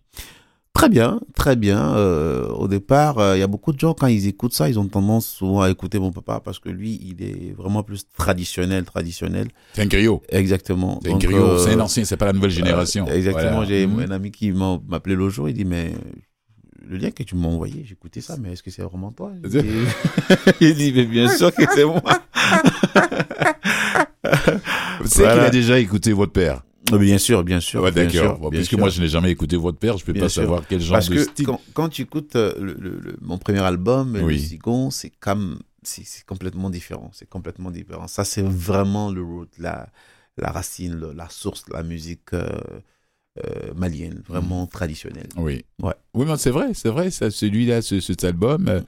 Très 0.72 0.88
bien, 0.88 1.20
très 1.34 1.56
bien. 1.56 1.94
Euh, 1.96 2.46
au 2.48 2.66
départ, 2.68 3.18
euh, 3.18 3.36
il 3.36 3.40
y 3.40 3.42
a 3.42 3.46
beaucoup 3.46 3.72
de 3.72 3.78
gens, 3.78 3.92
quand 3.92 4.06
ils 4.06 4.26
écoutent 4.28 4.54
ça, 4.54 4.68
ils 4.68 4.78
ont 4.78 4.86
tendance 4.86 5.26
souvent 5.26 5.60
à 5.62 5.68
écouter 5.70 5.98
mon 5.98 6.10
papa 6.12 6.40
parce 6.42 6.58
que 6.58 6.68
lui, 6.70 6.98
il 7.04 7.22
est 7.22 7.52
vraiment 7.54 7.82
plus 7.82 8.06
traditionnel, 8.16 8.84
traditionnel. 8.84 9.48
C'est 9.74 9.82
un 9.82 9.86
griot. 9.86 10.22
Exactement. 10.30 10.98
C'est 11.04 11.12
un 11.12 11.18
griot, 11.18 11.44
euh, 11.44 11.58
c'est 11.58 11.74
un 11.74 11.80
ancien, 11.80 12.04
c'est 12.04 12.16
pas 12.16 12.26
la 12.26 12.32
nouvelle 12.32 12.50
génération. 12.50 13.04
euh, 13.08 13.14
exactement. 13.14 13.50
Voilà. 13.56 13.66
J'ai 13.68 13.86
Mhm. 13.86 14.00
un 14.00 14.10
ami 14.10 14.30
qui 14.30 14.52
m'a 14.52 14.78
appelé 14.92 15.16
l'autre 15.16 15.34
jour, 15.34 15.48
il 15.48 15.54
dit, 15.54 15.64
mais 15.66 15.92
le 16.88 16.96
lien 16.96 17.10
que 17.10 17.24
tu 17.24 17.34
m'as 17.34 17.48
envoyé, 17.48 17.84
j'ai 17.86 17.92
écouté 17.92 18.20
ça, 18.20 18.36
mais 18.40 18.52
est-ce 18.52 18.62
que 18.62 18.70
c'est 18.70 18.82
vraiment 18.82 19.10
toi? 19.10 19.32
Il 19.44 19.50
dit- 19.50 19.58
Il 20.62 20.74
dit, 20.76 20.92
mais 20.94 21.04
bien 21.04 21.28
sûr 21.36 21.52
que 21.52 21.64
c'est 21.74 21.84
moi. 21.84 22.00
C'est 25.04 25.22
Voilà. 25.22 25.34
qu'il 25.34 25.44
a 25.46 25.50
déjà 25.50 25.78
écouté 25.78 26.12
votre 26.12 26.32
père. 26.32 26.62
Bien 26.98 27.18
sûr, 27.18 27.44
bien 27.44 27.60
sûr. 27.60 27.82
Ouais, 27.82 27.92
bien 27.92 28.08
d'accord. 28.12 28.38
Bon, 28.38 28.50
puisque 28.50 28.70
sûr. 28.70 28.78
moi, 28.80 28.88
je 28.90 29.00
n'ai 29.00 29.08
jamais 29.08 29.30
écouté 29.30 29.56
votre 29.56 29.78
père, 29.78 29.96
je 29.98 30.04
peux 30.04 30.12
Bien 30.12 30.22
pas 30.22 30.28
sûr. 30.28 30.42
savoir 30.42 30.62
quel 30.68 30.80
genre 30.80 30.96
Parce 30.98 31.08
de 31.08 31.14
que 31.14 31.22
style. 31.24 31.46
quand, 31.46 31.60
quand 31.74 31.88
tu 31.88 32.02
écoutes 32.02 32.36
euh, 32.36 32.54
le, 32.58 32.74
le- 32.74 32.98
le- 33.00 33.16
mon 33.20 33.38
premier 33.38 33.60
album, 33.60 34.16
Oui. 34.16 34.34
Le 34.34 34.36
Zigon, 34.36 34.90
c'est 34.90 35.10
comme 35.10 35.60
c'est 35.82 36.04
complètement 36.26 36.68
différent. 36.70 37.10
C'est 37.14 37.28
complètement 37.28 37.70
différent. 37.70 38.06
Ça, 38.06 38.24
c'est 38.24 38.42
vraiment 38.42 39.10
le 39.10 39.22
root, 39.22 39.46
la, 39.58 39.88
la 40.36 40.50
racine, 40.50 40.98
la 41.14 41.28
source 41.30 41.64
de 41.66 41.72
la 41.72 41.82
musique 41.82 42.34
euh, 42.34 42.60
euh, 43.44 43.72
malienne, 43.74 44.22
vraiment 44.28 44.66
traditionnelle. 44.66 45.28
Oui. 45.36 45.64
Ouais. 45.82 45.94
Oui, 46.14 46.26
mais 46.26 46.36
c'est 46.36 46.50
vrai, 46.50 46.74
c'est 46.74 46.88
vrai. 46.90 47.10
Ça, 47.10 47.30
celui-là, 47.30 47.82
ce, 47.82 48.00
cet 48.00 48.24
album, 48.24 48.68
euh, 48.68 48.80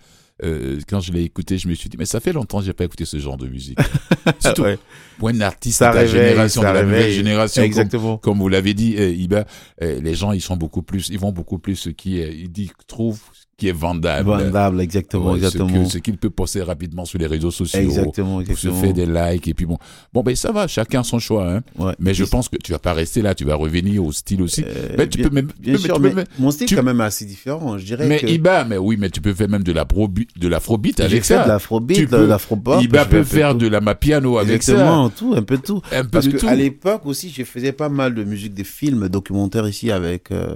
euh, 0.43 0.79
quand 0.89 1.01
je 1.01 1.13
l'ai 1.13 1.23
écouté, 1.23 1.59
je 1.59 1.69
me 1.69 1.75
suis 1.75 1.89
dit, 1.89 1.97
mais 1.97 2.05
ça 2.05 2.21
fait 2.21 2.33
longtemps 2.33 2.59
que 2.61 2.65
j'ai 2.67 2.73
pas 2.73 2.85
écouté 2.85 3.05
ce 3.05 3.19
genre 3.19 3.37
de 3.37 3.47
musique. 3.49 3.79
Surtout 4.41 4.63
Ouais. 4.63 4.79
pour 5.19 5.29
un 5.29 5.41
artiste 5.41 5.79
Ça 5.79 5.91
de 5.91 5.95
la 5.97 6.01
réveille, 6.03 6.29
génération, 6.31 6.61
de 6.63 6.67
la 6.67 6.83
nouvelle 6.83 7.13
génération. 7.13 7.63
Comme, 7.63 7.67
Exactement. 7.67 8.17
comme 8.19 8.39
vous 8.39 8.49
l'avez 8.49 8.75
dit, 8.75 8.97
euh, 8.99 9.09
Iba, 9.11 9.45
euh, 9.83 10.01
les 10.01 10.15
gens, 10.15 10.33
ils 10.33 10.41
sont 10.41 10.57
beaucoup 10.57 10.83
plus, 10.83 11.09
ils 11.09 11.19
vont 11.19 11.33
beaucoup 11.33 11.59
plus 11.59 11.77
ce 11.77 11.91
qui 11.91 12.17
ils 12.21 12.51
disent, 12.51 12.73
trouvent 12.87 13.21
qui 13.63 13.69
est 13.69 13.73
vendable. 13.73 14.29
Vendable, 14.29 14.81
exactement, 14.81 15.27
Ouais, 15.33 15.41
ce 15.41 15.47
exactement. 15.47 15.85
que- 15.85 15.89
Ce 15.91 15.99
qu'il 15.99 16.17
peut 16.17 16.31
poster 16.31 16.63
rapidement 16.63 17.05
sur 17.05 17.19
les 17.19 17.27
réseaux 17.29 17.51
sociaux. 17.53 17.79
Exactement, 17.81 18.39
Pour 18.39 18.47
se 18.47 18.51
exactement. 18.69 18.81
faire 18.81 18.93
des 18.93 19.07
likes 19.07 19.47
et 19.49 19.55
puis 19.55 19.67
bon. 19.67 19.79
Bon, 20.13 20.23
ben, 20.23 20.35
ça 20.35 20.51
va, 20.51 20.67
chacun 20.67 21.03
son 21.05 21.19
choix, 21.21 21.49
hein. 21.49 21.61
Ouais. 21.79 21.93
Mais 22.01 22.13
je 22.13 22.25
pense 22.25 22.49
que 22.49 22.57
tu 22.57 22.73
vas 22.73 22.79
pas 22.81 22.93
rester 22.93 23.23
là, 23.23 23.35
tu 23.37 23.45
vas 23.45 23.55
revenir 23.55 24.05
au 24.05 24.11
style 24.11 24.43
aussi. 24.43 24.65
euh, 24.67 24.95
mais 24.99 25.09
tu 25.09 25.19
bien- 25.19 25.29
peux 25.29 25.35
même, 25.35 25.49
Bien 25.61 25.73
mais 25.75 25.79
sûr, 25.79 25.95
tu 25.95 26.01
mais 26.01 26.11
peux 26.11 26.17
même- 26.17 26.27
mon 26.39 26.51
style 26.51 26.67
tu- 26.67 26.75
est 26.75 26.77
quand 26.77 26.83
même 26.83 27.01
assez 27.01 27.25
différent. 27.25 27.79
Je 27.79 27.85
dirais 27.85 28.07
mais 28.09 28.19
que 28.19 28.27
Iba, 28.27 28.65
mais 28.65 28.79
oui, 28.79 28.97
mais 28.99 29.11
tu 29.11 29.21
peux 29.21 29.33
faire 29.35 29.49
même 29.49 29.63
de 29.63 29.73
l'afrobeat, 29.73 30.29
de 30.39 30.49
l'afrobeat 30.49 30.99
avec 31.01 31.23
fait 31.25 31.35
ça. 31.35 31.45
de 31.45 31.49
l'afrobeat, 31.49 32.09
peux- 32.11 32.27
l'afropop. 32.27 32.83
Iba 32.83 33.05
peut 33.05 33.19
peu 33.19 33.25
faire 33.25 33.55
de 33.55 33.69
la 33.69 33.81
mapiano 33.81 34.39
avec 34.39 34.57
Exactement, 34.57 35.09
tout, 35.11 35.35
un 35.37 35.43
peu 35.43 35.59
tout. 35.59 35.81
ça. 35.89 36.01
Un 36.01 36.03
peu 36.05 36.09
Parce 36.11 36.27
de 36.27 36.33
que 36.33 36.39
tout. 36.39 36.49
à 36.49 36.55
l'époque 36.57 37.07
aussi, 37.07 37.31
je 37.31 37.45
faisais 37.45 37.73
pas 37.73 37.89
mal 37.89 38.15
de 38.15 38.25
musique, 38.25 38.55
des 38.55 38.65
films, 38.65 39.09
documentaires 39.09 39.69
ici 39.69 39.91
avec 39.93 40.31
euh, 40.33 40.55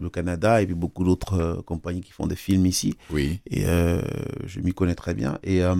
le 0.00 0.10
Canada 0.10 0.62
et 0.62 0.66
puis 0.66 0.74
beaucoup 0.74 1.04
d'autres 1.04 1.40
euh, 1.40 1.62
compagnies 1.62 2.00
qui 2.00 2.12
font 2.12 2.26
des 2.26 2.36
films 2.36 2.66
ici. 2.66 2.94
Oui. 3.10 3.40
Et 3.46 3.64
euh, 3.66 4.00
je 4.46 4.60
m'y 4.60 4.72
connais 4.72 4.94
très 4.94 5.14
bien. 5.14 5.38
Et 5.42 5.62
euh, 5.62 5.74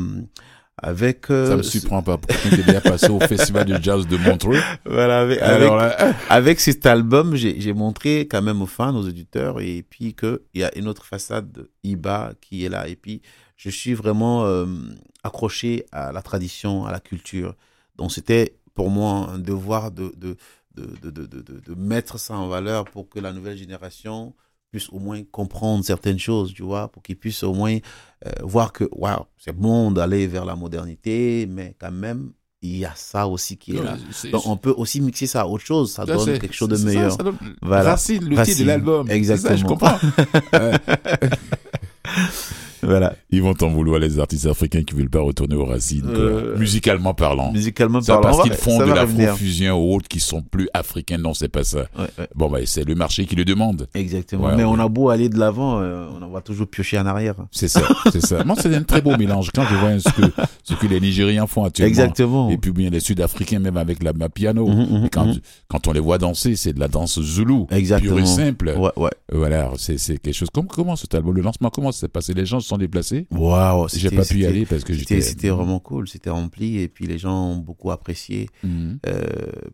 avec 0.82 1.26
Ça 1.26 1.56
me 1.56 1.62
surprend 1.62 2.02
pas. 2.02 2.16
Pourquoi 2.16 2.50
tu 2.50 2.62
déjà 2.62 2.80
passé 2.80 3.10
au 3.10 3.20
Festival 3.20 3.66
de 3.66 3.82
Jazz 3.82 4.06
de 4.06 4.16
Montreux? 4.16 4.60
Voilà, 4.86 5.20
avec, 5.20 5.40
Alors 5.42 5.82
avec, 6.30 6.58
cet 6.58 6.86
album, 6.86 7.36
j'ai 7.36 7.72
montré 7.74 8.20
quand 8.26 8.40
même 8.40 8.62
aux 8.62 8.66
fans, 8.66 8.94
aux 8.96 9.06
auditeurs, 9.06 9.60
et 9.60 9.84
puis 9.88 10.14
qu'il 10.14 10.38
y 10.54 10.64
a 10.64 10.76
une 10.78 10.88
autre 10.88 11.04
façade 11.04 11.52
de 11.52 11.70
Iba 11.84 12.32
qui 12.40 12.64
est 12.64 12.70
là. 12.70 12.88
Et 12.88 12.96
puis, 12.96 13.20
je 13.56 13.68
suis 13.68 13.92
vraiment 13.92 14.46
accroché 15.22 15.84
à 15.92 16.12
la 16.12 16.22
tradition, 16.22 16.86
à 16.86 16.92
la 16.92 17.00
culture. 17.00 17.54
Donc, 17.96 18.10
c'était 18.10 18.54
pour 18.74 18.88
moi 18.88 19.28
un 19.34 19.38
devoir 19.38 19.90
de, 19.90 20.14
de, 20.16 20.38
de, 20.74 21.10
de, 21.10 21.26
de, 21.26 21.26
de, 21.26 21.74
mettre 21.74 22.18
ça 22.18 22.34
en 22.34 22.48
valeur 22.48 22.84
pour 22.84 23.08
que 23.08 23.18
la 23.18 23.32
nouvelle 23.32 23.56
génération 23.56 24.34
puisse 24.70 24.88
au 24.90 24.98
moins 25.00 25.22
comprendre 25.24 25.84
certaines 25.84 26.18
choses, 26.18 26.54
tu 26.54 26.62
vois, 26.62 26.88
pour 26.88 27.02
qu'ils 27.02 27.16
puissent 27.16 27.42
au 27.42 27.52
moins 27.54 27.76
euh, 28.26 28.30
voir 28.42 28.72
que, 28.72 28.84
waouh, 28.92 29.24
c'est 29.36 29.54
bon 29.56 29.90
d'aller 29.90 30.26
vers 30.28 30.44
la 30.44 30.54
modernité, 30.54 31.46
mais 31.50 31.74
quand 31.80 31.90
même, 31.90 32.32
il 32.62 32.76
y 32.76 32.84
a 32.84 32.92
ça 32.94 33.26
aussi 33.26 33.56
qui 33.56 33.74
est 33.76 33.82
là. 33.82 33.96
Donc, 34.30 34.46
on 34.46 34.56
peut 34.56 34.74
aussi 34.76 35.00
mixer 35.00 35.26
ça 35.26 35.40
à 35.42 35.46
autre 35.46 35.64
chose. 35.64 35.92
Ça 35.92 36.04
donne 36.04 36.38
quelque 36.38 36.52
chose 36.54 36.68
de 36.68 36.76
c'est 36.76 36.82
ça, 36.82 36.88
meilleur. 36.88 37.12
ça 37.12 37.22
donne- 37.24 37.38
Voilà. 37.62 37.90
Racine, 37.90 38.34
Racine. 38.36 38.62
de 38.62 38.64
l'album. 38.68 39.06
Ça, 39.08 39.14
Exactement. 39.14 39.56
je 39.56 39.64
comprends. 39.64 39.98
Euh, 40.54 40.78
Voilà. 42.82 43.14
ils 43.30 43.42
vont 43.42 43.54
t'en 43.54 43.68
vouloir 43.68 43.98
les 43.98 44.18
artistes 44.18 44.46
africains 44.46 44.82
qui 44.82 44.94
veulent 44.94 45.10
pas 45.10 45.20
retourner 45.20 45.54
aux 45.54 45.64
racines. 45.64 46.06
Euh, 46.08 46.56
musicalement 46.56 47.14
parlant. 47.14 47.52
Musicalement 47.52 48.00
parlant. 48.00 48.22
parce 48.22 48.42
qu'ils 48.42 48.52
font 48.52 48.78
ça 48.78 48.86
de 48.86 48.90
revenir. 48.92 49.26
l'afrofusion 49.26 49.76
ou 49.78 49.94
autres 49.94 50.08
qui 50.08 50.20
sont 50.20 50.42
plus 50.42 50.68
africains. 50.74 51.18
Non, 51.18 51.34
c'est 51.34 51.48
pas 51.48 51.64
ça. 51.64 51.86
Ouais, 51.98 52.04
ouais. 52.18 52.28
Bon, 52.34 52.50
bah, 52.50 52.58
c'est 52.64 52.84
le 52.84 52.94
marché 52.94 53.26
qui 53.26 53.36
le 53.36 53.44
demande. 53.44 53.88
Exactement. 53.94 54.46
Ouais, 54.46 54.56
Mais 54.56 54.64
on 54.64 54.78
a 54.78 54.88
beau 54.88 55.10
aller 55.10 55.28
de 55.28 55.38
l'avant, 55.38 55.80
euh, 55.80 56.06
on 56.18 56.22
en 56.22 56.28
va 56.28 56.40
toujours 56.40 56.66
piocher 56.68 56.98
en 56.98 57.06
arrière. 57.06 57.34
C'est 57.50 57.68
ça, 57.68 57.82
c'est 58.12 58.24
ça. 58.24 58.44
Moi, 58.44 58.56
c'est 58.58 58.74
un 58.74 58.82
très 58.82 59.00
beau 59.00 59.16
mélange. 59.16 59.50
Quand 59.54 59.64
je 59.64 59.74
vois 59.74 59.98
ce 59.98 60.08
que, 60.10 60.32
ce 60.64 60.74
que 60.74 60.86
les 60.86 61.00
Nigériens 61.00 61.46
font 61.46 61.64
actuellement. 61.64 61.88
Exactement. 61.88 62.50
Et 62.50 62.58
puis 62.58 62.70
bien 62.72 62.90
les 62.90 63.00
Sud-Africains, 63.00 63.58
même 63.58 63.76
avec 63.76 64.02
la 64.02 64.12
piano. 64.28 64.66
Mhm, 64.66 64.98
mhm, 64.98 65.04
Et 65.06 65.08
quand, 65.10 65.26
mhm. 65.26 65.40
quand 65.68 65.88
on 65.88 65.92
les 65.92 66.00
voit 66.00 66.18
danser, 66.18 66.56
c'est 66.56 66.72
de 66.72 66.80
la 66.80 66.88
danse 66.88 67.20
zoulou. 67.20 67.66
Exactement. 67.70 68.16
Pure 68.16 68.24
et 68.24 68.26
simple. 68.26 68.74
Ouais, 68.76 68.90
ouais. 68.96 69.10
Voilà, 69.32 69.70
c'est 69.76 69.98
c'est 69.98 70.18
quelque 70.18 70.34
chose. 70.34 70.48
Comment, 70.52 70.68
comment 70.68 70.96
cet 70.96 71.14
album, 71.14 71.34
le 71.34 71.42
lancement, 71.42 71.70
comment 71.70 71.92
ça 71.92 72.00
s'est 72.00 72.08
passé? 72.08 72.34
Les 72.34 72.46
gens 72.46 72.60
se 72.70 72.74
sont 72.74 72.78
déplacés 72.78 73.22
passé 73.30 73.42
Waouh, 73.42 73.88
J'ai 73.92 74.10
pas 74.10 74.24
pu 74.24 74.38
y 74.40 74.46
aller 74.46 74.64
parce 74.66 74.84
que 74.84 74.92
j'étais. 74.92 75.20
C'était 75.20 75.50
vraiment 75.50 75.80
cool, 75.80 76.08
c'était 76.08 76.30
rempli 76.30 76.78
et 76.78 76.88
puis 76.88 77.06
les 77.06 77.18
gens 77.18 77.40
ont 77.52 77.56
beaucoup 77.68 77.90
apprécié 77.90 78.48
Mhm. 78.64 78.98
euh, 79.06 79.22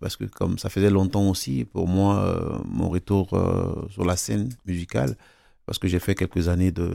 parce 0.01 0.17
que 0.17 0.25
comme 0.25 0.59
ça 0.59 0.69
faisait 0.69 0.91
longtemps 0.91 1.29
aussi 1.29 1.65
pour 1.65 1.87
moi 1.89 2.11
euh, 2.19 2.59
mon 2.79 2.89
retour 2.97 3.25
euh, 3.35 3.87
sur 3.91 4.05
la 4.05 4.17
scène 4.17 4.49
musicale 4.67 5.17
parce 5.67 5.79
que 5.81 5.89
j'ai 5.89 5.99
fait 5.99 6.15
quelques 6.15 6.47
années 6.49 6.71
de, 6.71 6.89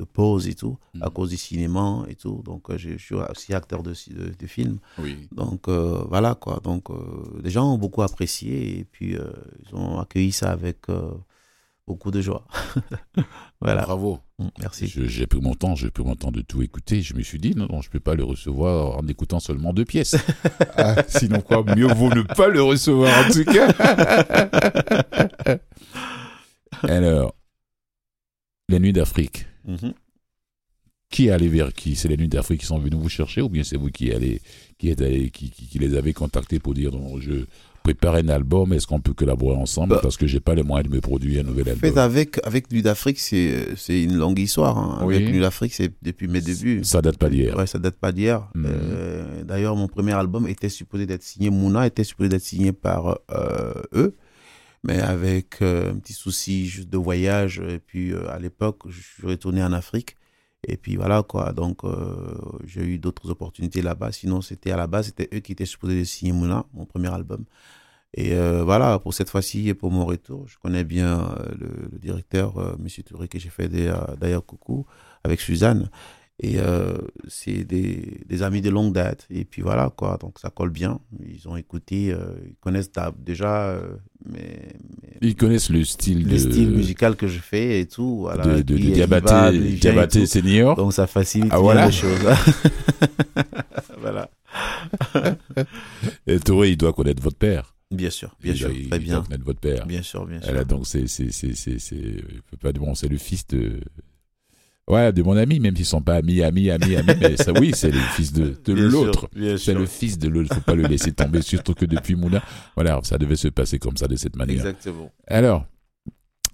de 0.00 0.04
pause 0.04 0.46
et 0.46 0.54
tout 0.54 0.76
à 1.00 1.06
Mhm. 1.06 1.12
cause 1.16 1.30
du 1.30 1.36
cinéma 1.36 2.04
et 2.08 2.14
tout 2.14 2.38
donc 2.44 2.62
euh, 2.70 2.78
je, 2.78 2.90
je 3.00 3.04
suis 3.06 3.16
aussi 3.16 3.52
acteur 3.54 3.82
de, 3.82 3.90
de, 4.18 4.24
de 4.42 4.46
films 4.46 4.78
Oui. 4.98 5.28
donc 5.40 5.66
euh, 5.68 6.04
voilà 6.08 6.32
quoi 6.36 6.60
donc 6.62 6.84
euh, 6.90 6.94
les 7.42 7.50
gens 7.50 7.66
ont 7.74 7.78
beaucoup 7.84 8.02
apprécié 8.02 8.78
et 8.78 8.84
puis 8.84 9.10
euh, 9.16 9.24
ils 9.66 9.74
ont 9.74 9.98
accueilli 9.98 10.30
ça 10.40 10.48
avec 10.52 10.78
euh, 10.88 11.10
beaucoup 11.86 12.10
de 12.10 12.20
joie 12.20 12.46
voilà 13.60 13.82
Bravo. 13.82 14.20
Mm, 14.38 14.48
merci 14.60 14.86
J'ai 14.86 15.26
pris 15.26 15.40
mon 15.40 15.54
temps, 15.54 15.74
j'ai 15.74 15.90
pris 15.90 16.02
mon 16.02 16.16
temps 16.16 16.32
de 16.32 16.40
tout 16.40 16.62
écouter. 16.62 17.02
Je 17.02 17.14
me 17.14 17.22
suis 17.22 17.38
dit, 17.38 17.54
non, 17.54 17.66
non, 17.70 17.80
je 17.82 17.90
peux 17.90 18.00
pas 18.00 18.14
le 18.14 18.24
recevoir 18.24 18.98
en 18.98 19.06
écoutant 19.06 19.40
seulement 19.40 19.72
deux 19.72 19.84
pièces. 19.84 20.16
Ah, 20.76 20.96
sinon 21.06 21.40
quoi, 21.40 21.62
mieux 21.76 21.86
vaut 21.86 22.12
ne 22.12 22.22
pas 22.22 22.48
le 22.48 22.60
recevoir 22.60 23.26
en 23.26 23.30
tout 23.30 23.44
cas. 23.44 23.68
Alors, 26.82 27.34
les 28.68 28.80
nuits 28.80 28.92
d'Afrique. 28.92 29.46
Mhm. 29.64 29.94
Qui 31.10 31.28
est 31.28 31.30
allé 31.30 31.48
vers 31.48 31.72
qui? 31.72 31.94
C'est 31.94 32.08
les 32.08 32.16
nuits 32.16 32.28
d'Afrique 32.28 32.60
qui 32.60 32.66
sont 32.66 32.78
venus 32.78 32.98
vous 32.98 33.08
chercher 33.08 33.40
ou 33.40 33.48
bien 33.48 33.62
c'est 33.62 33.76
vous 33.76 33.90
qui, 33.90 34.10
allez, 34.12 34.42
qui, 34.78 34.90
êtes 34.90 35.00
allé, 35.00 35.30
qui, 35.30 35.50
qui, 35.50 35.68
qui 35.68 35.78
les 35.78 35.94
avez 35.94 36.12
contactés 36.12 36.58
pour 36.58 36.74
dire, 36.74 36.90
non, 36.90 37.20
je 37.20 37.44
prépare 37.84 38.14
un 38.16 38.28
album, 38.28 38.72
est-ce 38.72 38.86
qu'on 38.86 38.98
peut 39.00 39.12
collaborer 39.12 39.56
ensemble 39.56 39.90
Bah. 39.90 40.00
Parce 40.02 40.16
que 40.16 40.26
j'ai 40.26 40.40
pas 40.40 40.54
les 40.54 40.62
moyens 40.64 40.90
de 40.90 40.94
me 40.96 41.00
produire 41.00 41.40
un 41.40 41.44
nouvel 41.44 41.68
album. 41.68 41.92
fait, 41.92 42.00
avec, 42.00 42.40
avec 42.44 42.72
Nuit 42.72 42.82
d'Afrique, 42.82 43.20
c'est 43.20 43.76
c'est 43.76 44.02
une 44.02 44.16
longue 44.16 44.38
histoire. 44.38 44.76
hein. 44.78 45.02
Oui. 45.04 45.16
Avec 45.16 45.28
Nuit 45.28 45.40
d'Afrique, 45.40 45.74
c'est 45.74 45.92
depuis 46.02 46.26
mes 46.26 46.40
débuts. 46.40 46.82
Ça 46.82 47.02
date 47.02 47.18
pas 47.18 47.28
d'hier. 47.28 47.56
Ouais, 47.56 47.66
ça 47.66 47.78
date 47.78 47.96
pas 47.96 48.10
d'hier. 48.10 48.48
Mhm. 48.54 48.66
Euh, 48.66 49.44
D'ailleurs, 49.44 49.76
mon 49.76 49.86
premier 49.86 50.12
album 50.14 50.48
était 50.48 50.70
supposé 50.70 51.04
d'être 51.06 51.22
signé, 51.22 51.50
Mouna 51.50 51.86
était 51.86 52.04
supposé 52.04 52.30
d'être 52.30 52.42
signé 52.42 52.72
par 52.72 53.18
euh, 53.30 53.74
eux. 53.94 54.14
Mais 54.82 55.00
avec 55.00 55.60
euh, 55.62 55.92
un 55.92 55.96
petit 55.96 56.12
souci 56.14 56.66
juste 56.66 56.88
de 56.90 56.96
voyage, 56.98 57.60
et 57.68 57.78
puis 57.78 58.12
à 58.30 58.38
l'époque, 58.38 58.80
je 58.88 59.00
suis 59.00 59.26
retourné 59.26 59.62
en 59.62 59.72
Afrique. 59.72 60.16
Et 60.68 60.76
puis 60.76 60.96
voilà 60.96 61.22
quoi, 61.22 61.52
donc 61.52 61.84
euh, 61.84 62.36
j'ai 62.64 62.82
eu 62.82 62.98
d'autres 62.98 63.30
opportunités 63.30 63.82
là-bas. 63.82 64.12
Sinon, 64.12 64.40
c'était 64.40 64.70
à 64.70 64.76
la 64.76 64.86
base, 64.86 65.06
c'était 65.06 65.28
eux 65.34 65.40
qui 65.40 65.52
étaient 65.52 65.66
supposés 65.66 65.98
de 65.98 66.04
signer 66.04 66.32
Mouna, 66.32 66.66
mon 66.72 66.86
premier 66.86 67.12
album. 67.12 67.44
Et 68.14 68.34
euh, 68.34 68.62
voilà, 68.64 68.98
pour 68.98 69.12
cette 69.12 69.28
fois-ci 69.28 69.68
et 69.68 69.74
pour 69.74 69.90
mon 69.90 70.04
retour, 70.04 70.46
je 70.46 70.56
connais 70.58 70.84
bien 70.84 71.20
euh, 71.20 71.54
le, 71.58 71.98
directeur, 71.98 72.78
Monsieur 72.78 73.02
Touré, 73.02 73.28
que 73.28 73.38
j'ai 73.38 73.50
fait 73.50 73.68
d'ailleurs 73.68 74.46
coucou, 74.46 74.86
avec 75.24 75.40
Suzanne. 75.40 75.90
Et 76.40 76.58
euh, 76.58 76.98
c'est 77.28 77.62
des, 77.64 78.20
des 78.26 78.42
amis 78.42 78.60
de 78.60 78.68
longue 78.68 78.92
date. 78.92 79.26
Et 79.30 79.44
puis 79.44 79.62
voilà, 79.62 79.92
quoi. 79.96 80.18
Donc 80.20 80.38
ça 80.40 80.50
colle 80.50 80.70
bien. 80.70 80.98
Ils 81.24 81.48
ont 81.48 81.56
écouté, 81.56 82.10
euh, 82.12 82.24
ils 82.46 82.56
connaissent 82.56 82.90
déjà 83.18 83.68
euh, 83.68 83.94
Ils 85.22 85.36
connaissent 85.36 85.70
le 85.70 85.84
style 85.84 86.24
le 86.24 86.30
de, 86.32 86.38
style 86.38 86.70
musical 86.70 87.14
que 87.14 87.28
je 87.28 87.38
fais 87.38 87.80
et 87.80 87.86
tout. 87.86 88.18
Voilà. 88.22 88.62
de, 88.62 88.76
Diabaté, 88.76 90.26
senior. 90.26 90.74
Donc 90.76 90.92
ça 90.92 91.06
facilite 91.06 91.50
Ah, 91.52 91.56
bien 91.56 91.62
voilà. 91.62 91.86
les 91.86 91.92
choses. 91.92 92.18
voilà. 94.00 94.28
Et 96.26 96.38
Touré, 96.40 96.70
il 96.70 96.76
doit 96.76 96.92
connaître 96.92 97.22
votre 97.22 97.36
père. 97.38 97.74
Bien 97.90 98.10
sûr, 98.10 98.36
bien 98.42 98.52
il 98.52 98.58
sûr. 98.58 98.68
doit, 98.68 98.76
il 98.78 98.88
Très 98.88 98.98
doit 98.98 99.06
bien. 99.06 99.22
connaître 99.22 99.44
votre 99.44 99.60
père. 99.60 99.86
Bien 99.86 100.02
sûr, 100.02 100.26
bien 100.26 100.40
sûr. 100.40 100.66
Donc 100.66 100.86
c'est 100.86 101.06
c'est 101.06 101.30
c'est 101.30 101.54
c'est 101.54 102.22
pas 102.60 102.72
bon, 102.72 102.94
c'est 102.94 103.08
le 103.08 103.18
fils 103.18 103.46
de 103.48 103.80
ouais 104.88 105.12
de 105.12 105.22
mon 105.22 105.36
ami 105.36 105.60
même 105.60 105.76
s'ils 105.76 105.86
sont 105.86 106.02
pas 106.02 106.16
amis 106.16 106.42
amis 106.42 106.70
amis 106.70 106.96
amis 106.96 107.14
mais 107.20 107.36
ça 107.36 107.52
oui 107.58 107.72
c'est 107.74 107.90
le 107.90 108.00
fils 108.00 108.32
de, 108.32 108.54
l'autre. 108.72 109.28
C'est 109.58 109.74
le 109.74 109.86
fils 109.86 110.18
de 110.18 110.28
l'autre, 110.28 110.54
faut 110.54 110.60
pas 110.60 110.74
le 110.74 110.84
laisser 110.86 111.12
tomber 111.12 111.42
surtout 111.42 111.74
que 111.74 111.84
depuis 111.84 112.14
Mouna 112.14 112.42
voilà 112.74 113.00
ça 113.02 113.18
devait 113.18 113.36
se 113.36 113.48
passer 113.48 113.78
comme 113.78 113.96
ça 113.96 114.06
de 114.08 114.16
cette 114.16 114.36
manière. 114.36 114.66
Exactement. 114.66 115.10
Alors, 115.26 115.66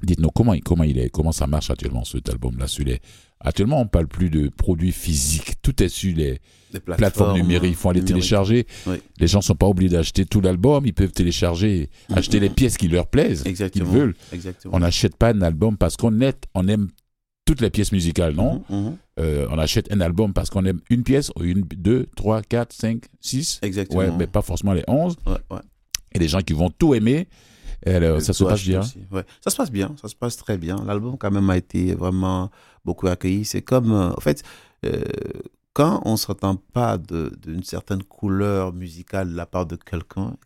dites-nous 0.03 0.31
comment, 0.31 0.55
comment 0.65 0.85
il 0.85 0.99
est, 0.99 1.11
comment 1.11 1.33
ça 1.33 1.47
marche 1.47 1.71
actuellement 1.71 2.05
cet 2.05 2.29
album-là 2.29 2.67
sur 2.67 2.85
les... 2.85 3.01
Actuellement, 3.43 3.81
on 3.81 3.87
parle 3.87 4.07
plus 4.07 4.29
de 4.29 4.51
produits 4.51 4.93
physiques, 4.93 5.55
tout 5.63 5.83
est 5.83 5.89
sur 5.89 6.15
les 6.15 6.41
Les 6.75 6.81
plateformes 6.81 7.39
numériques. 7.39 7.71
Il 7.71 7.75
faut 7.75 7.89
aller 7.89 8.05
télécharger. 8.05 8.67
Oui. 8.87 8.97
Les 9.19 9.27
gens 9.27 9.41
sont 9.41 9.55
pas 9.55 9.67
obligés 9.67 9.97
d'acheter 9.97 10.27
tout 10.27 10.43
l'album, 10.43 10.85
ils 10.85 10.93
peuvent 10.93 11.13
télécharger, 11.13 11.89
acheter 12.13 12.39
les 12.39 12.51
pièces 12.51 12.77
qui 12.77 12.89
leur 12.89 13.07
plaisent, 13.07 13.43
qu'ils 13.43 13.85
veulent. 13.85 14.15
Exactement. 14.33 14.75
On 14.77 14.81
n'achète 14.81 15.17
pas 15.17 15.31
un 15.31 15.41
album 15.41 15.79
parce 15.79 15.97
qu'on 15.97 16.21
est, 16.21 16.47
on 16.55 16.69
aime 16.69 16.89
toutes 17.51 17.63
les 17.63 17.71
pièces 17.71 17.91
musicales, 17.91 18.35
non 18.35 18.63
Mhm, 18.71 18.77
mhm. 18.77 18.97
Euh, 19.19 19.47
On 19.51 19.59
achète 19.59 19.93
un 19.93 20.01
album 20.01 20.33
parce 20.33 20.51
qu'on 20.51 20.65
aime 20.65 20.81
une 20.89 21.03
pièce, 21.03 21.33
ou 21.35 21.43
une, 21.43 21.63
deux, 21.63 22.07
trois, 22.15 22.43
quatre, 22.43 22.73
cinq, 22.73 23.07
six. 23.21 23.59
Exactement. 23.63 23.99
Ouais, 23.99 24.11
mais 24.17 24.29
pas 24.29 24.41
forcément 24.41 24.73
les 24.73 24.85
onze. 24.87 25.17
Ouais, 25.27 25.33
ouais. 25.51 25.63
Et 26.13 26.21
des 26.21 26.29
gens 26.29 26.43
qui 26.43 26.53
vont 26.53 26.71
tout 26.71 26.95
aimer. 26.95 27.27
Alors, 27.85 28.21
ça 28.23 28.33
se 28.33 28.45
passe 28.45 28.63
bien. 28.63 28.83
Ouais. 29.11 29.25
Ça 29.41 29.51
se 29.51 29.57
passe 29.57 29.73
bien, 29.73 29.95
ça 30.01 30.07
se 30.07 30.15
passe 30.15 30.37
très 30.37 30.59
bien. 30.59 30.77
L'album 30.87 31.17
quand 31.19 31.31
même 31.33 31.51
a 31.51 31.57
été 31.57 31.95
vraiment 31.95 32.51
beaucoup 32.85 33.09
accueilli. 33.09 33.45
C'est 33.45 33.63
comme, 33.63 33.91
euh, 33.91 34.11
en 34.17 34.21
fait, 34.21 34.45
euh, 34.87 35.03
quand 35.73 36.03
on 36.05 36.13
ne 36.13 36.17
s'entend 36.17 36.55
pas 36.57 36.99
d'une 36.99 37.65
certaine 37.65 38.05
couleur 38.05 38.73
musicale 38.73 39.31
de 39.33 39.37
la 39.37 39.47
part 39.47 39.67
de 39.67 39.75
quelqu'un, 39.77 40.37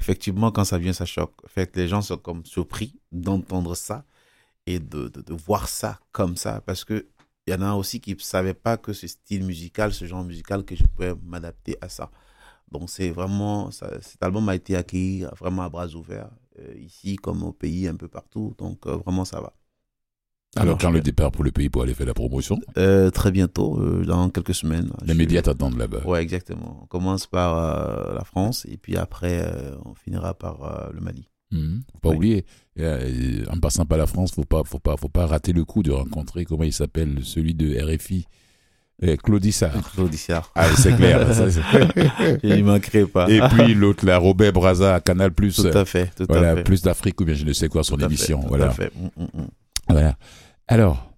effectivement, 0.00 0.50
quand 0.50 0.64
ça 0.64 0.78
vient, 0.78 0.92
ça 0.92 1.04
choque. 1.06 1.34
En 1.44 1.48
fait, 1.48 1.76
les 1.76 1.86
gens 1.86 2.02
sont 2.02 2.16
comme 2.16 2.44
surpris 2.44 2.94
d'entendre 3.12 3.76
ça 3.76 4.04
et 4.66 4.78
de, 4.78 5.08
de, 5.08 5.20
de 5.22 5.34
voir 5.34 5.68
ça 5.68 5.98
comme 6.12 6.36
ça, 6.36 6.60
parce 6.66 6.84
que 6.84 7.06
il 7.46 7.52
y 7.52 7.56
en 7.56 7.62
a 7.62 7.74
aussi 7.74 8.00
qui 8.00 8.14
ne 8.14 8.18
savaient 8.20 8.54
pas 8.54 8.76
que 8.76 8.92
ce 8.92 9.06
style 9.06 9.44
musical, 9.44 9.92
ce 9.92 10.04
genre 10.04 10.22
musical, 10.22 10.64
que 10.64 10.76
je 10.76 10.84
pouvais 10.84 11.14
m'adapter 11.22 11.76
à 11.80 11.88
ça. 11.88 12.10
Donc 12.70 12.88
c'est 12.90 13.10
vraiment, 13.10 13.70
ça, 13.72 13.90
cet 14.02 14.22
album 14.22 14.48
a 14.48 14.54
été 14.54 14.76
accueilli 14.76 15.24
vraiment 15.40 15.62
à 15.62 15.68
bras 15.68 15.88
ouverts, 15.88 16.30
euh, 16.60 16.74
ici 16.78 17.16
comme 17.16 17.42
au 17.42 17.52
pays, 17.52 17.88
un 17.88 17.96
peu 17.96 18.08
partout. 18.08 18.54
Donc 18.58 18.86
euh, 18.86 18.96
vraiment 18.96 19.24
ça 19.24 19.40
va. 19.40 19.52
Alors, 20.56 20.66
Alors, 20.66 20.78
quand 20.78 20.90
je- 20.90 20.94
le 20.96 21.00
départ 21.00 21.30
pour 21.32 21.44
le 21.44 21.52
pays 21.52 21.70
pour 21.70 21.82
aller 21.82 21.94
faire 21.94 22.06
la 22.06 22.14
promotion, 22.14 22.60
Euh, 22.76 23.10
très 23.10 23.30
bientôt, 23.30 23.80
euh, 23.80 24.04
dans 24.04 24.28
quelques 24.30 24.54
semaines. 24.54 24.92
les 25.04 25.12
Je- 25.14 25.18
médias 25.18 25.42
t'attendent 25.42 25.78
là-bas. 25.78 26.04
Ouais, 26.04 26.22
exactement. 26.22 26.80
On 26.82 26.86
commence 26.86 27.26
par 27.26 27.56
euh, 27.56 28.14
la 28.14 28.24
France 28.24 28.66
et 28.68 28.76
puis 28.76 28.96
après 28.96 29.42
euh, 29.44 29.76
on 29.84 29.94
finira 29.94 30.34
par 30.34 30.62
euh, 30.64 30.90
le 30.92 31.00
Mali. 31.00 31.28
Mhm. 31.52 31.82
Faut 31.92 31.98
pas 32.00 32.08
Oui. 32.10 32.16
oublier, 32.16 32.44
euh, 32.78 33.44
en 33.50 33.58
passant 33.58 33.84
par 33.86 33.98
la 33.98 34.06
France, 34.06 34.32
faut 34.32 34.44
pas, 34.44 34.62
faut 34.64 34.78
pas, 34.78 34.96
faut 34.96 35.08
pas 35.08 35.26
rater 35.26 35.52
le 35.52 35.64
coup 35.64 35.82
de 35.82 35.90
rencontrer 35.90 36.44
comment 36.44 36.64
il 36.64 36.72
s'appelle, 36.72 37.18
celui 37.24 37.54
de 37.54 37.76
RFI, 37.82 38.24
euh, 39.02 39.16
Claudie 39.16 39.50
Sarr. 39.52 39.72
Claude 39.94 40.12
Issard. 40.14 40.52
Ah, 40.54 40.68
c'est 40.76 40.94
clair. 40.94 41.32
ça, 41.34 41.50
c'est- 41.50 41.60
Je 42.44 42.54
n'y 42.54 42.62
manquerai 42.62 43.06
pas. 43.06 43.28
Et 43.30 43.40
puis 43.54 43.74
l'autre 43.74 44.04
là, 44.06 44.18
Robert 44.18 44.52
Braza 44.52 44.94
à 44.94 45.00
Canal 45.00 45.32
Plus. 45.32 45.56
tout 45.56 45.66
à 45.66 45.84
fait, 45.84 46.10
tout 46.14 46.26
à 46.32 46.56
fait. 46.56 46.62
plus 46.64 46.82
d'Afrique 46.82 47.20
ou 47.20 47.24
bien 47.24 47.34
je 47.34 47.44
ne 47.44 47.52
sais 47.52 47.68
quoi 47.68 47.82
son 47.82 47.96
Tout 47.96 48.04
à 48.04 48.08
fait, 48.08 48.14
émission. 48.14 48.42
tout 48.42 48.48
voilà. 48.48 48.66
à 48.68 48.70
fait. 48.70 48.92
Mm, 48.94 49.22
mm, 49.22 49.42
mm. 49.42 49.46
Voilà. 49.88 50.16
Alors, 50.68 51.10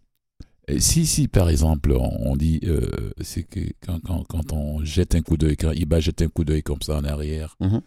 euh, 0.70 0.76
si, 0.78 1.04
si 1.06 1.28
par 1.28 1.50
exemple, 1.50 1.92
on, 1.92 2.36
dit, 2.36 2.60
euh, 2.64 3.10
c'est 3.20 3.42
que 3.42 3.60
quand, 3.84 3.98
quand, 4.02 4.22
quand 4.28 4.52
on 4.52 4.82
jette 4.84 5.14
un 5.14 5.20
coup 5.20 5.36
d'œil, 5.36 5.56
quand 5.56 5.72
Iba 5.72 6.00
jette 6.00 6.22
un 6.22 6.28
coup 6.28 6.44
d'œil 6.44 6.62
comme 6.62 6.80
ça 6.80 6.96
en 6.96 7.04
arrière, 7.04 7.56
Mhm. 7.60 7.80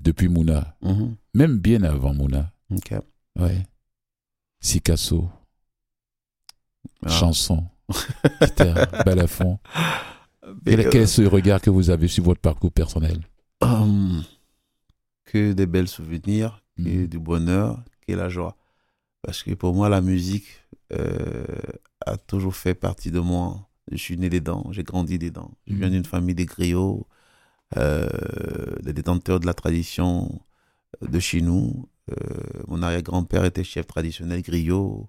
Depuis 0.00 0.28
Mouna, 0.28 0.76
Mhm. 0.82 1.16
même 1.34 1.58
bien 1.58 1.82
avant 1.82 2.14
Mouna, 2.14 2.52
ouais, 3.38 3.66
Sikasso, 4.60 5.28
Ah. 7.04 7.08
chanson, 7.08 7.64
guitare, 8.40 9.04
balafon. 9.04 9.58
Quel, 10.64 10.88
quel 10.90 11.02
est 11.02 11.06
ce 11.06 11.22
regard 11.22 11.60
que 11.60 11.70
vous 11.70 11.90
avez 11.90 12.08
sur 12.08 12.24
votre 12.24 12.40
parcours 12.40 12.72
personnel? 12.72 13.20
Hum, 13.60 14.22
que 15.24 15.52
des 15.52 15.66
belles 15.66 15.88
souvenirs, 15.88 16.62
que 16.76 16.82
Mhm. 16.82 17.06
du 17.06 17.18
bonheur, 17.18 17.82
que 18.06 18.12
la 18.12 18.28
joie. 18.28 18.56
Parce 19.22 19.42
que 19.42 19.54
pour 19.54 19.74
moi, 19.74 19.88
la 19.88 20.00
musique 20.00 20.46
euh, 20.92 21.44
a 22.06 22.16
toujours 22.16 22.54
fait 22.54 22.74
partie 22.74 23.10
de 23.10 23.18
moi. 23.18 23.68
Je 23.90 23.96
suis 23.96 24.16
né 24.16 24.28
dedans, 24.28 24.68
j'ai 24.70 24.84
grandi 24.84 25.18
dedans. 25.18 25.50
Je 25.66 25.74
viens 25.74 25.86
Mhm. 25.88 25.92
d'une 25.94 26.04
famille 26.04 26.34
de 26.36 26.44
griots, 26.44 27.08
euh, 27.76 28.08
des 28.82 28.92
détenteurs 28.92 29.40
de 29.40 29.46
la 29.46 29.54
tradition 29.54 30.40
de 31.02 31.18
chez 31.18 31.40
nous. 31.40 31.88
Euh, 32.10 32.14
mon 32.68 32.82
arrière-grand-père 32.82 33.44
était 33.44 33.64
chef 33.64 33.86
traditionnel 33.86 34.42
griot, 34.42 35.08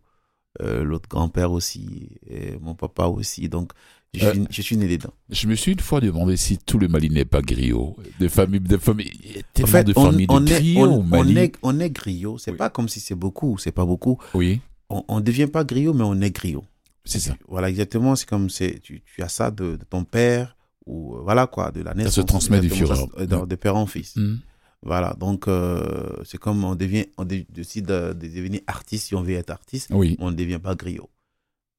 euh, 0.62 0.84
l'autre 0.84 1.08
grand-père 1.08 1.51
aussi, 1.51 2.10
et 2.28 2.58
mon 2.60 2.74
papa 2.74 3.05
aussi. 3.05 3.47
Donc, 3.49 3.72
je 4.14 4.26
Euh, 4.26 4.32
suis, 4.34 4.43
je 4.49 4.62
suis 4.64 4.78
né 4.78 4.88
dedans. 4.88 5.14
Je 5.30 5.47
me 5.47 5.53
suis 5.55 5.74
une 5.74 5.80
fois 5.80 5.99
demandé 6.01 6.38
si 6.38 6.58
tout 6.58 6.80
le 6.80 6.88
Mali 6.88 7.10
n'est 7.12 7.26
pas 7.26 7.41
griot. 7.41 7.95
De 8.20 8.28
famille, 8.28 8.60
de 8.62 8.78
famille, 8.78 9.12
il 9.24 9.32
y 9.32 9.36
a 9.36 9.39
En 9.39 9.41
tellement 9.53 9.72
fait, 9.72 9.84
de 9.84 9.93
on, 9.95 10.03
familles 10.12 10.26
on 10.30 10.39
de 10.41 10.47
est, 10.51 10.60
griots 10.60 10.82
on, 10.88 10.97
au 10.99 11.03
Mali. 11.03 11.34
on 11.34 11.38
est, 11.38 11.51
on 11.62 11.80
est 11.80 11.89
griot. 11.91 12.38
C'est 12.39 12.51
Oui. 12.51 12.58
pas 12.58 12.70
comme 12.72 12.89
si 12.89 12.99
c'est 12.99 13.16
beaucoup, 13.16 13.58
c'est 13.60 13.72
pas 13.72 13.86
beaucoup. 13.86 14.18
Oui, 14.34 14.60
On 14.89 15.18
ne 15.18 15.22
devient 15.22 15.47
pas 15.47 15.64
griot, 15.64 15.93
mais 15.93 16.03
on 16.05 16.20
est 16.22 16.32
griot. 16.32 16.64
c'est 17.05 17.20
ça. 17.20 17.36
Voilà, 17.47 17.70
exactement. 17.70 18.16
C'est 18.16 18.28
comme 18.28 18.49
c'est, 18.49 18.80
tu, 18.80 19.01
tu 19.03 19.22
as 19.22 19.30
ça 19.30 19.51
de, 19.51 19.76
de 19.76 19.84
ton 19.88 20.03
père, 20.05 20.57
ou 20.88 21.15
euh, 21.15 21.19
voilà 21.23 21.47
quoi, 21.47 21.71
de 21.71 21.81
la 21.81 21.93
naissance. 21.93 22.13
se 22.15 22.21
transmet 22.21 22.59
du 22.61 22.69
ça, 22.69 22.95
euh, 23.19 23.45
de, 23.45 23.55
père 23.55 23.75
en 23.75 23.85
fils. 23.85 24.15
Mhm. 24.15 24.39
Voilà, 24.83 25.15
donc 25.19 25.47
euh, 25.47 25.83
c'est 26.23 26.38
comme 26.38 26.63
on 26.63 26.75
devient, 26.75 27.05
on 27.17 27.25
dé- 27.25 27.45
décide 27.53 27.85
de, 27.88 28.13
de 28.13 28.27
devenir 28.27 28.61
artiste 28.67 29.07
si 29.07 29.15
on 29.15 29.21
veut 29.23 29.33
être 29.33 29.49
artiste, 29.49 29.89
Oui. 29.91 30.15
on 30.19 30.31
ne 30.31 30.35
devient 30.35 30.59
pas 30.61 30.75
griot. 30.75 31.09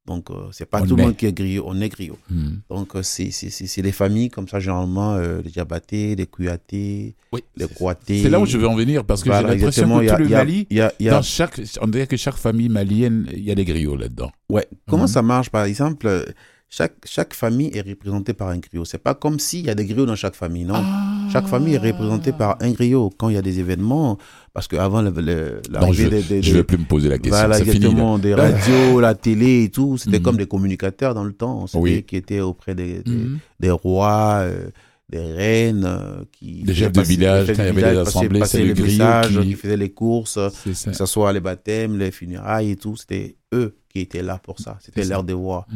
Donc, 0.06 0.30
euh, 0.30 0.48
c'est 0.52 0.64
pas 0.64 0.80
On 0.80 0.86
tout 0.86 0.96
le 0.96 1.02
monde 1.02 1.16
qui 1.16 1.26
est 1.26 1.34
griot, 1.34 1.64
on 1.66 1.78
est 1.82 1.90
griot. 1.90 2.16
Hmm. 2.30 2.56
Donc, 2.70 2.96
euh, 2.96 3.02
c'est 3.02 3.82
les 3.82 3.92
familles 3.92 4.30
comme 4.30 4.48
ça, 4.48 4.58
généralement, 4.58 5.16
euh, 5.16 5.42
les 5.44 5.50
Diabatés, 5.50 6.16
les 6.16 6.26
Kuyatés, 6.26 7.14
Oui. 7.30 7.44
les 7.56 7.68
Kouatés. 7.68 8.22
C'est 8.22 8.30
là 8.30 8.40
où 8.40 8.46
je 8.46 8.56
veux 8.56 8.66
en 8.66 8.74
venir 8.74 9.04
parce 9.04 9.22
que 9.22 9.28
Voilà, 9.28 9.48
j'ai 9.52 9.56
l'impression 9.58 9.86
que 10.00 10.08
a- 10.08 10.18
le 10.18 10.28
Mali, 10.30 10.66
y 10.70 10.80
a- 10.80 10.92
y 10.98 11.08
a- 11.10 11.12
dans 11.12 11.22
chaque, 11.22 11.60
on 11.82 11.88
dirait 11.88 12.06
que 12.06 12.16
chaque 12.16 12.36
famille 12.36 12.70
malienne, 12.70 13.28
il 13.34 13.42
y 13.44 13.50
a 13.50 13.54
des 13.54 13.66
griots 13.66 13.96
là-dedans. 13.96 14.32
Ouais. 14.48 14.66
Comment 14.88 15.02
Mhm. 15.02 15.08
ça 15.08 15.20
marche 15.22 15.50
Par 15.50 15.64
exemple, 15.64 16.24
chaque, 16.70 16.94
chaque 17.06 17.32
famille 17.34 17.70
est 17.72 17.80
représentée 17.80 18.34
par 18.34 18.48
un 18.48 18.58
griot. 18.58 18.84
C'est 18.84 18.98
pas 19.02 19.14
comme 19.14 19.38
s'il 19.38 19.64
y 19.66 19.70
a 19.70 19.74
des 19.74 19.86
griots 19.86 20.04
dans 20.06 20.16
chaque 20.16 20.34
famille, 20.34 20.64
non. 20.64 20.84
Chaque 21.32 21.46
famille 21.46 21.74
est 21.74 21.78
représentée 21.78 22.32
par 22.32 22.56
un 22.60 22.70
griot. 22.72 23.10
Quand 23.16 23.30
il 23.30 23.34
y 23.36 23.38
a 23.38 23.42
des 23.42 23.58
événements, 23.58 24.18
parce 24.52 24.68
qu'avant 24.68 25.00
l'arrivée 25.02 26.04
je, 26.04 26.08
des, 26.08 26.22
des- 26.22 26.42
je 26.42 26.52
vais 26.54 26.64
plus 26.64 26.78
me 26.78 26.84
poser 26.84 27.08
la 27.08 27.18
question. 27.18 27.38
voilà, 27.46 27.56
fini. 27.64 28.20
des 28.20 28.34
radios, 28.34 29.00
la 29.00 29.14
télé 29.14 29.64
et 29.64 29.70
tout, 29.70 29.96
c'était 29.96 30.18
Mhm. 30.18 30.22
comme 30.24 30.36
des 30.36 30.46
communicateurs 30.46 31.14
dans 31.14 31.24
le 31.24 31.32
temps. 31.32 31.66
C'était 31.66 31.78
Oui. 31.82 32.02
qui 32.04 32.16
étaient 32.16 32.40
auprès 32.40 32.74
des, 32.74 33.02
des, 33.02 33.10
Mhm. 33.12 33.38
des 33.60 33.70
rois, 33.70 34.40
euh, 34.42 34.68
des 35.10 35.32
reines, 35.32 35.84
euh, 35.86 36.22
qui 36.32 36.62
Des 36.64 36.74
chefs 36.74 36.92
de 36.92 37.00
passer- 37.00 37.14
village, 37.16 37.46
quand 37.46 37.52
il 37.54 37.54
y 37.54 37.56
de 37.56 37.62
avait 37.82 37.94
des 37.94 37.98
assemblées, 37.98 38.44
c'est 38.44 38.64
le 38.64 38.74
messages, 38.74 39.28
qui- 39.40 39.46
qui 39.48 39.54
faisaient 39.54 39.76
les 39.76 39.90
courses, 39.90 40.38
que 40.64 40.72
ce 40.92 41.06
soit 41.06 41.32
les 41.32 41.40
baptêmes, 41.40 41.96
les 41.98 42.10
funérailles 42.10 42.72
et 42.72 42.76
tout, 42.76 42.96
c'était 42.96 43.36
eux 43.54 43.76
qui 43.88 44.00
étaient 44.00 44.22
là 44.22 44.38
pour 44.42 44.58
ça. 44.58 44.78
C'était 44.80 45.04
leur 45.04 45.24
devoir. 45.24 45.66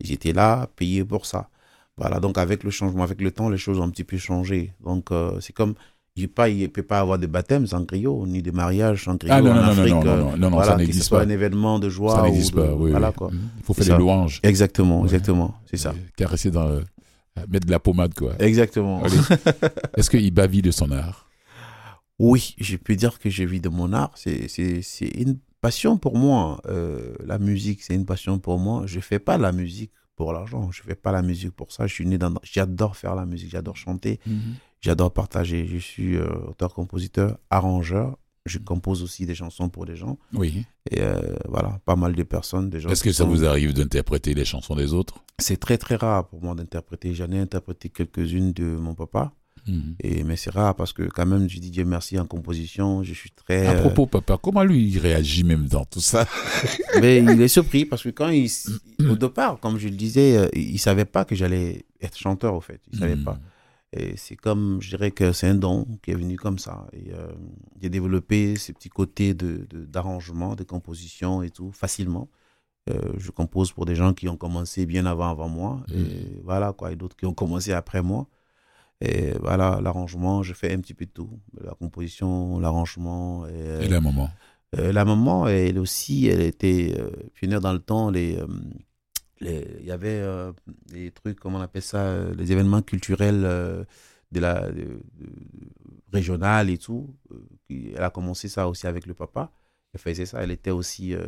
Ils 0.00 0.12
étaient 0.12 0.32
là, 0.34 0.68
payés 0.76 1.04
pour 1.04 1.24
ça. 1.26 1.48
Voilà, 1.96 2.20
donc 2.20 2.36
avec 2.38 2.64
le 2.64 2.70
changement, 2.70 3.02
avec 3.02 3.20
le 3.20 3.30
temps, 3.30 3.48
les 3.48 3.58
choses 3.58 3.78
ont 3.78 3.84
un 3.84 3.90
petit 3.90 4.04
peu 4.04 4.16
changé. 4.18 4.72
Donc 4.84 5.10
euh, 5.10 5.38
c'est 5.40 5.52
comme, 5.54 5.74
il 6.16 6.22
ne 6.24 6.66
peut 6.66 6.82
pas 6.82 7.00
avoir 7.00 7.18
de 7.18 7.26
baptême 7.26 7.66
sans 7.66 7.80
griot, 7.82 8.26
ni 8.26 8.42
de 8.42 8.50
mariage 8.50 9.04
sans 9.04 9.14
griot 9.16 9.32
Ah 9.34 9.40
non, 9.40 9.52
en 9.52 9.54
non, 9.54 9.60
non, 9.60 9.66
non, 9.74 9.80
Afrique. 9.80 9.94
non, 9.94 10.06
euh, 10.06 10.16
non, 10.16 10.30
non, 10.32 10.36
non, 10.36 10.50
voilà, 10.50 10.66
ça 10.66 10.72
que 10.72 10.80
ce 10.80 10.84
n'existe 10.86 11.06
soit 11.08 11.18
pas. 11.20 11.24
un 11.24 11.28
événement 11.30 11.78
de 11.78 11.88
joie. 11.88 12.16
Ça 12.16 12.22
n'existe 12.22 12.54
de- 12.54 12.60
pas. 12.60 12.74
Oui, 12.74 12.90
voilà 12.90 13.12
quoi. 13.12 13.30
Il 13.32 13.64
faut 13.64 13.72
faire 13.72 13.96
des 13.96 14.02
louanges. 14.02 14.40
Exactement, 14.42 14.98
Ouais. 15.00 15.04
exactement, 15.06 15.54
c'est 15.70 15.78
ça. 15.78 15.94
Caresser 16.16 16.50
dans 16.50 16.68
le- 16.68 16.84
mettre 17.48 17.66
de 17.66 17.70
la 17.70 17.80
pommade 17.80 18.14
quoi. 18.14 18.34
Exactement. 18.38 19.02
Est-ce 19.96 20.10
qu'il 20.10 20.32
bavit 20.32 20.62
de 20.62 20.70
son 20.70 20.90
art? 20.90 21.28
Oui, 22.18 22.54
je 22.58 22.76
peux 22.76 22.94
dire 22.94 23.18
que 23.18 23.30
je 23.30 23.42
vis 23.42 23.60
de 23.60 23.68
mon 23.68 23.92
art. 23.92 24.12
C'est, 24.16 24.48
une 25.14 25.38
passion 25.60 25.98
pour 25.98 26.16
moi. 26.16 26.60
Euh, 26.66 27.14
la 27.24 27.38
musique, 27.38 27.82
c'est 27.82 27.94
une 27.94 28.06
passion 28.06 28.38
pour 28.38 28.58
moi. 28.58 28.82
Je 28.86 29.00
fais 29.00 29.18
pas 29.18 29.38
la 29.38 29.50
musique 29.50 29.92
pour 30.14 30.32
l'argent. 30.32 30.70
Je 30.70 30.82
fais 30.82 30.94
pas 30.94 31.10
la 31.10 31.22
musique 31.22 31.50
pour 31.50 31.72
ça. 31.72 31.86
Je 31.86 31.94
suis 31.94 32.06
né 32.06 32.18
dans. 32.18 32.32
J'adore 32.44 32.96
faire 32.96 33.14
la 33.14 33.26
musique. 33.26 33.50
J'adore 33.50 33.76
chanter. 33.76 34.20
J'adore 34.80 35.12
partager. 35.12 35.66
Je 35.66 35.78
suis 35.78 36.16
euh, 36.16 36.28
auteur-compositeur, 36.48 37.38
arrangeur. 37.50 38.18
Je 38.44 38.58
compose 38.58 39.02
aussi 39.04 39.24
des 39.24 39.34
chansons 39.36 39.68
pour 39.68 39.86
des 39.86 39.94
gens. 39.96 40.18
Oui. 40.34 40.64
Et 40.90 41.00
euh, 41.00 41.20
voilà, 41.48 41.78
pas 41.84 41.94
mal 41.96 42.14
de 42.14 42.22
personnes. 42.24 42.70
Des 42.70 42.80
gens 42.80 42.88
Est-ce 42.90 43.04
que 43.04 43.12
ça 43.12 43.22
sont- 43.24 43.28
vous 43.30 43.44
arrive 43.44 43.72
d'interpréter 43.72 44.34
les 44.34 44.44
chansons 44.44 44.74
des 44.74 44.92
autres? 44.92 45.22
C'est 45.38 45.58
très 45.60 45.78
très 45.78 45.94
rare 45.96 46.26
pour 46.28 46.42
moi 46.42 46.54
d'interpréter. 46.54 47.14
J'en 47.14 47.30
ai 47.30 47.38
interprété 47.38 47.88
quelques-unes 47.88 48.52
de 48.52 48.64
mon 48.64 48.94
papa. 48.94 49.32
Mhm. 49.68 49.94
Et, 50.00 50.24
mais 50.24 50.34
c'est 50.34 50.50
rare 50.50 50.74
parce 50.74 50.92
que 50.92 51.04
quand 51.04 51.24
même, 51.24 51.48
je 51.48 51.60
dis 51.60 51.70
Dieu 51.70 51.84
merci 51.84 52.18
en 52.18 52.26
composition. 52.26 53.04
Je 53.04 53.14
suis 53.14 53.30
très... 53.30 53.64
À 53.64 53.74
euh, 53.74 53.80
propos, 53.80 54.06
papa, 54.06 54.36
comment 54.42 54.64
lui 54.64 54.88
il 54.88 54.98
réagit 54.98 55.44
même 55.44 55.68
dans 55.68 55.84
tout 55.84 56.00
ça? 56.00 56.26
Mais 57.00 57.18
il 57.18 57.40
est 57.40 57.46
surpris 57.46 57.84
parce 57.84 58.02
que 58.02 58.08
quand 58.08 58.28
il, 58.30 58.50
au 59.08 59.14
départ, 59.14 59.60
comme 59.60 59.78
je 59.78 59.86
le 59.86 59.94
disais, 59.94 60.36
euh, 60.36 60.48
il 60.52 60.78
savait 60.80 61.04
pas 61.04 61.24
que 61.24 61.36
j'allais 61.36 61.84
être 62.00 62.18
chanteur 62.18 62.54
au 62.54 62.60
fait. 62.60 62.80
Il 62.92 62.98
savait 62.98 63.14
Mhm. 63.14 63.22
pas. 63.24 63.38
Et 63.94 64.16
c'est 64.16 64.36
comme, 64.36 64.78
je 64.80 64.88
dirais 64.90 65.10
que 65.10 65.32
c'est 65.32 65.48
un 65.48 65.54
don 65.54 65.86
qui 66.02 66.10
est 66.12 66.14
venu 66.14 66.36
comme 66.36 66.58
ça. 66.58 66.86
Et 66.92 67.12
euh, 67.12 67.30
j'ai 67.80 67.90
développé 67.90 68.56
ces 68.56 68.72
petits 68.72 68.88
côtés 68.88 69.34
de, 69.34 69.66
de- 69.68 69.84
d'arrangement, 69.84 70.54
de 70.54 70.64
composition 70.64 71.42
et 71.42 71.50
tout 71.50 71.72
facilement. 71.72 72.28
Euh, 72.90 73.12
je 73.18 73.30
compose 73.30 73.70
pour 73.72 73.84
des 73.84 73.94
gens 73.94 74.12
qui 74.14 74.28
ont 74.28 74.36
commencé 74.36 74.86
bien 74.86 75.04
avant 75.06 75.28
avant 75.30 75.48
moi. 75.48 75.82
Et 75.94 76.40
voilà 76.42 76.72
quoi. 76.72 76.90
Et 76.92 76.96
d'autres 76.96 77.16
qui 77.16 77.26
ont 77.26 77.34
commencé 77.34 77.72
après 77.72 78.02
moi. 78.02 78.26
Et 79.00 79.32
voilà, 79.40 79.80
l'arrangement, 79.82 80.42
je 80.42 80.54
fais 80.54 80.72
un 80.72 80.80
petit 80.80 80.94
peu 80.94 81.04
de 81.06 81.10
tout. 81.10 81.30
La 81.60 81.72
composition, 81.74 82.58
l'arrangement. 82.60 83.46
Et, 83.46 83.50
euh, 83.54 83.82
Et 83.82 83.88
la 83.88 84.00
maman 84.00 84.30
euh, 84.78 84.90
la 84.92 85.04
maman, 85.04 85.48
elle 85.48 85.78
aussi, 85.78 86.26
elle 86.28 86.40
était 86.40 86.94
euh, 86.98 87.10
pionnière 87.34 87.60
dans 87.60 87.72
le 87.74 87.78
temps. 87.80 88.08
Euh, 88.08 88.12
les- 88.12 88.38
il 89.46 89.84
y 89.86 89.90
avait 89.90 90.20
euh, 90.20 90.52
des 90.86 91.10
trucs, 91.10 91.38
comment 91.40 91.58
on 91.58 91.62
appelle 91.62 91.82
ça, 91.82 91.98
euh, 92.06 92.34
les 92.34 92.52
événements 92.52 92.82
culturels 92.82 93.42
euh, 93.44 93.84
de 94.32 94.40
la 94.40 94.70
de- 94.70 94.82
de- 94.82 95.00
régional 96.12 96.70
et 96.70 96.78
tout. 96.78 97.14
euh, 97.32 97.36
elle 97.96 98.02
a 98.02 98.10
commencé 98.10 98.48
ça 98.48 98.68
aussi 98.68 98.86
avec 98.86 99.06
le 99.06 99.14
papa. 99.14 99.50
Elle 99.94 100.00
faisait 100.00 100.26
ça. 100.26 100.42
Elle 100.42 100.50
était 100.50 100.70
aussi 100.70 101.14
euh, 101.14 101.22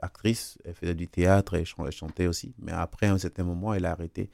actrice. 0.00 0.58
Elle 0.64 0.74
faisait 0.74 0.94
du 0.94 1.08
théâtre. 1.08 1.62
Chan- 1.64 1.86
elle 1.86 1.92
chantait 1.92 2.26
aussi. 2.26 2.54
Mais 2.58 2.72
après, 2.72 3.06
à 3.06 3.12
un 3.12 3.18
certain 3.18 3.44
moment, 3.44 3.74
elle 3.74 3.84
a 3.86 3.92
arrêté. 3.92 4.30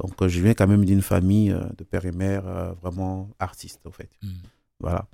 Donc, 0.00 0.26
je 0.26 0.40
viens 0.40 0.54
quand 0.54 0.66
même 0.66 0.84
d'une 0.84 1.02
famille 1.02 1.54
de 1.76 1.84
père 1.84 2.04
et 2.06 2.10
mère 2.12 2.74
vraiment 2.82 3.30
artistes, 3.38 3.80
au 3.84 3.92
fait. 3.92 4.08
Mhm. 4.22 4.30
Voilà. 4.80 5.06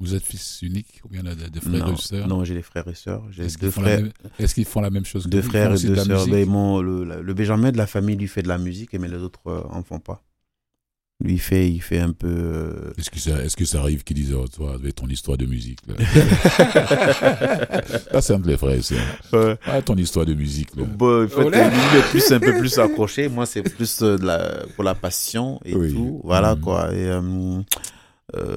Vous 0.00 0.14
êtes 0.14 0.24
fils 0.24 0.60
unique 0.62 1.00
ou 1.04 1.08
bien 1.08 1.26
a 1.26 1.34
des 1.34 1.60
frères 1.60 1.86
non, 1.88 1.94
et 1.94 2.00
sœurs? 2.00 2.28
Non, 2.28 2.44
j'ai 2.44 2.54
des 2.54 2.62
frères 2.62 2.86
et 2.88 2.94
sœurs. 2.94 3.24
J'ai 3.30 3.44
Est-ce 3.46 3.58
deux 3.58 3.66
qu'ils 3.66 3.72
font, 3.72 3.80
la 3.82 3.88
frères. 3.88 4.02
même- 4.02 4.12
est-ce 4.38 4.54
qu'ils 4.54 4.64
font 4.64 4.80
la 4.80 4.90
même 4.90 5.04
chose 5.04 5.24
que 5.24 5.28
Deux 5.30 5.40
vous 5.40 5.48
frères 5.48 5.72
et 5.74 5.78
deux 5.82 5.94
de 5.96 6.00
sœurs. 6.00 6.26
Mais 6.28 6.44
mon- 6.44 6.80
le, 6.80 7.22
le 7.22 7.34
Benjamin 7.34 7.72
de 7.72 7.78
la 7.78 7.86
famille 7.86 8.16
lui 8.16 8.28
fait 8.28 8.42
de 8.42 8.48
la 8.48 8.58
musique, 8.58 8.92
mais 8.94 9.08
les 9.08 9.16
autres 9.18 9.40
euh, 9.48 9.62
en 9.70 9.82
font 9.82 9.98
pas. 9.98 10.22
Lui, 11.20 11.32
il 11.32 11.40
fait, 11.40 11.68
il 11.68 11.80
fait 11.82 11.98
un 11.98 12.12
peu. 12.12 12.28
euh, 12.30 12.92
Est-ce 12.96 13.10
que, 13.10 13.18
ça, 13.18 13.42
est-ce 13.42 13.56
que 13.56 13.64
ça 13.64 13.80
arrive 13.80 14.04
qu'ils 14.04 14.14
disent, 14.18 14.32
oh, 14.34 14.46
toi, 14.46 14.74
avec 14.74 14.94
ton 14.94 15.08
histoire 15.08 15.36
de 15.36 15.46
musique 15.46 15.80
là? 15.88 15.94
Ça, 18.12 18.20
c'est 18.22 18.34
entre 18.34 18.46
les 18.46 18.56
frères 18.56 18.76
et 18.76 18.82
sœurs. 18.82 19.58
Ah, 19.66 19.82
ton 19.82 19.96
histoire 19.96 20.26
de 20.26 20.34
musique 20.34 20.76
là. 20.76 20.84
Bon, 20.84 21.24
en 21.24 21.28
fait, 21.28 21.42
Olé. 21.44 21.58
lui, 21.58 21.76
il 21.92 21.98
est 21.98 22.10
plus, 22.10 22.30
un 22.32 22.38
peu 22.38 22.56
plus 22.58 22.78
accroché. 22.78 23.28
Moi, 23.28 23.46
c'est 23.46 23.62
plus 23.62 24.00
euh, 24.02 24.16
de 24.16 24.24
la, 24.26 24.64
pour 24.76 24.84
la 24.84 24.94
passion 24.94 25.58
et 25.64 25.74
Oui. 25.74 25.92
tout. 25.92 26.20
Voilà, 26.24 26.54
Mhm. 26.54 26.60
quoi. 26.60 26.94
Et, 26.94 27.08
euh, 27.08 27.60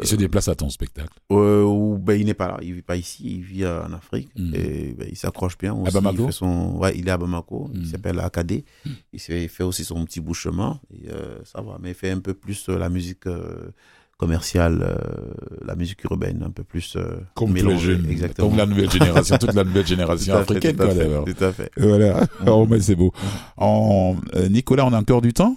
Il 0.01 0.07
se 0.07 0.15
déplace 0.17 0.47
à 0.49 0.55
ton 0.55 0.69
spectacle. 0.69 1.13
euh, 1.31 1.95
ben, 1.97 2.19
il 2.19 2.25
n'est 2.25 2.33
pas 2.33 2.47
là. 2.49 2.57
Il 2.61 2.73
vit 2.73 2.81
pas 2.81 2.97
ici. 2.97 3.23
Il 3.37 3.41
vit 3.41 3.63
euh, 3.63 3.83
en 3.85 3.93
Afrique. 3.93 4.29
Mhm. 4.37 4.53
Et 4.53 4.95
ben, 4.97 5.07
il 5.09 5.15
s'accroche 5.15 5.57
bien. 5.57 5.73
Aussi. 5.73 5.93
Bamako? 5.93 6.23
Il, 6.23 6.25
fait 6.27 6.31
son... 6.33 6.75
ouais, 6.77 6.93
il 6.97 7.07
est 7.07 7.11
à 7.11 7.17
Bamako. 7.17 7.69
Il 7.73 7.87
s'appelle 7.87 8.19
Akadé. 8.19 8.65
Il 9.13 9.19
fait, 9.19 9.43
il 9.43 9.49
fait 9.49 9.63
aussi 9.63 9.85
son 9.85 10.03
petit 10.03 10.19
bout 10.19 10.31
de 10.31 10.35
chemin. 10.35 10.79
Et, 10.93 11.09
euh, 11.09 11.37
ça 11.45 11.61
va. 11.61 11.77
Mais 11.81 11.89
il 11.91 11.95
fait 11.95 12.11
un 12.11 12.19
peu 12.19 12.33
plus 12.33 12.67
euh, 12.67 12.77
la 12.77 12.89
musique 12.89 13.27
euh, 13.27 13.71
commerciale, 14.17 14.81
euh, 14.83 15.33
la 15.65 15.75
musique 15.75 16.03
urbaine, 16.03 16.43
un 16.45 16.51
peu 16.51 16.63
plus 16.63 16.95
euh, 16.97 17.21
Comme 17.33 17.55
les 17.55 17.63
mélangée. 17.63 17.93
jeunes. 17.95 18.09
Exactement. 18.09 18.49
Comme 18.49 18.57
la 18.57 18.65
nouvelle 18.65 18.91
génération, 18.99 19.37
toute 19.37 19.53
la 19.53 19.63
nouvelle 19.63 19.87
génération 19.87 20.33
à 20.35 20.39
africaine, 20.39 20.75
tout 20.75 20.83
à 20.83 20.89
fait. 20.91 21.33
Tout 21.33 21.43
à 21.45 21.53
fait. 21.53 21.71
Voilà. 21.77 22.27
Oh, 22.45 22.67
mais 22.69 22.81
c'est 22.81 22.95
beau. 22.95 23.11
En, 23.57 24.15
euh, 24.35 24.49
Nicolas, 24.49 24.85
on 24.85 24.93
a 24.93 24.99
encore 24.99 25.21
du 25.21 25.33
temps? 25.33 25.55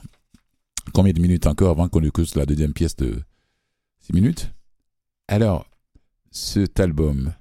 Combien 0.93 1.13
de 1.13 1.21
minutes 1.21 1.47
encore 1.47 1.71
avant 1.71 1.89
qu'on 1.89 2.03
écoute 2.05 2.33
la 2.37 2.47
deuxième 2.47 2.73
pièce 2.73 2.95
de 2.97 3.17
6 4.07 4.13
minutes 4.13 4.53
Alors, 5.29 5.67
cet 6.31 6.79
album, 6.79 7.33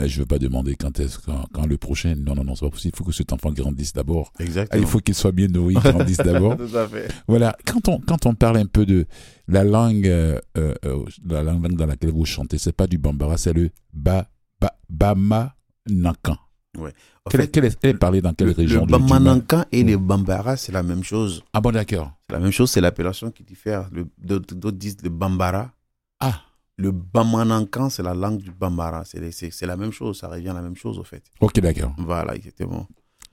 euh, 0.00 0.08
je 0.08 0.16
ne 0.16 0.20
veux 0.20 0.26
pas 0.26 0.38
demander 0.38 0.76
quand 0.76 0.98
est-ce, 0.98 1.18
quand, 1.18 1.44
quand 1.52 1.66
le 1.66 1.76
prochain. 1.76 2.14
Non, 2.16 2.34
non, 2.34 2.42
non, 2.42 2.54
c'est 2.54 2.64
pas 2.64 2.70
possible. 2.70 2.94
Il 2.94 2.98
faut 2.98 3.04
que 3.04 3.12
cet 3.12 3.34
enfant 3.34 3.52
grandisse 3.52 3.92
d'abord. 3.92 4.32
Ah, 4.38 4.44
Exactement. 4.44 4.82
il 4.82 4.88
faut 4.88 5.00
qu'il 5.00 5.14
soit 5.14 5.32
bien 5.32 5.48
nourri, 5.48 5.74
grandisse 5.74 6.16
d'abord. 6.16 6.56
Tout 6.56 6.74
à 6.74 6.88
fait. 6.88 7.08
Voilà, 7.28 7.54
quand 7.66 7.86
on, 7.88 8.00
quand 8.00 8.24
on 8.24 8.34
parle 8.34 8.56
un 8.56 8.66
peu 8.66 8.86
de 8.86 9.04
la 9.46 9.62
langue, 9.62 10.06
euh, 10.08 10.40
euh, 10.56 10.74
euh, 10.86 11.04
la 11.28 11.42
langue 11.42 11.74
dans 11.76 11.86
laquelle 11.86 12.12
vous 12.12 12.24
chantez, 12.24 12.56
c'est 12.56 12.72
pas 12.72 12.86
du 12.86 12.96
bambara, 12.96 13.36
c'est 13.36 13.52
le 13.52 13.68
ba, 13.92 14.26
ba, 14.58 14.72
bama 14.88 15.54
nankan. 15.86 16.38
Fait, 17.30 17.48
quelle 17.48 17.64
est, 17.66 17.78
elle 17.82 17.90
est 17.90 17.94
parlée 17.94 18.20
dans 18.22 18.32
quelle 18.32 18.48
le, 18.48 18.52
région 18.54 18.80
le 18.86 18.86
Bamanankan 18.86 19.64
et 19.72 19.82
les 19.82 19.96
Bambara, 19.96 20.56
c'est 20.56 20.72
la 20.72 20.82
même 20.82 21.02
chose. 21.04 21.42
Ah 21.52 21.60
bon, 21.60 21.72
d'accord. 21.72 22.12
C'est 22.28 22.32
la 22.34 22.40
même 22.40 22.52
chose, 22.52 22.70
c'est 22.70 22.80
l'appellation 22.80 23.30
qui 23.30 23.42
diffère. 23.42 23.88
Le- 23.92 24.08
D'autres 24.18 24.70
disent 24.70 24.96
le 25.02 25.10
Bambara. 25.10 25.72
Ah, 26.20 26.40
Le 26.76 26.92
Bamanankan, 26.92 27.90
c'est 27.90 28.02
la 28.02 28.14
langue 28.14 28.38
du 28.40 28.50
Bambara. 28.52 29.04
C'est 29.04 29.66
la 29.66 29.76
même 29.76 29.90
chose, 29.92 30.18
ça 30.18 30.28
revient 30.28 30.48
à 30.48 30.54
la 30.54 30.62
même 30.62 30.76
chose, 30.76 30.98
au 30.98 31.04
fait. 31.04 31.22
ok, 31.40 31.60
d'accord. 31.60 31.92
Voilà, 31.98 32.34
exactement. 32.36 32.86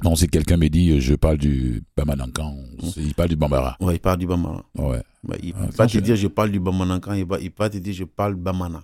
Non, 0.03 0.15
si 0.15 0.27
quelqu'un 0.27 0.57
me 0.57 0.67
dit 0.67 0.91
euh, 0.91 0.99
je 0.99 1.15
parle 1.15 1.37
du 1.39 1.83
bama 1.95 2.15
nankan, 2.15 2.55
c'est- 2.93 3.01
il 3.01 3.15
parle 3.15 3.29
du 3.29 3.35
bambara. 3.35 3.77
Ouais, 3.79 3.95
il 3.95 3.99
parle 3.99 4.19
du 4.19 4.27
Bambara. 4.27 4.63
Ouais. 4.75 5.01
Ouais, 5.27 5.39
il 5.41 5.53
Ah, 5.57 5.61
ne 5.61 5.65
ça, 5.65 5.71
peut 5.71 5.77
pas 5.77 5.87
te 5.87 5.97
dire 5.97 6.15
je 6.15 6.27
parle 6.27 6.51
du 6.51 6.59
Bamanankan, 6.59 7.13
il 7.13 7.25
va, 7.25 7.39
il 7.39 7.49
peut 7.49 7.55
pas 7.63 7.69
te 7.71 7.77
dire 7.79 7.93
je 7.95 8.03
parle 8.03 8.35
Bamana. 8.35 8.83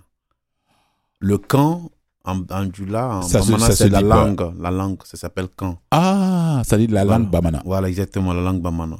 Le 1.20 1.38
Kan, 1.38 1.88
en, 2.24 2.38
en 2.50 2.66
en 2.94 3.22
Ça 3.22 3.40
Bamana, 3.40 3.70
c'est 3.72 3.88
la 3.88 4.00
langue. 4.00 4.52
La 4.60 4.70
langue, 4.70 4.98
ça 5.04 5.16
s'appelle 5.16 5.48
Kan. 5.56 5.78
Ah, 5.90 6.62
ça 6.64 6.78
dit 6.78 6.86
la 6.86 7.04
Voilà. 7.04 7.18
langue 7.18 7.30
bamana. 7.30 7.62
Voilà, 7.64 7.88
exactement, 7.88 8.32
la 8.32 8.40
langue 8.42 8.60
Bamana. 8.62 8.96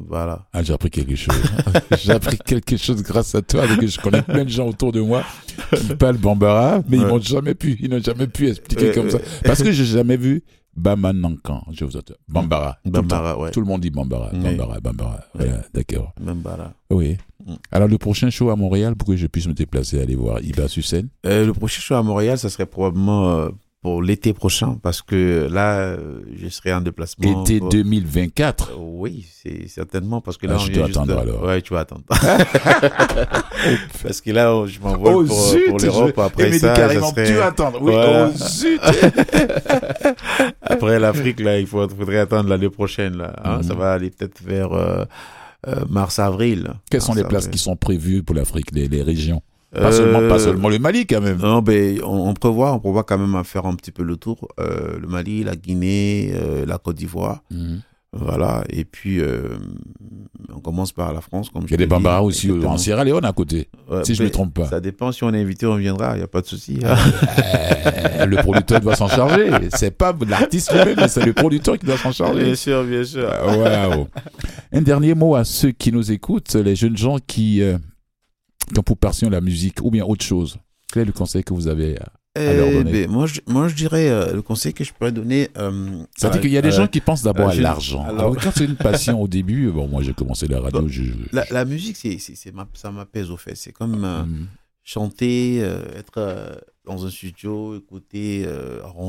Voilà. 0.00 0.46
Ah, 0.52 0.62
j'ai 0.62 0.72
appris 0.72 0.90
quelque 0.90 1.16
chose. 1.16 1.34
j'ai 2.00 2.12
appris 2.12 2.38
quelque 2.38 2.76
chose 2.76 3.02
grâce 3.02 3.34
à 3.34 3.42
toi, 3.42 3.62
parce 3.66 3.76
que 3.80 3.86
je 3.88 3.98
connais 4.00 4.22
plein 4.22 4.44
de 4.44 4.48
gens 4.48 4.68
autour 4.68 4.92
de 4.92 5.00
moi 5.00 5.24
qui 5.76 5.96
parlent 5.96 6.18
bambara, 6.18 6.82
mais 6.88 6.98
ils 6.98 7.02
Ouais. 7.04 7.10
m'ont 7.10 7.20
jamais 7.20 7.54
pu, 7.54 7.76
ils 7.80 7.90
n'ont 7.90 7.98
jamais 8.00 8.28
pu 8.28 8.48
expliquer 8.48 8.90
Euh, 8.90 8.94
comme 8.94 9.10
ça. 9.10 9.18
euh, 9.18 9.40
Parce 9.44 9.60
que 9.62 9.72
j'ai 9.72 9.84
jamais 9.84 10.16
vu 10.16 10.44
Bamanankan. 10.78 11.64
Je 11.72 11.84
vous 11.84 11.96
entends. 11.96 12.14
Bambara. 12.28 12.78
Tout 12.84 12.90
temps. 12.90 13.00
Bambara, 13.02 13.38
ouais. 13.38 13.50
Tout 13.50 13.60
le 13.60 13.66
monde 13.66 13.80
dit 13.80 13.90
Bambara, 13.90 14.30
Oui. 14.32 14.38
Bambara, 14.40 14.80
Bambara. 14.80 15.20
Voilà, 15.34 15.62
d'accord. 15.74 16.12
Bambara. 16.20 16.72
Oui. 16.90 17.16
Mm. 17.44 17.54
Alors, 17.72 17.88
le 17.88 17.98
prochain 17.98 18.30
show 18.30 18.50
à 18.50 18.56
Montréal, 18.56 18.94
pour 18.96 19.08
que 19.08 19.16
je 19.16 19.26
puisse 19.26 19.46
me 19.46 19.54
déplacer, 19.54 20.00
aller 20.00 20.14
voir, 20.14 20.40
il 20.42 20.54
va 20.54 20.68
sur 20.68 20.84
scène. 20.84 21.08
Euh, 21.26 21.46
le 21.46 21.52
prochain 21.52 21.80
show 21.80 21.94
à 21.94 22.02
Montréal, 22.02 22.38
ça 22.38 22.48
serait 22.48 22.66
probablement 22.66 23.30
euh, 23.30 23.48
pour 23.80 24.02
l'été 24.02 24.32
prochain 24.32 24.76
parce 24.82 25.02
que 25.02 25.48
là, 25.50 25.96
je 26.36 26.48
serai 26.48 26.72
en 26.72 26.80
déplacement. 26.80 27.42
Été 27.42 27.60
2024 27.60 28.72
Oui, 28.78 29.26
c'est 29.32 29.68
certainement 29.68 30.20
parce 30.20 30.36
que 30.36 30.46
là, 30.46 30.56
ah, 30.58 30.64
je 30.66 30.72
dois 30.72 30.86
attendre 30.86 31.18
alors. 31.18 31.42
Ouais, 31.44 31.62
tu 31.62 31.74
vas 31.74 31.80
attendre. 31.80 32.02
parce 34.02 34.20
que 34.20 34.30
là, 34.30 34.66
je 34.66 34.80
m'envole 34.80 35.14
oh, 35.14 35.24
pour, 35.24 35.56
pour 35.68 35.78
l'Europe. 35.78 36.18
Après 36.18 36.48
Et 36.48 36.58
ça, 36.58 36.74
ça 36.74 37.00
serait... 37.10 37.26
tu 37.26 37.40
attendre. 37.40 37.78
Oui, 37.80 37.92
Voilà. 37.92 38.30
oh 38.32 38.36
zut 38.36 38.80
Après 40.62 40.98
l'Afrique, 40.98 41.40
là, 41.40 41.58
il 41.58 41.66
faut- 41.66 41.88
faudrait 41.88 42.18
attendre 42.18 42.48
l'année 42.48 42.70
prochaine. 42.70 43.16
Là, 43.16 43.32
hein. 43.44 43.56
Mhm. 43.58 43.62
Ça 43.62 43.74
va 43.74 43.92
aller 43.92 44.10
peut-être 44.10 44.42
vers 44.42 44.72
euh, 44.72 45.04
euh, 45.66 45.84
mars-avril. 45.88 46.72
Quelles 46.90 47.00
sont 47.02 47.14
les 47.14 47.24
places 47.24 47.48
qui 47.48 47.58
sont 47.58 47.76
prévues 47.76 48.22
pour 48.22 48.34
l'Afrique, 48.34 48.72
les, 48.72 48.88
les 48.88 49.02
régions? 49.02 49.42
Pas, 49.72 49.92
seulement, 49.92 50.20
pas 50.28 50.36
Euh, 50.36 50.38
seulement 50.38 50.68
le 50.68 50.78
Mali 50.78 51.06
quand 51.06 51.20
même. 51.20 51.38
Non, 51.38 51.60
ben, 51.62 52.00
on, 52.04 52.28
on 52.30 52.34
prévoit, 52.34 52.72
on 52.72 52.78
prévoit 52.80 53.04
quand 53.04 53.18
même 53.18 53.34
à 53.34 53.44
faire 53.44 53.66
un 53.66 53.74
petit 53.74 53.92
peu 53.92 54.02
le 54.02 54.16
tour. 54.16 54.48
Euh, 54.60 54.98
le 55.00 55.06
Mali, 55.08 55.44
la 55.44 55.56
Guinée, 55.56 56.32
euh, 56.34 56.64
la 56.66 56.78
Côte 56.78 56.96
d'Ivoire. 56.96 57.42
Mhm. 57.50 57.80
Voilà. 58.14 58.64
Et 58.70 58.86
puis, 58.86 59.20
euh, 59.20 59.58
on 60.54 60.60
commence 60.60 60.92
par 60.92 61.12
la 61.12 61.20
France. 61.20 61.50
Comme 61.50 61.64
Il 61.66 61.70
y 61.72 61.74
a 61.74 61.76
des 61.76 61.86
Bambara 61.86 62.22
aussi 62.22 62.46
Exactement. 62.46 62.72
en 62.72 62.78
Sierra 62.78 63.04
Leone 63.04 63.26
à 63.26 63.32
côté, 63.34 63.68
Ouais, 63.90 64.02
si 64.02 64.14
je 64.14 64.22
ne 64.22 64.28
me 64.28 64.32
trompe 64.32 64.54
pas. 64.54 64.64
Ça 64.66 64.80
dépend. 64.80 65.12
Si 65.12 65.22
on 65.24 65.34
est 65.34 65.40
invité, 65.42 65.66
on 65.66 65.76
viendra. 65.76 66.14
Il 66.14 66.18
n'y 66.18 66.24
a 66.24 66.26
pas 66.26 66.40
de 66.40 66.46
souci. 66.46 66.78
Euh, 66.84 68.24
le 68.24 68.36
producteur 68.38 68.80
doit 68.80 68.96
s'en 68.96 69.08
charger. 69.08 69.50
C'est 69.74 69.90
pas 69.90 70.16
l'artiste 70.26 70.72
lui-même, 70.72 70.96
mais 70.96 71.08
c'est 71.08 71.24
le 71.24 71.34
producteur 71.34 71.78
qui 71.78 71.84
doit 71.84 71.98
s'en 71.98 72.10
charger. 72.12 72.44
bien 72.44 72.54
sûr, 72.54 72.82
bien 72.84 73.04
sûr. 73.04 73.28
Un 74.72 74.82
dernier 74.82 75.14
mot 75.14 75.34
à 75.34 75.44
ceux 75.44 75.72
qui 75.72 75.92
nous 75.92 76.10
écoutent, 76.10 76.54
les 76.54 76.76
jeunes 76.76 76.96
gens 76.96 77.18
qui, 77.26 77.62
euh, 77.62 77.76
qui 78.72 78.78
ont 78.78 78.82
pour 78.82 78.96
passion 78.98 79.28
la 79.30 79.40
musique 79.40 79.78
ou 79.82 79.90
bien 79.90 80.04
autre 80.04 80.24
chose. 80.24 80.58
Quel 80.92 81.02
est 81.02 81.06
le 81.06 81.12
conseil 81.12 81.44
que 81.44 81.52
vous 81.52 81.68
avez 81.68 81.98
à- 81.98 82.12
leur 82.54 82.68
Eh 82.68 82.72
donner? 82.72 82.92
ben, 82.92 83.10
moi, 83.10 83.26
je, 83.26 83.40
moi, 83.48 83.66
je 83.68 83.74
dirais 83.74 84.08
euh, 84.08 84.32
le 84.34 84.42
conseil 84.42 84.72
que 84.72 84.84
je 84.84 84.92
pourrais 84.92 85.10
donner. 85.12 85.48
Euh, 85.58 86.02
C'est-à-dire 86.16 86.40
qu'il 86.40 86.50
y 86.52 86.56
a 86.58 86.62
des 86.62 86.70
gens 86.70 86.86
qui 86.86 87.00
pensent 87.00 87.22
d'abord 87.22 87.48
à 87.48 87.54
l'argent. 87.54 88.04
alors- 88.04 88.20
Alors, 88.20 88.36
quand 88.36 88.52
c'est 88.54 88.64
une 88.64 88.76
passion 88.76 89.20
au 89.20 89.26
début, 89.28 89.70
bon, 89.70 89.88
moi 89.88 90.02
j'ai 90.02 90.14
commencé 90.14 90.46
la 90.46 90.60
radio, 90.60 90.82
Bon, 90.82 90.88
je, 90.88 91.02
La, 91.32 91.44
la 91.50 91.64
musique, 91.64 91.96
c'est, 91.96 92.18
ça 92.18 92.90
m'apaise 92.92 93.30
au 93.30 93.36
fait. 93.36 93.54
C'est 93.56 93.72
comme 93.72 94.04
euh, 94.04 94.22
Mhm. 94.24 94.46
chanter, 94.84 95.58
euh, 95.62 95.82
être 95.96 96.60
dans 96.86 97.04
un 97.04 97.10
studio, 97.10 97.76
écouter, 97.76 98.46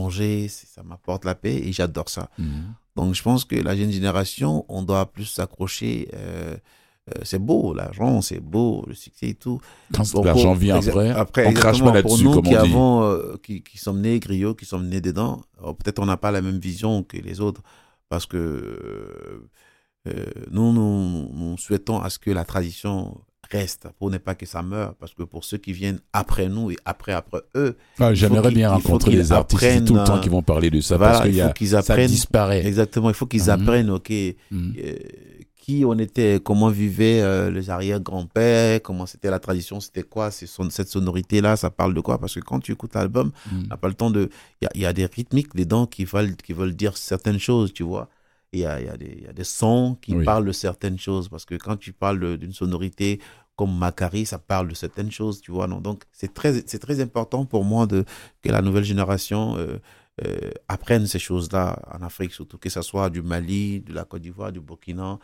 c'est- 0.10 0.68
ça 0.68 0.84
m'apporte 0.84 1.24
la 1.24 1.36
paix 1.36 1.56
et 1.66 1.72
j'adore 1.72 2.10
ça. 2.10 2.30
Mhm. 2.38 2.74
Donc 2.96 3.14
je 3.16 3.22
pense 3.24 3.46
que 3.46 3.56
la 3.56 3.76
jeune 3.78 3.92
génération, 3.92 4.66
on 4.68 4.84
doit 4.84 5.06
plus 5.12 5.26
s'accrocher. 5.26 6.10
Euh, 7.16 7.20
c'est 7.24 7.40
beau, 7.40 7.74
l'argent, 7.74 8.22
c'est 8.22 8.40
beau, 8.40 8.84
le 8.88 8.94
succès 8.94 9.30
et 9.30 9.34
tout. 9.34 9.60
L'argent 10.24 10.54
vient 10.54 10.80
exa- 10.80 11.14
après, 11.14 11.46
on 11.48 11.54
crache 11.54 11.80
pas 11.84 11.94
là-dessus, 11.94 12.24
comme 12.26 12.44
qui 12.44 12.56
on 12.58 12.64
dit. 12.64 12.70
avons, 12.72 13.04
euh, 13.04 13.36
qui, 13.44 13.62
qui 13.64 13.78
sommes 13.78 14.02
nés 14.02 14.20
griots, 14.20 14.54
qui 14.56 14.66
sommes 14.66 14.88
nés 14.88 15.02
dedans, 15.02 15.42
peut-être 15.60 16.00
on 16.00 16.06
n'a 16.06 16.18
pas 16.18 16.32
la 16.32 16.42
même 16.42 16.60
vision 16.60 17.04
que 17.04 17.18
les 17.18 17.40
autres, 17.42 17.62
parce 18.10 18.26
que 18.26 18.38
euh, 18.38 19.50
euh, 20.08 20.26
nous, 20.52 20.72
nous, 20.74 21.30
nous 21.34 21.58
souhaitons 21.58 22.00
à 22.00 22.10
ce 22.10 22.20
que 22.20 22.32
la 22.32 22.46
tradition 22.46 23.20
reste, 23.52 23.88
pour 23.98 24.12
ne 24.12 24.20
pas 24.20 24.36
que 24.36 24.46
ça 24.46 24.62
meure, 24.62 24.94
parce 25.00 25.14
que 25.16 25.24
pour 25.24 25.44
ceux 25.44 25.58
qui 25.58 25.74
viennent 25.74 26.00
après 26.14 26.48
nous 26.50 26.70
et 26.70 26.78
après 26.86 27.14
après 27.14 27.42
eux, 27.56 27.76
Ah, 27.98 28.14
J'aimerais 28.14 28.52
bien 28.52 28.70
rencontrer 28.72 29.12
les 29.12 29.32
artistes 29.32 29.86
tout 29.86 29.96
le 29.96 30.04
temps 30.04 30.20
qui 30.22 30.30
vont 30.30 30.44
parler 30.44 30.70
de 30.70 30.82
ça 30.82 30.98
voilà, 30.98 31.14
parce 31.14 31.24
qu'il 31.26 31.34
il 31.34 31.38
y 31.38 31.42
faut 31.42 31.76
a, 31.78 31.82
ça 31.82 31.98
disparaît. 32.06 32.64
exactement, 32.66 33.10
il 33.10 33.16
faut 33.16 33.26
qu'ils 33.26 33.42
Mhm. 33.46 33.50
apprennent, 33.50 33.90
ok, 33.90 34.10
Mhm. 34.52 34.74
euh, 34.78 34.96
qui 35.70 35.86
on 35.86 35.98
était, 36.00 36.40
comment 36.44 36.70
vivaient 36.70 37.22
euh, 37.22 37.52
les 37.52 37.70
arrière-grands-pères, 37.70 38.82
comment 38.82 39.06
c'était 39.06 39.30
la 39.30 39.40
tradition, 39.40 39.80
c'était 39.80 40.02
quoi, 40.04 40.32
son- 40.32 40.70
cette 40.72 40.88
sonorité-là, 40.90 41.56
ça 41.58 41.70
parle 41.70 41.94
de 41.94 42.02
quoi? 42.02 42.18
Parce 42.18 42.34
que 42.36 42.40
quand 42.40 42.60
tu 42.60 42.72
écoutes 42.72 42.96
l'album, 42.96 43.32
Mhm. 43.52 43.64
on 43.66 43.68
n'a 43.68 43.78
pas 43.78 43.88
le 43.88 43.94
temps 43.94 44.10
de... 44.12 44.30
Il 44.62 44.66
y 44.66 44.68
a, 44.68 44.72
il 44.76 44.82
y 44.82 44.86
a 44.86 44.94
des 44.94 45.06
rythmiques 45.06 45.56
dedans 45.56 45.86
qui 45.86 46.06
veulent, 46.06 46.36
qui 46.36 46.54
veulent 46.54 46.76
dire 46.76 46.98
certaines 46.98 47.40
choses, 47.40 47.72
tu 47.74 47.84
vois. 47.84 48.10
Il 48.52 48.60
y 48.60 48.64
y, 48.64 48.66
a 48.66 48.98
des- 48.98 49.16
il 49.20 49.24
y 49.26 49.28
a 49.28 49.34
des 49.34 49.44
sons 49.44 49.96
qui 50.02 50.16
Oui. 50.16 50.26
parlent 50.26 50.46
de 50.46 50.52
certaines 50.52 50.98
choses, 50.98 51.30
parce 51.30 51.46
que 51.46 51.56
quand 51.56 51.78
tu 51.78 51.94
parles 51.94 52.38
d'une 52.38 52.54
sonorité 52.54 53.20
comme 53.56 53.78
Macari, 53.78 54.26
ça 54.26 54.40
parle 54.40 54.68
de 54.70 54.74
certaines 54.86 55.12
choses, 55.12 55.40
tu 55.42 55.52
vois. 55.52 55.68
Non 55.68 55.80
Donc, 55.82 56.04
c'est 56.20 56.34
très, 56.34 56.64
c'est 56.66 56.80
très 56.88 57.00
important 57.08 57.46
pour 57.46 57.64
moi 57.64 57.86
de, 57.86 58.06
que 58.42 58.50
la 58.50 58.62
nouvelle 58.64 58.86
génération 58.94 59.56
euh, 59.58 59.78
euh, 60.26 60.52
apprenne 60.68 61.06
ces 61.14 61.20
choses-là 61.20 61.64
en 61.96 62.02
Afrique, 62.04 62.32
surtout 62.34 62.58
que 62.58 62.70
ce 62.70 62.82
soit 62.82 63.10
du 63.12 63.22
Mali, 63.22 63.82
de 63.82 63.94
la 63.94 64.04
Côte 64.06 64.22
d'Ivoire, 64.24 64.52
du 64.52 64.62
Burkina, 64.62 65.20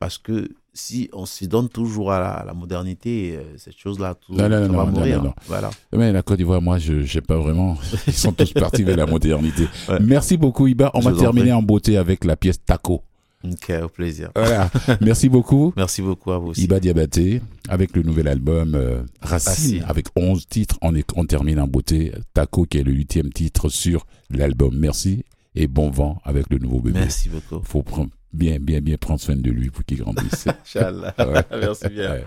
parce 0.00 0.18
que 0.18 0.48
si 0.72 1.08
on 1.12 1.26
s'y 1.26 1.46
donne 1.46 1.68
toujours 1.68 2.10
à 2.10 2.18
la, 2.20 2.30
à 2.30 2.44
la 2.44 2.54
modernité, 2.54 3.36
euh, 3.36 3.42
cette 3.58 3.76
chose-là, 3.76 4.14
tout, 4.14 4.32
Non, 4.32 4.48
non, 4.48 4.62
ça 4.62 4.68
non, 4.68 4.76
va 4.78 4.84
non, 4.86 4.90
mourir. 4.92 5.18
non, 5.18 5.24
non. 5.24 5.34
Voilà. 5.46 5.70
Mais 5.92 6.10
la 6.12 6.22
Côte 6.22 6.38
d'Ivoire, 6.38 6.62
moi, 6.62 6.78
je 6.78 7.04
sais 7.06 7.20
pas 7.20 7.36
vraiment. 7.36 7.76
Ils 8.06 8.12
sont 8.14 8.32
tous 8.32 8.52
partis 8.52 8.82
vers 8.82 8.96
la 8.96 9.06
modernité. 9.06 9.68
Ouais. 9.88 9.98
Merci 10.00 10.36
beaucoup, 10.36 10.66
Iba. 10.66 10.90
On 10.94 11.00
Je 11.02 11.10
va 11.10 11.16
terminer 11.18 11.52
en 11.52 11.62
beauté 11.62 11.96
avec 11.96 12.24
la 12.24 12.36
pièce 12.36 12.64
Taco. 12.64 13.02
Ok, 13.44 13.72
au 13.82 13.88
plaisir. 13.88 14.30
Voilà. 14.34 14.70
Merci 15.00 15.28
beaucoup. 15.28 15.72
Merci 15.76 16.02
beaucoup 16.02 16.30
à 16.30 16.38
vous 16.38 16.48
aussi. 16.48 16.64
Iba 16.64 16.78
Diabaté, 16.80 17.40
avec 17.68 17.94
le 17.96 18.02
nouvel 18.02 18.28
album 18.28 18.74
euh, 18.74 19.02
Racine, 19.22 19.50
Racine. 19.50 19.84
avec 19.88 20.06
11 20.16 20.46
titres. 20.46 20.78
On, 20.82 20.94
est, 20.94 21.08
on 21.16 21.24
termine 21.24 21.58
en 21.60 21.66
beauté. 21.66 22.12
Taco, 22.32 22.64
qui 22.64 22.78
est 22.78 22.82
le 22.82 22.92
huitième 22.92 23.30
titre 23.32 23.68
sur 23.68 24.06
l'album. 24.30 24.74
Merci 24.78 25.24
et 25.54 25.66
bon 25.66 25.90
vent 25.90 26.20
avec 26.24 26.46
le 26.50 26.58
nouveau 26.58 26.80
bébé. 26.80 27.00
Merci 27.00 27.28
beaucoup. 27.28 27.62
faut 27.64 27.82
prendre, 27.82 28.10
bien, 28.32 28.58
bien, 28.60 28.80
bien 28.80 28.96
prendre 28.96 29.20
soin 29.20 29.36
de 29.36 29.50
lui 29.50 29.70
pour 29.70 29.84
qu'il 29.84 29.98
grandisse. 29.98 30.46
Inch'Allah. 30.64 31.14
Ouais. 31.18 31.44
Merci 31.60 31.88
bien. 31.88 32.10
Ouais. 32.12 32.26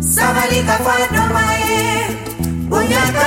sabalika 0.00 0.78
munyuka 2.68 3.22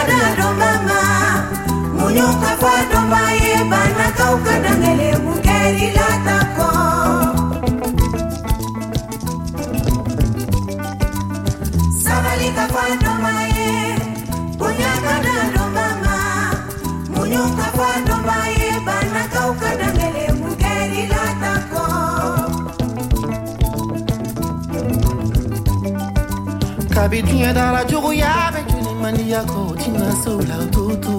kabidunya 26.96 27.52
dala 27.54 27.84
juguya 27.86 28.52
be 28.54 28.62
julimani 28.72 29.30
yako 29.32 29.76
tina 29.78 30.12
sola 30.24 30.58
ututu. 30.64 31.16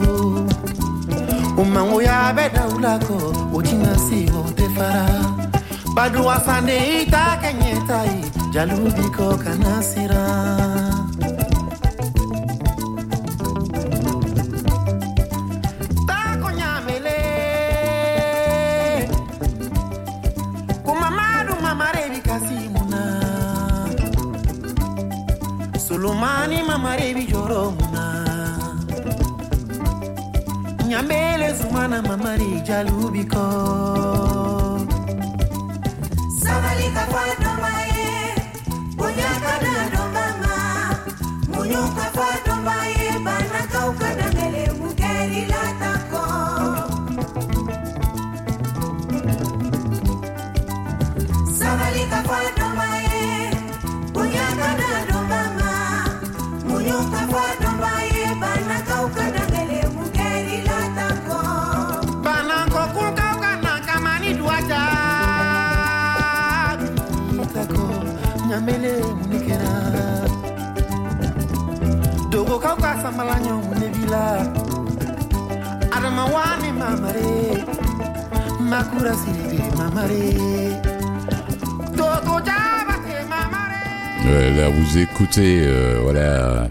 Umangu 1.56 2.02
ya 2.02 2.32
be 2.36 2.48
daulako 2.54 3.18
utina 3.52 3.98
siwo 3.98 4.42
tefara 4.56 5.08
baduwa 5.94 6.40
sande 6.40 7.02
ita 7.02 7.38
kenyetai 7.42 8.24
jalubiko 8.52 9.36
kanasira 9.44 10.24
lumani 26.06 26.62
mamarevi 26.62 27.24
joromuna 27.26 28.04
nyambele 30.88 31.52
zumana 31.52 32.02
mamari 32.02 32.60
jalubiko. 32.66 33.44
Sabalika 36.42 37.02
kwa 37.10 37.24
domae 37.44 38.34
bunyaka 38.96 39.52
na 39.62 39.74
domama 39.96 40.54
là, 84.56 84.68
vous 84.68 84.98
écoutez, 84.98 85.60
euh, 85.62 86.00
voilà, 86.02 86.68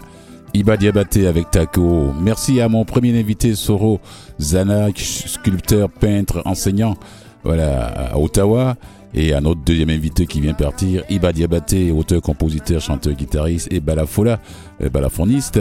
Iba 0.52 0.76
Diabaté 0.76 1.26
avec 1.26 1.50
Taco. 1.50 2.12
Merci 2.20 2.60
à 2.60 2.68
mon 2.68 2.84
premier 2.84 3.18
invité, 3.18 3.54
Soro 3.54 4.00
Zana, 4.38 4.88
sculpteur, 4.94 5.88
peintre, 5.88 6.42
enseignant, 6.44 6.96
voilà, 7.44 8.10
à 8.12 8.18
Ottawa. 8.18 8.76
Et 9.14 9.32
à 9.32 9.40
notre 9.40 9.62
deuxième 9.62 9.88
invité 9.88 10.26
qui 10.26 10.42
vient 10.42 10.52
partir, 10.52 11.02
Iba 11.08 11.32
Diabaté, 11.32 11.90
auteur, 11.90 12.20
compositeur, 12.20 12.82
chanteur, 12.82 13.14
guitariste 13.14 13.72
et 13.72 13.80
balafola, 13.80 14.40
euh, 14.82 14.90
balafoniste. 14.90 15.58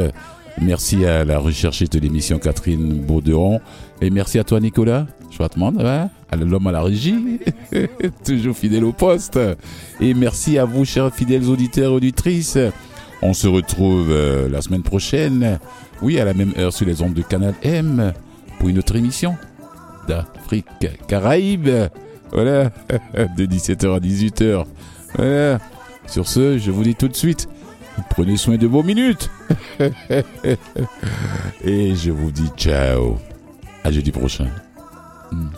Merci 0.61 1.05
à 1.05 1.25
la 1.25 1.37
recherchiste 1.37 1.93
de 1.93 1.99
l'émission 1.99 2.39
Catherine 2.39 2.99
Bauderon. 2.99 3.59
Et 4.01 4.09
merci 4.09 4.39
à 4.39 4.43
toi 4.43 4.59
Nicolas 4.59 5.05
Schwartman, 5.31 5.77
hein, 5.79 6.09
à 6.31 6.35
l'homme 6.37 6.67
à 6.67 6.71
la 6.71 6.81
régie, 6.81 7.39
toujours 8.25 8.55
fidèle 8.55 8.85
au 8.85 8.93
poste. 8.93 9.39
Et 9.99 10.13
merci 10.13 10.57
à 10.57 10.65
vous 10.65 10.85
chers 10.85 11.13
fidèles 11.13 11.49
auditeurs 11.49 11.91
et 11.91 11.95
auditrices. 11.95 12.57
On 13.21 13.33
se 13.33 13.47
retrouve 13.47 14.11
euh, 14.11 14.47
la 14.49 14.61
semaine 14.61 14.83
prochaine, 14.83 15.59
oui, 16.01 16.19
à 16.19 16.25
la 16.25 16.33
même 16.33 16.53
heure 16.57 16.73
sur 16.73 16.85
les 16.85 17.01
ondes 17.01 17.13
de 17.13 17.21
Canal 17.21 17.53
M, 17.63 18.13
pour 18.59 18.69
une 18.69 18.79
autre 18.79 18.95
émission 18.95 19.35
d'Afrique 20.07 20.67
Caraïbe. 21.07 21.69
Voilà, 22.31 22.65
de 23.37 23.45
17h 23.45 23.95
à 23.95 23.99
18h. 23.99 24.65
Voilà. 25.15 25.59
Sur 26.07 26.27
ce, 26.27 26.57
je 26.57 26.71
vous 26.71 26.83
dis 26.83 26.95
tout 26.95 27.07
de 27.07 27.15
suite, 27.15 27.49
prenez 28.09 28.37
soin 28.37 28.57
de 28.57 28.67
vos 28.67 28.83
minutes. 28.83 29.29
Et 31.63 31.95
je 31.95 32.11
vous 32.11 32.31
dis 32.31 32.49
ciao. 32.57 33.17
À 33.83 33.91
jeudi 33.91 34.11
prochain. 34.11 34.47
Hmm. 35.31 35.49